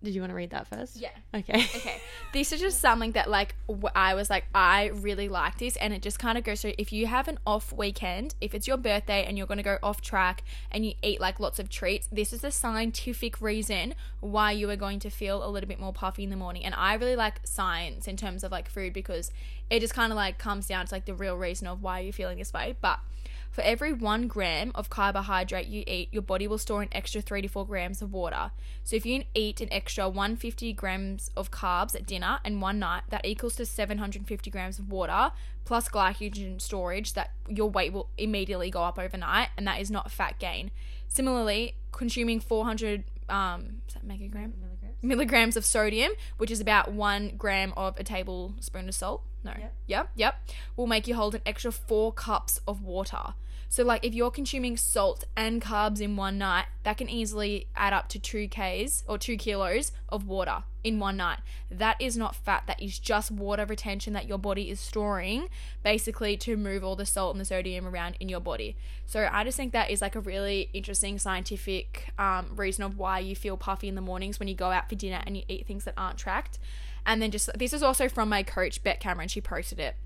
Did 0.04 0.14
you 0.14 0.20
want 0.20 0.30
to 0.30 0.34
read 0.36 0.50
that 0.50 0.66
first? 0.68 0.96
Yeah. 0.96 1.10
Okay. 1.34 1.66
Okay. 1.76 2.00
This 2.32 2.52
is 2.52 2.60
just 2.60 2.80
something 2.80 3.12
that 3.12 3.30
like 3.30 3.54
w- 3.68 3.88
I 3.94 4.14
was 4.14 4.28
like 4.28 4.44
I 4.54 4.86
really 4.86 5.28
like 5.28 5.58
this 5.58 5.76
and 5.76 5.92
it 5.94 6.02
just 6.02 6.18
kind 6.18 6.36
of 6.36 6.44
goes 6.44 6.62
through 6.62 6.74
if 6.78 6.92
you 6.92 7.06
have 7.06 7.28
an 7.28 7.38
off 7.46 7.72
weekend, 7.72 8.34
if 8.40 8.54
it's 8.54 8.66
your 8.66 8.76
birthday 8.76 9.24
and 9.24 9.38
you're 9.38 9.46
going 9.46 9.58
to 9.58 9.64
go 9.64 9.78
off 9.82 10.00
track 10.00 10.42
and 10.70 10.84
you 10.84 10.94
eat 11.02 11.20
like 11.20 11.38
lots 11.40 11.58
of 11.58 11.68
treats, 11.68 12.08
this 12.10 12.32
is 12.32 12.40
the 12.40 12.50
scientific 12.50 13.40
reason 13.40 13.94
why 14.20 14.50
you 14.52 14.68
are 14.70 14.76
going 14.76 14.98
to 15.00 15.10
feel 15.10 15.44
a 15.44 15.48
little 15.48 15.68
bit 15.68 15.78
more 15.80 15.92
puffy 15.92 16.24
in 16.24 16.30
the 16.30 16.36
morning. 16.36 16.64
And 16.64 16.74
I 16.74 16.94
really 16.94 17.16
like 17.16 17.40
science 17.44 18.08
in 18.08 18.16
terms 18.16 18.44
of 18.44 18.52
like 18.52 18.68
food 18.68 18.92
because 18.92 19.30
it 19.70 19.80
just 19.80 19.94
kind 19.94 20.12
of 20.12 20.16
like 20.16 20.38
comes 20.38 20.66
down 20.66 20.86
to 20.86 20.94
like 20.94 21.06
the 21.06 21.14
real 21.14 21.36
reason 21.36 21.66
of 21.66 21.82
why 21.82 22.00
you're 22.00 22.12
feeling 22.12 22.38
this 22.38 22.52
way. 22.52 22.76
But 22.80 22.98
for 23.54 23.60
every 23.60 23.92
one 23.92 24.26
gram 24.26 24.72
of 24.74 24.90
carbohydrate 24.90 25.68
you 25.68 25.84
eat, 25.86 26.08
your 26.10 26.22
body 26.22 26.48
will 26.48 26.58
store 26.58 26.82
an 26.82 26.88
extra 26.90 27.20
three 27.20 27.40
to 27.40 27.46
four 27.46 27.64
grams 27.64 28.02
of 28.02 28.12
water. 28.12 28.50
So 28.82 28.96
if 28.96 29.06
you 29.06 29.22
eat 29.32 29.60
an 29.60 29.72
extra 29.72 30.08
150 30.08 30.72
grams 30.72 31.30
of 31.36 31.52
carbs 31.52 31.94
at 31.94 32.04
dinner 32.04 32.40
and 32.44 32.60
one 32.60 32.80
night, 32.80 33.04
that 33.10 33.24
equals 33.24 33.54
to 33.56 33.64
750 33.64 34.50
grams 34.50 34.80
of 34.80 34.90
water 34.90 35.30
plus 35.64 35.88
glycogen 35.88 36.60
storage. 36.60 37.12
That 37.12 37.30
your 37.48 37.70
weight 37.70 37.92
will 37.92 38.08
immediately 38.18 38.70
go 38.70 38.82
up 38.82 38.98
overnight, 38.98 39.50
and 39.56 39.68
that 39.68 39.80
is 39.80 39.88
not 39.88 40.10
fat 40.10 40.40
gain. 40.40 40.72
Similarly, 41.06 41.76
consuming 41.92 42.40
400 42.40 43.04
um, 43.28 43.82
is 43.86 43.94
that 43.94 44.04
megagram? 44.04 44.50
milligrams 45.00 45.56
of 45.56 45.64
sodium, 45.64 46.12
which 46.38 46.50
is 46.50 46.60
about 46.60 46.92
one 46.92 47.34
gram 47.36 47.72
of 47.76 47.98
a 48.00 48.02
tablespoon 48.02 48.88
of 48.88 48.94
salt. 48.94 49.22
No. 49.44 49.52
Yep. 49.56 49.74
Yep. 49.86 50.10
Yep. 50.16 50.50
Will 50.76 50.86
make 50.86 51.06
you 51.06 51.14
hold 51.14 51.34
an 51.34 51.42
extra 51.46 51.70
four 51.70 52.12
cups 52.12 52.60
of 52.66 52.82
water. 52.82 53.34
So, 53.68 53.84
like, 53.84 54.04
if 54.04 54.14
you're 54.14 54.30
consuming 54.30 54.76
salt 54.76 55.24
and 55.36 55.60
carbs 55.60 56.00
in 56.00 56.16
one 56.16 56.38
night, 56.38 56.66
that 56.84 56.98
can 56.98 57.08
easily 57.08 57.66
add 57.74 57.92
up 57.92 58.08
to 58.10 58.18
two 58.18 58.48
Ks 58.48 59.02
or 59.08 59.18
two 59.18 59.36
kilos 59.36 59.92
of 60.08 60.26
water 60.26 60.64
in 60.82 60.98
one 60.98 61.16
night. 61.16 61.38
That 61.70 61.96
is 62.00 62.16
not 62.16 62.36
fat, 62.36 62.64
that 62.66 62.80
is 62.82 62.98
just 62.98 63.30
water 63.30 63.64
retention 63.64 64.12
that 64.12 64.28
your 64.28 64.38
body 64.38 64.70
is 64.70 64.80
storing 64.80 65.48
basically 65.82 66.36
to 66.38 66.56
move 66.56 66.84
all 66.84 66.94
the 66.94 67.06
salt 67.06 67.34
and 67.34 67.40
the 67.40 67.44
sodium 67.44 67.86
around 67.86 68.16
in 68.20 68.28
your 68.28 68.40
body. 68.40 68.76
So, 69.06 69.28
I 69.30 69.44
just 69.44 69.56
think 69.56 69.72
that 69.72 69.90
is 69.90 70.00
like 70.00 70.14
a 70.14 70.20
really 70.20 70.70
interesting 70.72 71.18
scientific 71.18 72.12
um, 72.18 72.52
reason 72.54 72.84
of 72.84 72.98
why 72.98 73.18
you 73.18 73.34
feel 73.34 73.56
puffy 73.56 73.88
in 73.88 73.94
the 73.94 74.00
mornings 74.00 74.38
when 74.38 74.48
you 74.48 74.54
go 74.54 74.70
out 74.70 74.88
for 74.88 74.94
dinner 74.94 75.22
and 75.26 75.36
you 75.36 75.42
eat 75.48 75.66
things 75.66 75.84
that 75.84 75.94
aren't 75.96 76.18
tracked. 76.18 76.58
And 77.06 77.20
then 77.20 77.30
just 77.30 77.50
this 77.58 77.72
is 77.72 77.82
also 77.82 78.08
from 78.08 78.28
my 78.28 78.42
coach, 78.42 78.82
Beck 78.82 79.00
Cameron. 79.00 79.28
She 79.28 79.40
posted 79.40 79.78
it 79.78 79.96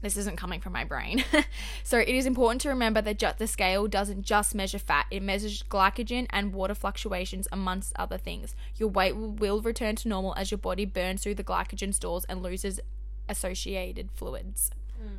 this 0.00 0.16
isn't 0.16 0.36
coming 0.36 0.60
from 0.60 0.72
my 0.72 0.84
brain. 0.84 1.24
so 1.82 1.98
it 1.98 2.08
is 2.08 2.26
important 2.26 2.60
to 2.62 2.68
remember 2.68 3.00
that 3.02 3.18
ju- 3.18 3.30
the 3.36 3.46
scale 3.46 3.86
doesn't 3.88 4.22
just 4.22 4.54
measure 4.54 4.78
fat, 4.78 5.06
it 5.10 5.22
measures 5.22 5.62
glycogen 5.68 6.26
and 6.30 6.52
water 6.52 6.74
fluctuations 6.74 7.48
amongst 7.50 7.92
other 7.96 8.16
things. 8.18 8.54
Your 8.76 8.88
weight 8.88 9.16
will, 9.16 9.32
will 9.32 9.60
return 9.60 9.96
to 9.96 10.08
normal 10.08 10.34
as 10.36 10.50
your 10.50 10.58
body 10.58 10.84
burns 10.84 11.22
through 11.22 11.34
the 11.36 11.44
glycogen 11.44 11.92
stores 11.92 12.24
and 12.28 12.42
loses 12.42 12.80
associated 13.28 14.10
fluids. 14.14 14.70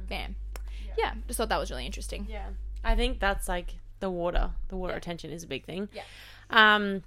Bam. 0.07 0.35
Yeah. 0.97 1.13
just 1.27 1.37
thought 1.37 1.49
that 1.49 1.59
was 1.59 1.71
really 1.71 1.85
interesting. 1.85 2.27
Yeah. 2.29 2.47
I 2.83 2.95
think 2.95 3.19
that's 3.19 3.47
like 3.47 3.75
the 3.99 4.09
water. 4.09 4.51
The 4.69 4.75
water 4.77 4.91
Yeah. 4.91 4.95
retention 4.95 5.31
is 5.31 5.43
a 5.43 5.47
big 5.47 5.65
thing. 5.65 5.89
Yeah. 5.93 6.03
Um, 6.49 7.03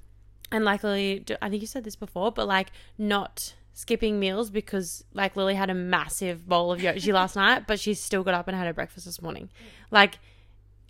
and 0.50 0.64
like 0.64 0.84
I 0.84 1.20
think 1.24 1.60
you 1.60 1.66
said 1.66 1.84
this 1.84 1.96
before, 1.96 2.30
but 2.32 2.46
like 2.46 2.70
not 2.98 3.54
skipping 3.74 4.20
meals 4.20 4.50
because 4.50 5.04
like 5.14 5.34
Lily 5.36 5.54
had 5.54 5.70
a 5.70 5.74
massive 5.74 6.46
bowl 6.46 6.72
of 6.72 6.80
yochi 6.80 7.12
last 7.20 7.36
night, 7.36 7.66
but 7.66 7.80
she 7.80 7.94
still 7.94 8.22
got 8.22 8.34
up 8.34 8.48
and 8.48 8.56
had 8.56 8.66
her 8.66 8.72
breakfast 8.74 9.06
this 9.06 9.20
morning. 9.22 9.48
Like 9.90 10.18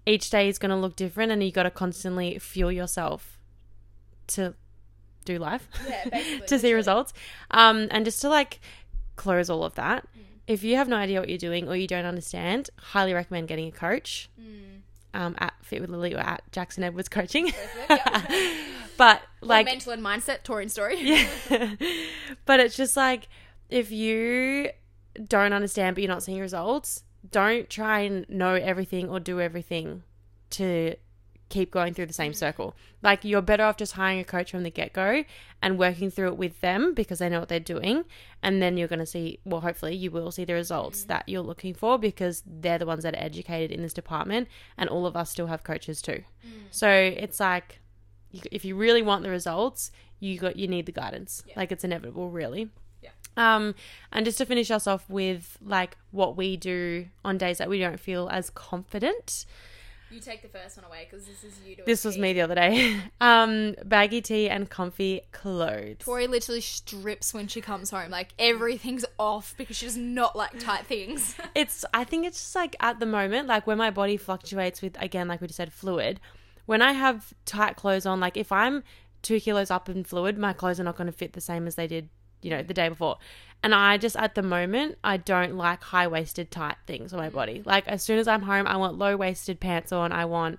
each 0.07 0.31
day 0.31 0.49
is 0.49 0.59
going 0.59 0.71
to 0.71 0.77
look 0.77 0.97
different, 0.97 1.31
and 1.33 1.43
you 1.43 1.53
got 1.53 1.63
to 1.63 1.71
constantly 1.71 2.39
fuel 2.39 2.73
yourself 2.73 3.39
to 4.29 4.55
do 5.25 5.39
life, 5.39 5.69
Yeah, 5.89 6.39
to 6.47 6.59
see 6.59 6.73
results, 6.73 7.13
um, 7.53 7.87
and 7.93 8.05
just 8.05 8.21
to 8.23 8.29
like 8.29 8.59
close 9.15 9.49
all 9.49 9.63
of 9.63 9.75
that. 9.77 10.03
Mm. 10.19 10.23
If 10.49 10.65
you 10.65 10.75
have 10.77 10.89
no 10.89 10.97
idea 10.97 11.21
what 11.21 11.29
you're 11.29 11.39
doing 11.39 11.69
or 11.69 11.77
you 11.77 11.87
don't 11.87 12.05
understand, 12.05 12.69
highly 12.79 13.13
recommend 13.15 13.47
getting 13.47 13.69
a 13.69 13.73
coach 13.73 14.29
Mm. 14.41 14.81
um, 15.15 15.35
at 15.39 15.53
Fit 15.63 15.81
with 15.81 15.91
Lily 15.91 16.15
or 16.15 16.19
at 16.19 16.43
Jackson 16.51 16.83
Edwards 16.83 17.09
Coaching. 17.09 17.53
but 19.03 19.21
like, 19.41 19.67
Like 19.67 19.67
mental 19.67 19.93
and 19.93 20.01
mindset, 20.01 20.45
Torian 20.45 20.71
story. 20.71 20.97
yeah. 21.01 21.27
but 22.47 22.61
it's 22.61 22.77
just 22.77 22.97
like 22.97 23.29
if 23.69 23.91
you 23.91 24.71
don't 25.27 25.53
understand 25.53 25.97
but 25.97 26.03
you're 26.03 26.13
not 26.13 26.23
seeing 26.23 26.39
results, 26.39 27.03
don't 27.29 27.69
try 27.69 28.01
and 28.01 28.29
know 28.29 28.55
everything 28.55 29.09
or 29.09 29.19
do 29.19 29.41
everything 29.41 30.05
to 30.51 30.95
keep 31.49 31.73
going 31.73 31.95
through 31.95 32.07
the 32.07 32.13
same 32.13 32.31
mm. 32.31 32.37
circle. 32.37 32.77
Like 33.03 33.25
you're 33.25 33.43
better 33.43 33.65
off 33.65 33.77
just 33.77 33.95
hiring 33.95 34.21
a 34.21 34.25
coach 34.25 34.53
from 34.53 34.63
the 34.63 34.71
get 34.71 34.93
go 34.93 35.25
and 35.61 35.81
working 35.81 36.09
through 36.09 36.29
it 36.29 36.37
with 36.37 36.61
them 36.61 36.95
because 36.95 37.19
they 37.19 37.29
know 37.29 37.41
what 37.41 37.49
they're 37.49 37.59
doing. 37.59 38.05
And 38.41 38.63
then 38.63 38.77
you're 38.77 38.89
going 38.89 39.01
to 39.01 39.07
see, 39.07 39.41
well, 39.45 39.63
hopefully 39.63 39.97
you 39.97 40.13
will 40.13 40.31
see 40.31 40.45
the 40.45 40.55
results 40.55 41.03
mm. 41.03 41.07
that 41.09 41.29
you're 41.29 41.43
looking 41.43 41.75
for 41.75 41.99
because 41.99 42.45
they're 42.47 42.79
the 42.79 42.87
ones 42.87 43.03
that 43.03 43.15
are 43.15 43.23
educated 43.23 43.73
in 43.73 43.83
this 43.83 43.93
department. 43.93 44.47
And 44.79 44.89
all 44.89 45.07
of 45.07 45.17
us 45.17 45.31
still 45.31 45.49
have 45.49 45.65
coaches 45.65 46.01
too. 46.01 46.23
Mm. 46.47 46.51
So 46.71 46.89
it's 46.89 47.41
like, 47.41 47.81
if 48.51 48.65
you 48.65 48.77
really 48.77 49.03
want 49.03 49.23
the 49.23 49.31
results, 49.31 49.91
you 50.21 50.39
got 50.39 50.57
you 50.57 50.69
need 50.69 50.87
the 50.87 50.93
guidance. 50.93 51.43
Like 51.57 51.73
it's 51.73 51.85
inevitable, 51.85 52.31
really. 52.31 52.71
Yeah. 53.03 53.11
Um, 53.37 53.75
and 54.13 54.25
just 54.25 54.39
to 54.39 54.47
finish 54.47 54.71
us 54.71 54.87
off 54.87 55.09
with 55.11 55.59
like 55.63 55.97
what 56.11 56.37
we 56.37 56.57
do 56.57 57.07
on 57.25 57.39
days 57.39 57.59
that 57.59 57.69
we 57.69 57.79
don't 57.79 57.99
feel 58.01 58.29
as 58.31 58.51
confident. 58.51 59.47
You 60.11 60.21
take 60.21 60.43
the 60.43 60.49
first 60.49 60.77
one 60.77 60.85
away 60.85 61.09
because 61.11 61.27
this 61.27 61.43
is 61.43 61.59
you 61.67 61.75
doing 61.75 61.87
This 61.87 62.05
was 62.05 62.17
tea. 62.17 62.21
me 62.21 62.33
the 62.35 62.43
other 62.43 62.55
day. 62.55 63.01
Um, 63.23 63.75
baggy 63.85 64.21
tee 64.21 64.49
and 64.51 64.69
comfy 64.69 65.23
clothes. 65.33 65.97
Tori 66.01 66.27
literally 66.27 66.61
strips 66.61 67.33
when 67.33 67.49
she 67.49 67.63
comes 67.63 67.89
home. 67.91 68.11
Like 68.11 68.35
everything's 68.39 69.07
off 69.19 69.55
because 69.57 69.77
she 69.79 69.87
does 69.87 69.97
not 69.97 70.37
like 70.37 70.59
tight 70.59 70.85
things. 70.87 71.35
it's 71.55 71.87
I 71.95 72.05
think 72.05 72.27
it's 72.27 72.39
just 72.39 72.55
like 72.55 72.77
at 72.81 73.01
the 73.01 73.07
moment, 73.07 73.49
like 73.49 73.67
when 73.67 73.79
my 73.79 73.91
body 73.91 74.19
fluctuates 74.19 74.83
with 74.83 75.01
again, 75.01 75.29
like 75.29 75.41
we 75.41 75.47
just 75.47 75.57
said, 75.57 75.73
fluid. 75.73 76.21
When 76.67 76.83
I 76.83 76.93
have 76.93 77.33
tight 77.45 77.77
clothes 77.77 78.07
on, 78.07 78.21
like 78.21 78.37
if 78.37 78.53
I'm 78.53 78.83
two 79.23 79.41
kilos 79.41 79.71
up 79.71 79.89
in 79.89 80.05
fluid, 80.05 80.39
my 80.39 80.53
clothes 80.53 80.81
are 80.81 80.85
not 80.85 80.97
going 80.97 81.07
to 81.07 81.13
fit 81.13 81.33
the 81.33 81.41
same 81.41 81.67
as 81.67 81.75
they 81.75 81.87
did, 81.87 82.09
you 82.41 82.51
know, 82.51 82.63
the 82.63 82.75
day 82.75 82.89
before. 82.89 83.19
And 83.63 83.75
I 83.75 83.97
just 83.97 84.17
at 84.17 84.35
the 84.35 84.43
moment, 84.43 84.99
I 85.05 85.17
don't 85.17 85.57
like 85.57 85.83
high 85.83 86.07
waisted 86.07 86.51
tight 86.51 86.77
things 86.87 87.13
on 87.13 87.19
my 87.21 87.31
body. 87.31 87.63
Like 87.65 87.87
as 87.89 88.03
soon 88.03 88.19
as 88.19 88.27
I'm 88.27 88.43
home, 88.43 88.67
I 88.67 88.77
want 88.77 88.99
low 88.99 89.17
waisted 89.17 89.61
pants 89.61 89.93
on. 89.93 90.13
I 90.13 90.25
want 90.25 90.59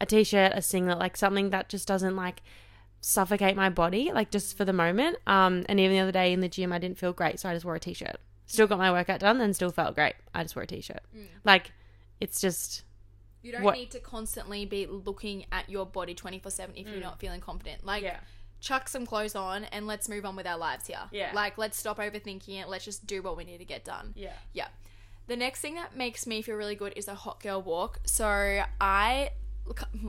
a 0.00 0.06
t 0.06 0.24
shirt, 0.24 0.52
a 0.54 0.60
singlet, 0.60 0.98
like 0.98 1.16
something 1.16 1.50
that 1.50 1.68
just 1.68 1.88
doesn't 1.88 2.16
like 2.16 2.42
suffocate 3.00 3.56
my 3.56 3.68
body, 3.68 4.10
like 4.12 4.30
just 4.30 4.56
for 4.56 4.64
the 4.64 4.72
moment. 4.72 5.16
Um, 5.26 5.64
and 5.68 5.78
even 5.78 5.92
the 5.92 6.00
other 6.00 6.12
day 6.12 6.32
in 6.32 6.40
the 6.40 6.48
gym, 6.48 6.72
I 6.72 6.78
didn't 6.78 6.98
feel 6.98 7.12
great, 7.12 7.40
so 7.40 7.48
I 7.48 7.54
just 7.54 7.64
wore 7.64 7.74
a 7.74 7.80
t 7.80 7.94
shirt. 7.94 8.16
Still 8.46 8.66
got 8.66 8.78
my 8.78 8.90
workout 8.90 9.20
done, 9.20 9.40
and 9.40 9.54
still 9.54 9.70
felt 9.70 9.94
great. 9.94 10.14
I 10.34 10.42
just 10.42 10.56
wore 10.56 10.64
a 10.64 10.66
t 10.66 10.80
shirt. 10.80 11.00
Like, 11.44 11.72
it's 12.20 12.40
just 12.40 12.84
You 13.42 13.52
don't 13.52 13.62
What- 13.62 13.74
need 13.76 13.90
to 13.92 14.00
constantly 14.00 14.64
be 14.66 14.86
looking 14.86 15.46
at 15.52 15.68
your 15.68 15.84
body 15.86 16.14
24 16.14 16.50
7 16.50 16.76
if 16.76 16.86
you're 16.88 17.00
not 17.00 17.18
feeling 17.18 17.40
confident. 17.40 17.84
Like, 17.84 18.02
Mm. 18.02 18.06
Yeah. 18.06 18.20
chuck 18.60 18.88
some 18.88 19.04
clothes 19.04 19.34
on 19.34 19.64
and 19.64 19.86
let's 19.88 20.08
move 20.08 20.24
on 20.24 20.36
with 20.36 20.46
our 20.46 20.56
lives 20.58 20.86
here. 20.86 21.08
Yeah. 21.10 21.32
Like, 21.34 21.58
let's 21.58 21.76
stop 21.76 21.98
overthinking 21.98 22.60
it. 22.62 22.68
Let's 22.68 22.84
just 22.84 23.06
do 23.06 23.20
what 23.20 23.36
we 23.36 23.42
need 23.44 23.58
to 23.58 23.64
get 23.64 23.84
done. 23.84 24.12
yeah, 24.16 24.34
Yeah. 24.52 24.68
The 25.26 25.36
next 25.36 25.60
thing 25.60 25.74
that 25.76 25.96
makes 25.96 26.26
me 26.26 26.42
feel 26.42 26.56
really 26.56 26.74
good 26.74 26.92
is 26.96 27.06
a 27.08 27.14
hot 27.14 27.40
girl 27.40 27.60
walk. 27.62 28.00
So 28.04 28.64
I, 28.80 29.30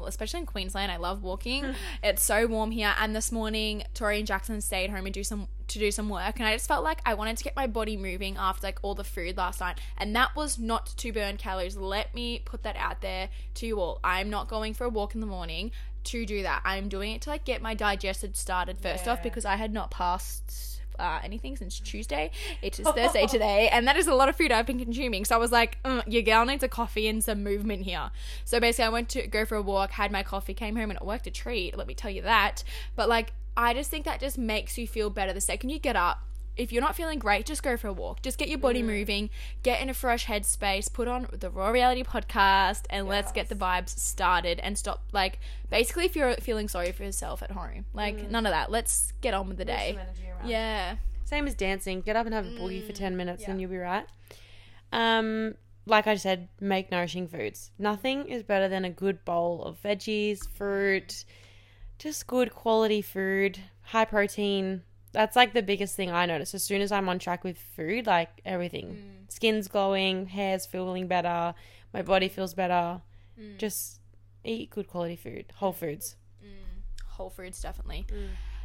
especially 0.06 0.42
in 0.42 0.46
Queensland, 0.46 0.92
I 0.92 0.98
love 0.98 1.24
walking. 1.24 1.66
it's 2.04 2.24
so 2.24 2.48
warm 2.48 2.72
here. 2.72 2.94
And 3.00 3.16
this 3.16 3.32
morning, 3.32 3.84
Tori 3.94 4.18
and 4.18 4.28
Jackson 4.28 4.62
stayed 4.62 4.90
home 4.90 5.06
and 5.06 5.14
do 5.14 5.24
some 5.24 5.48
to 5.70 5.80
do 5.80 5.92
some 5.92 6.10
work, 6.10 6.40
and 6.40 6.48
I 6.48 6.54
just 6.54 6.68
felt 6.68 6.84
like 6.84 7.00
I 7.06 7.14
wanted 7.14 7.38
to 7.38 7.44
get 7.44 7.56
my 7.56 7.68
body 7.68 7.96
moving 7.96 8.36
after 8.38 8.68
like 8.68 8.80
all 8.82 8.96
the 8.96 9.04
food 9.04 9.38
last 9.38 9.62
night, 9.62 9.80
and 9.98 10.16
that 10.16 10.36
was 10.36 10.60
not 10.60 10.88
to 10.98 11.14
burn 11.14 11.38
calories. 11.38 11.78
Let 11.78 12.14
me 12.14 12.42
put 12.44 12.64
that 12.64 12.76
out 12.76 13.02
there 13.02 13.30
to 13.56 13.66
you 13.66 13.80
all. 13.80 14.00
I'm 14.04 14.30
not 14.30 14.48
going 14.48 14.74
for 14.74 14.84
a 14.84 14.90
walk 14.90 15.16
in 15.16 15.22
the 15.22 15.28
morning 15.28 15.72
to 16.06 16.26
do 16.26 16.44
that. 16.44 16.62
I'm 16.66 16.90
doing 16.90 17.14
it 17.14 17.22
to 17.24 17.30
like 17.30 17.46
get 17.46 17.62
my 17.62 17.74
digestion 17.74 18.34
started 18.34 18.78
first 18.78 19.08
off 19.08 19.24
because 19.24 19.46
I 19.46 19.56
had 19.56 19.74
not 19.74 19.90
passed 19.90 20.73
uh, 21.00 21.20
anything 21.24 21.56
since 21.58 21.80
Tuesday. 21.80 22.32
It 22.62 22.80
is 22.80 22.88
Thursday 22.96 23.26
today, 23.28 23.70
and 23.70 23.88
that 23.88 23.96
is 23.96 24.08
a 24.08 24.14
lot 24.14 24.30
of 24.30 24.36
food 24.36 24.52
I've 24.52 24.66
been 24.66 24.80
consuming. 24.80 25.26
So 25.26 25.36
I 25.36 25.38
was 25.38 25.52
like, 25.52 25.82
"Mm, 25.84 26.04
your 26.08 26.22
girl 26.22 26.46
needs 26.46 26.64
a 26.64 26.68
coffee 26.68 27.08
and 27.08 27.24
some 27.24 27.44
movement 27.44 27.84
here. 27.84 28.12
So 28.46 28.60
basically, 28.60 28.86
I 28.86 28.90
went 28.90 29.10
to 29.10 29.28
go 29.28 29.46
for 29.46 29.56
a 29.56 29.62
walk, 29.62 29.92
had 29.92 30.12
my 30.12 30.24
coffee, 30.24 30.54
came 30.54 30.76
home, 30.76 30.90
and 30.90 31.00
it 31.00 31.06
worked 31.06 31.28
a 31.28 31.32
treat. 31.32 31.78
Let 31.78 31.88
me 31.88 31.94
tell 31.94 32.12
you 32.12 32.22
that. 32.24 32.64
But 32.96 33.10
like, 33.10 33.34
I 33.56 33.74
just 33.74 33.90
think 33.92 34.06
that 34.06 34.20
just 34.20 34.38
makes 34.38 34.78
you 34.78 34.88
feel 34.88 35.10
better 35.10 35.34
the 35.34 35.42
second 35.42 35.70
you 35.70 35.80
get 35.80 35.96
up. 35.96 36.22
If 36.56 36.72
you're 36.72 36.82
not 36.82 36.96
feeling 36.96 37.20
great, 37.20 37.46
just 37.46 37.64
go 37.64 37.78
for 37.78 37.88
a 37.88 37.94
walk. 37.94 38.22
Just 38.22 38.38
get 38.38 38.48
your 38.48 38.60
body 38.60 38.84
moving, 38.84 39.30
get 39.64 39.82
in 39.82 39.90
a 39.90 39.94
fresh 39.94 40.26
headspace, 40.26 40.92
put 40.92 41.08
on 41.08 41.28
the 41.32 41.50
Raw 41.50 41.70
Reality 41.70 42.04
podcast, 42.04 42.84
and 42.90 43.08
let's 43.08 43.32
get 43.32 43.50
the 43.50 43.56
vibes 43.56 43.90
started 43.98 44.60
and 44.60 44.78
stop. 44.78 45.04
Like, 45.12 45.40
basically, 45.70 46.06
if 46.06 46.16
you're 46.16 46.36
feeling 46.36 46.68
sorry 46.68 46.92
for 46.92 47.04
yourself 47.04 47.42
at 47.42 47.52
home, 47.52 47.86
like, 47.94 48.30
none 48.30 48.46
of 48.46 48.52
that. 48.52 48.70
Let's 48.70 49.14
get 49.22 49.34
on 49.34 49.48
with 49.48 49.58
the 49.58 49.66
day. 49.66 49.98
Yeah. 50.46 50.96
Same 51.26 51.48
as 51.48 51.56
dancing. 51.56 52.02
Get 52.02 52.16
up 52.16 52.26
and 52.28 52.36
have 52.36 52.46
a 52.46 52.50
boogie 52.50 52.86
for 52.86 52.94
10 52.94 53.18
minutes 53.18 53.44
and 53.52 53.60
you'll 53.62 53.72
be 53.72 53.78
right. 53.78 54.06
Um, 54.92 55.56
like 55.88 56.06
I 56.08 56.16
said, 56.16 56.50
make 56.60 56.92
nourishing 56.92 57.28
foods. 57.28 57.72
Nothing 57.80 58.28
is 58.28 58.44
better 58.44 58.70
than 58.70 58.86
a 58.86 58.90
good 58.90 59.26
bowl 59.26 59.64
of 59.64 59.82
veggies, 59.82 60.48
fruit, 60.56 61.26
just 61.98 62.28
good 62.28 62.54
quality 62.54 63.02
food, 63.02 63.60
high 63.82 64.06
protein. 64.06 64.84
That's 65.14 65.36
like 65.36 65.54
the 65.54 65.62
biggest 65.62 65.96
thing 65.96 66.12
I 66.12 66.26
notice. 66.26 66.54
As 66.54 66.64
soon 66.64 66.82
as 66.82 66.92
I'm 66.92 67.08
on 67.08 67.20
track 67.20 67.44
with 67.44 67.58
food, 67.58 68.08
like 68.08 68.42
everything, 68.44 68.88
mm. 68.88 69.32
skin's 69.32 69.68
glowing, 69.68 70.26
hair's 70.26 70.66
feeling 70.66 71.08
better, 71.08 71.54
my 71.94 72.02
body 72.02 72.28
feels 72.28 72.54
better. 72.54 73.02
Mm. 73.40 73.58
Just 73.58 74.00
eat 74.44 74.72
good 74.72 74.88
quality 74.88 75.16
food, 75.16 75.46
whole 75.56 75.72
foods. 75.72 76.16
Mm. 76.44 76.84
Whole 77.08 77.30
Foods 77.30 77.62
definitely. 77.62 78.06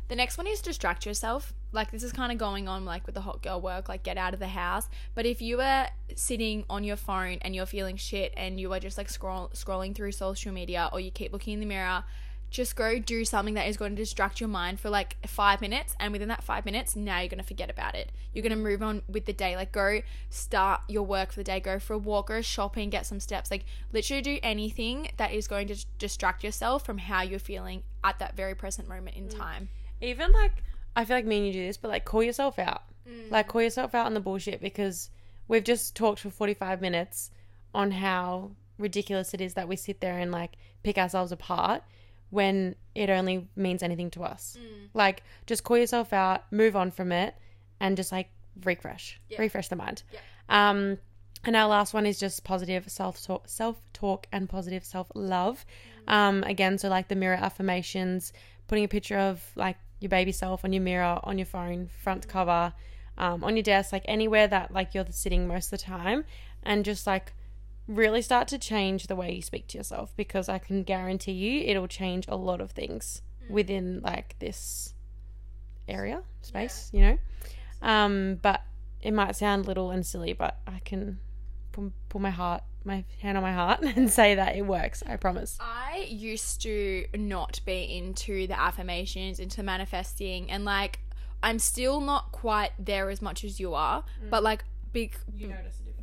The 0.09 0.17
next 0.17 0.39
one 0.39 0.47
is 0.47 0.63
distract 0.63 1.05
yourself. 1.05 1.53
Like 1.71 1.91
this 1.91 2.03
is 2.03 2.13
kind 2.13 2.33
of 2.33 2.39
going 2.39 2.67
on 2.67 2.87
like 2.87 3.05
with 3.05 3.15
the 3.15 3.21
hot 3.21 3.43
girl 3.43 3.61
work, 3.61 3.91
like 3.91 4.03
get 4.03 4.17
out 4.17 4.33
of 4.33 4.41
the 4.41 4.49
house. 4.49 4.89
But 5.15 5.27
if 5.27 5.43
you 5.43 5.61
are 5.61 5.89
sitting 6.17 6.65
on 6.71 6.83
your 6.83 6.97
phone 6.97 7.39
and 7.43 7.55
you're 7.55 7.67
feeling 7.67 7.97
shit 7.97 8.33
and 8.35 8.59
you 8.59 8.73
are 8.73 8.81
just 8.81 8.97
like 8.97 9.11
scroll 9.11 9.51
scrolling 9.53 9.95
through 9.95 10.13
social 10.13 10.51
media 10.51 10.89
or 10.95 11.01
you 11.01 11.11
keep 11.11 11.31
looking 11.31 11.55
in 11.55 11.61
the 11.61 11.67
mirror, 11.67 12.05
just 12.51 12.77
go 12.77 12.99
do 12.99 13.25
something 13.25 13.55
that 13.55 13.69
is 13.69 13.77
going 13.77 13.95
to 13.95 14.03
distract 14.03 14.41
your 14.41 14.49
mind 14.49 14.81
for 14.81 14.89
like 14.89 15.17
five 15.27 15.61
minutes 15.61 15.95
and 16.01 16.13
within 16.13 16.29
that 16.29 16.43
five 16.43 16.65
minutes 16.65 16.97
now 16.97 17.19
you're 17.19 17.29
going 17.29 17.39
to 17.39 17.47
forget 17.47 17.71
about 17.71 17.95
it. 17.95 18.11
You're 18.33 18.43
going 18.43 18.57
to 18.57 18.57
move 18.57 18.83
on 18.83 19.03
with 19.09 19.27
the 19.27 19.33
day. 19.33 19.57
Like 19.57 19.73
go 19.73 20.01
start 20.31 20.81
your 20.89 21.03
work 21.03 21.33
for 21.33 21.41
the 21.41 21.45
day. 21.45 21.61
Go 21.61 21.79
for 21.79 21.95
a 21.95 21.99
walk 21.99 22.29
go 22.29 22.41
shopping 22.41 22.91
get 22.91 23.07
some 23.07 23.21
steps. 23.21 23.51
Like 23.51 23.65
literally 23.93 24.23
do 24.23 24.39
anything 24.43 25.11
that 25.17 25.33
is 25.33 25.47
going 25.47 25.69
to 25.69 25.87
distract 25.99 26.43
yourself 26.43 26.85
from 26.85 26.99
how 26.99 27.23
you're 27.23 27.39
feeling 27.39 27.83
at 28.03 28.19
that 28.19 28.37
very 28.37 28.55
present 28.55 28.89
moment 28.89 29.17
in 29.17 29.25
mm. 29.29 29.37
time. 29.37 29.69
Even 30.01 30.33
like 30.33 30.63
I 30.97 31.05
feel 31.05 31.17
like 31.17 31.27
me 31.27 31.39
and 31.39 31.47
you 31.47 31.53
do 31.53 31.67
this, 31.67 31.77
but 31.77 31.89
like 31.89 32.05
call 32.05 32.23
yourself 32.23 32.59
out. 32.59 32.83
Mm. 33.09 33.31
Like 33.31 33.49
call 33.49 33.63
yourself 33.63 33.95
out 33.95 34.07
on 34.07 34.15
the 34.15 34.21
bullshit 34.21 34.61
because 34.61 35.11
we've 35.49 35.65
just 35.65 35.95
talked 35.95 36.21
for 36.21 36.31
forty 36.31 36.55
five 36.55 36.81
minutes 36.81 37.31
on 37.75 37.91
how 37.91 38.53
ridiculous 38.79 39.35
it 39.35 39.41
is 39.41 39.55
that 39.55 39.69
we 39.69 39.77
sit 39.77 40.01
there 40.01 40.19
and 40.19 40.33
like 40.33 40.57
pick 40.83 40.97
ourselves 40.97 41.33
apart 41.33 41.83
when 42.31 42.75
it 42.95 43.11
only 43.11 43.49
means 43.57 43.83
anything 43.83 44.11
to 44.13 44.23
us. 44.23 44.57
Like 44.95 45.23
just 45.47 45.65
call 45.65 45.79
yourself 45.79 46.13
out, 46.13 46.51
move 46.53 46.77
on 46.77 46.91
from 46.91 47.13
it, 47.13 47.35
and 47.81 47.97
just 47.97 48.13
like 48.13 48.29
refresh, 48.65 49.21
refresh 49.39 49.69
the 49.69 49.77
mind. 49.77 50.03
Um, 50.49 50.99
and 51.45 51.55
our 51.55 51.69
last 51.69 51.95
one 51.95 52.05
is 52.07 52.19
just 52.19 52.43
positive 52.45 52.89
self 52.91 53.25
talk, 53.25 53.49
self 53.49 53.81
talk, 53.93 54.27
and 54.33 54.49
positive 54.49 54.85
self 54.85 55.07
love. 55.15 55.65
Um, 56.09 56.43
again, 56.45 56.79
so 56.79 56.89
like 56.89 57.09
the 57.09 57.15
mirror 57.15 57.37
affirmations, 57.37 58.33
putting 58.67 58.85
a 58.85 58.89
picture 58.89 59.19
of 59.19 59.43
like 59.57 59.77
your 60.01 60.09
baby 60.09 60.33
self 60.33 60.65
on 60.65 60.73
your 60.73 60.83
mirror, 60.83 61.21
on 61.23 61.39
your 61.39 61.47
phone, 61.47 61.89
front 62.03 62.27
cover, 62.29 62.73
um, 63.17 63.45
on 63.45 63.57
your 63.57 63.63
desk, 63.63 63.93
like 63.93 64.05
anywhere 64.07 64.47
that 64.49 64.73
like 64.73 64.95
you're 64.95 65.07
sitting 65.11 65.47
most 65.47 65.67
of 65.67 65.79
the 65.79 65.85
time, 65.85 66.25
and 66.65 66.85
just 66.85 67.07
like 67.07 67.33
really 67.89 68.21
start 68.23 68.47
to 68.49 68.59
change 68.59 69.07
the 69.07 69.17
way 69.17 69.35
you 69.35 69.43
speak 69.43 69.67
to 69.69 69.79
yourself 69.79 70.13
because 70.17 70.49
I 70.49 70.59
can 70.59 70.83
guarantee 70.85 71.33
you 71.33 71.63
it'll 71.67 71.89
change 71.89 72.29
a 72.29 72.37
lot 72.37 72.61
of 72.61 72.71
things 72.73 73.23
within 73.49 74.01
like 74.03 74.39
this 74.39 74.95
area 75.89 76.23
space, 76.43 76.91
you 76.93 77.01
know. 77.01 77.19
Um, 77.81 78.39
but 78.43 78.63
it 79.01 79.13
might 79.13 79.37
sound 79.37 79.67
little 79.67 79.91
and 79.91 80.05
silly, 80.05 80.33
but 80.33 80.59
I 80.67 80.81
can 80.85 81.19
put, 81.73 81.93
put 82.09 82.21
my 82.21 82.31
heart, 82.31 82.63
my 82.85 83.05
hand 83.23 83.37
on 83.39 83.43
my 83.43 83.53
heart, 83.53 83.81
and 83.97 84.11
say 84.11 84.35
that 84.35 84.57
it 84.57 84.67
works. 84.67 85.03
I 85.07 85.17
promise. 85.17 85.57
I 85.61 86.07
used 86.11 86.61
to 86.63 87.07
not 87.15 87.61
be 87.65 87.85
into 87.97 88.47
the 88.47 88.59
affirmations, 88.59 89.39
into 89.39 89.63
manifesting, 89.63 90.51
and 90.51 90.65
like 90.65 91.01
I'm 91.43 91.59
still 91.59 92.01
not 92.01 92.33
quite 92.33 92.73
there 92.79 93.11
as 93.11 93.23
much 93.23 93.45
as 93.45 93.61
you 93.61 93.75
are, 93.75 94.05
but 94.29 94.43
like 94.43 94.65
big. 94.93 95.17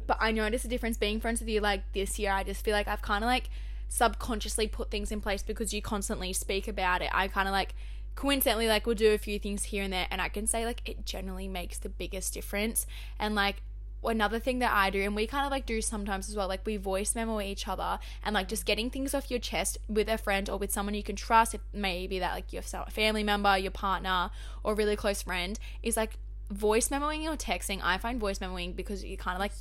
But 0.08 0.18
I 0.20 0.32
notice 0.32 0.66
a 0.66 0.68
difference 0.68 0.98
being 0.98 1.20
friends 1.20 1.40
with 1.40 1.50
you. 1.50 1.62
Like 1.62 1.92
this 1.94 2.20
year, 2.20 2.32
I 2.32 2.44
just 2.44 2.64
feel 2.64 2.74
like 2.74 2.88
I've 2.88 3.02
kind 3.02 3.24
of 3.24 3.28
like 3.28 3.50
subconsciously 3.88 4.68
put 4.68 4.92
things 4.92 5.12
in 5.12 5.22
place 5.22 5.44
because 5.44 5.74
you 5.74 5.82
constantly 5.82 6.34
speak 6.34 6.68
about 6.68 7.02
it. 7.02 7.10
I 7.12 7.28
kind 7.28 7.48
of 7.48 7.52
like 7.52 7.76
coincidentally 8.16 8.68
like 8.68 8.86
we'll 8.86 8.96
do 8.96 9.14
a 9.14 9.18
few 9.18 9.40
things 9.40 9.66
here 9.66 9.84
and 9.84 9.94
there, 9.94 10.08
and 10.10 10.22
I 10.22 10.30
can 10.30 10.48
say 10.48 10.66
like 10.66 10.82
it 10.86 11.06
generally 11.06 11.48
makes 11.48 11.78
the 11.78 11.90
biggest 11.90 12.34
difference. 12.34 12.86
And 13.20 13.36
like 13.36 13.62
another 14.04 14.40
thing 14.40 14.60
that 14.60 14.72
I 14.72 14.90
do, 14.90 15.02
and 15.02 15.16
we 15.16 15.28
kind 15.28 15.46
of 15.46 15.52
like 15.52 15.66
do 15.66 15.82
sometimes 15.82 16.30
as 16.30 16.36
well, 16.36 16.48
like 16.48 16.66
we 16.66 16.78
voice 16.78 17.16
memo 17.16 17.42
each 17.42 17.68
other 17.68 18.00
and 18.24 18.34
like 18.34 18.48
just 18.48 18.66
getting 18.66 18.90
things 18.90 19.14
off 19.14 19.32
your 19.32 19.40
chest 19.40 19.78
with 19.88 20.08
a 20.08 20.18
friend 20.18 20.50
or 20.50 20.58
with 20.58 20.72
someone 20.72 20.94
you 20.96 21.04
can 21.04 21.16
trust. 21.16 21.54
It 21.54 21.62
may 21.74 22.08
be 22.08 22.20
that 22.20 22.34
like 22.34 22.54
your 22.54 22.62
family 22.62 23.24
member, 23.24 23.58
your 23.58 23.72
partner, 23.72 24.30
or 24.64 24.76
really 24.76 24.96
close 24.96 25.24
friend 25.24 25.60
is 25.84 25.98
like 25.98 26.18
voice 26.50 26.90
memoing 26.90 27.26
or 27.26 27.36
texting. 27.36 27.80
I 27.84 27.98
find 27.98 28.20
voice 28.20 28.40
memoing 28.40 28.76
because 28.76 29.04
you 29.04 29.18
kind 29.18 29.36
of 29.36 29.40
like 29.40 29.52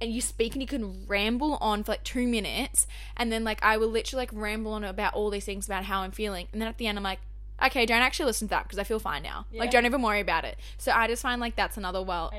and 0.00 0.12
you 0.12 0.20
speak 0.20 0.54
and 0.54 0.62
you 0.62 0.66
can 0.66 1.06
ramble 1.06 1.58
on 1.60 1.84
for 1.84 1.92
like 1.92 2.02
two 2.04 2.26
minutes 2.26 2.86
and 3.16 3.30
then 3.30 3.44
like 3.44 3.62
I 3.62 3.76
will 3.76 3.88
literally 3.88 4.22
like 4.22 4.30
ramble 4.32 4.72
on 4.72 4.82
about 4.84 5.14
all 5.14 5.30
these 5.30 5.44
things 5.44 5.66
about 5.66 5.84
how 5.84 6.00
I'm 6.00 6.10
feeling 6.10 6.48
and 6.52 6.60
then 6.60 6.68
at 6.68 6.78
the 6.78 6.86
end 6.86 6.98
I'm 6.98 7.04
like 7.04 7.20
okay 7.64 7.86
don't 7.86 8.02
actually 8.02 8.26
listen 8.26 8.48
to 8.48 8.50
that 8.50 8.64
because 8.64 8.78
I 8.78 8.84
feel 8.84 8.98
fine 8.98 9.22
now. 9.22 9.46
Like 9.60 9.70
don't 9.70 9.86
even 9.86 10.02
worry 10.02 10.20
about 10.20 10.44
it. 10.44 10.56
So 10.78 10.90
I 10.92 11.06
just 11.06 11.22
find 11.22 11.40
like 11.40 11.54
that's 11.54 11.76
another 11.76 12.02
well 12.02 12.30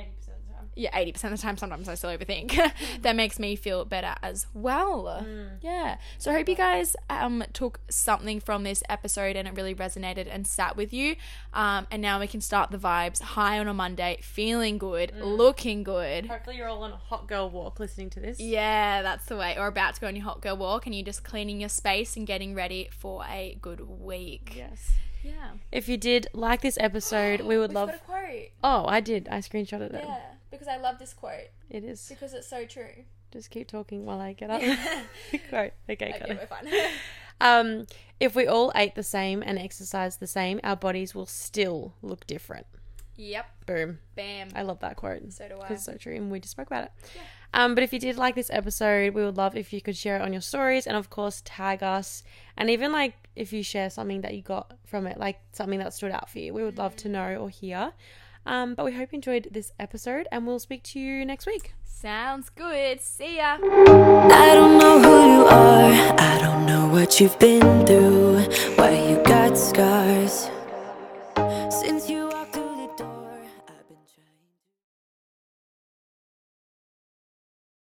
yeah 0.75 0.97
80% 0.97 1.23
of 1.25 1.31
the 1.31 1.37
time 1.37 1.57
sometimes 1.57 1.87
i 1.87 1.95
still 1.95 2.09
overthink. 2.09 2.53
That 3.01 3.15
makes 3.15 3.37
me 3.39 3.55
feel 3.55 3.85
better 3.85 4.15
as 4.21 4.47
well. 4.53 5.25
Yeah. 5.61 5.97
So 6.17 6.31
i 6.31 6.35
hope 6.35 6.47
you 6.49 6.55
guys 6.55 6.95
um 7.09 7.43
took 7.53 7.79
something 7.89 8.39
from 8.39 8.63
this 8.63 8.81
episode 8.89 9.35
and 9.35 9.47
it 9.47 9.53
really 9.55 9.75
resonated 9.75 10.27
and 10.29 10.47
sat 10.47 10.75
with 10.77 10.93
you. 10.93 11.15
Um 11.53 11.87
and 11.91 12.01
now 12.01 12.19
we 12.19 12.27
can 12.27 12.41
start 12.41 12.71
the 12.71 12.77
vibes. 12.77 13.21
High 13.21 13.59
on 13.59 13.67
a 13.67 13.73
monday 13.73 14.17
feeling 14.21 14.77
good 14.77 15.13
looking 15.19 15.83
good. 15.83 16.25
Hopefully, 16.27 16.57
you're 16.57 16.67
all 16.67 16.83
on 16.83 16.91
a 16.91 16.97
hot 16.97 17.27
girl 17.27 17.49
walk 17.49 17.79
listening 17.79 18.09
to 18.11 18.19
this. 18.19 18.39
yeah 18.39 19.01
that's 19.01 19.25
the 19.25 19.35
way. 19.37 19.55
Or 19.57 19.67
about 19.67 19.95
to 19.95 20.01
go 20.01 20.07
on 20.07 20.15
your 20.15 20.25
hot 20.25 20.41
girl 20.41 20.57
walk 20.57 20.85
and 20.85 20.95
you're 20.95 21.05
just 21.05 21.23
cleaning 21.23 21.59
your 21.59 21.69
space 21.69 22.15
and 22.15 22.25
getting 22.25 22.55
ready 22.55 22.89
for 22.91 23.23
a 23.29 23.57
good 23.61 23.81
week. 23.87 24.53
Yes. 24.55 24.91
yeah. 25.23 25.51
If 25.71 25.87
you 25.89 25.97
did 25.97 26.27
like 26.33 26.61
this 26.61 26.77
episode, 26.79 27.41
we 27.51 27.57
would 27.57 27.73
love. 27.73 27.91
quote. 28.05 28.49
Oh, 28.63 28.85
I 28.87 28.99
did. 28.99 29.27
I 29.29 29.37
screenshotted 29.39 29.93
it. 29.93 30.05
Because 30.53 30.67
i 30.67 30.77
love 30.77 30.97
this 30.99 31.13
quote 31.13 31.49
It 31.69 31.83
is. 31.83 32.05
because 32.09 32.33
it's 32.33 32.47
so 32.47 32.65
true 32.65 33.03
Just 33.31 33.49
keep 33.49 33.67
talking 33.67 34.05
while 34.05 34.21
I 34.21 34.33
get 34.33 34.49
up. 34.55 34.61
Quote. 35.49 35.73
Okay, 35.89 36.11
got 36.11 36.21
okay 36.21 36.31
it. 36.33 36.37
we're 36.39 36.47
fine 36.47 36.67
Um, 37.41 37.87
if 38.19 38.35
we 38.35 38.47
all 38.47 38.71
ate 38.75 38.95
the 38.95 39.03
same 39.03 39.41
and 39.43 39.57
exercised 39.59 40.19
the 40.19 40.27
same, 40.27 40.59
our 40.63 40.75
bodies 40.77 41.13
will 41.15 41.25
still 41.25 41.93
look 42.01 42.25
different. 42.27 42.67
yep 43.17 43.47
Boom. 43.65 43.99
bam 44.15 44.49
I 44.55 44.61
love 44.61 44.79
that 44.81 44.95
quote. 44.95 45.33
So 45.33 45.47
do 45.49 45.55
I. 45.55 45.61
Because 45.67 45.77
it's 45.77 45.85
so 45.85 45.95
true, 45.97 46.15
and 46.15 46.31
we 46.31 46.39
just 46.39 46.51
spoke 46.51 46.67
about 46.67 46.83
it. 46.85 46.91
Um, 47.55 47.75
but 47.75 47.83
if 47.83 47.91
you 47.91 47.99
did 47.99 48.17
like 48.17 48.35
this 48.35 48.49
episode, 48.53 49.13
we 49.13 49.23
would 49.25 49.35
love 49.37 49.55
if 49.57 49.73
you 49.73 49.81
could 49.81 49.97
share 49.97 50.15
it 50.17 50.21
on 50.21 50.31
your 50.31 50.41
stories, 50.41 50.87
and 50.87 50.95
of 50.95 51.09
course 51.09 51.41
tag 51.43 51.83
us, 51.83 52.23
and 52.55 52.69
even 52.69 52.91
like 52.91 53.15
if 53.35 53.51
you 53.51 53.61
share 53.63 53.89
something 53.89 54.21
that 54.21 54.33
you 54.35 54.41
got 54.43 54.77
from 54.85 55.05
it, 55.07 55.17
like 55.19 55.39
something 55.53 55.79
that 55.79 55.93
stood 55.93 56.11
out 56.11 56.29
for 56.29 56.39
you, 56.39 56.53
we 56.53 56.63
would 56.63 56.77
love 56.77 56.95
to 56.97 57.09
know 57.09 57.35
or 57.35 57.49
hear. 57.49 57.93
Um, 58.45 58.75
but 58.75 58.85
we 58.85 58.93
hope 58.93 59.11
you 59.11 59.17
enjoyed 59.17 59.47
this 59.51 59.71
episode 59.79 60.27
and 60.31 60.45
we'll 60.45 60.59
speak 60.59 60.83
to 60.83 60.99
you 60.99 61.25
next 61.25 61.45
week. 61.45 61.73
Sounds 61.85 62.49
good. 62.49 62.99
See 63.01 63.37
ya. 63.37 63.57
I 63.61 64.51
don't 64.55 64.77
know 64.77 64.99
who 64.99 65.33
you 65.33 65.45
are. 65.45 66.15
I 66.19 66.37
don't 66.41 66.65
know 66.65 66.87
what 66.87 67.19
you've 67.21 67.39
been 67.39 67.85
through. 67.85 68.41
Why 68.75 68.91
you 69.09 69.23
got 69.23 69.57
scars. 69.57 70.49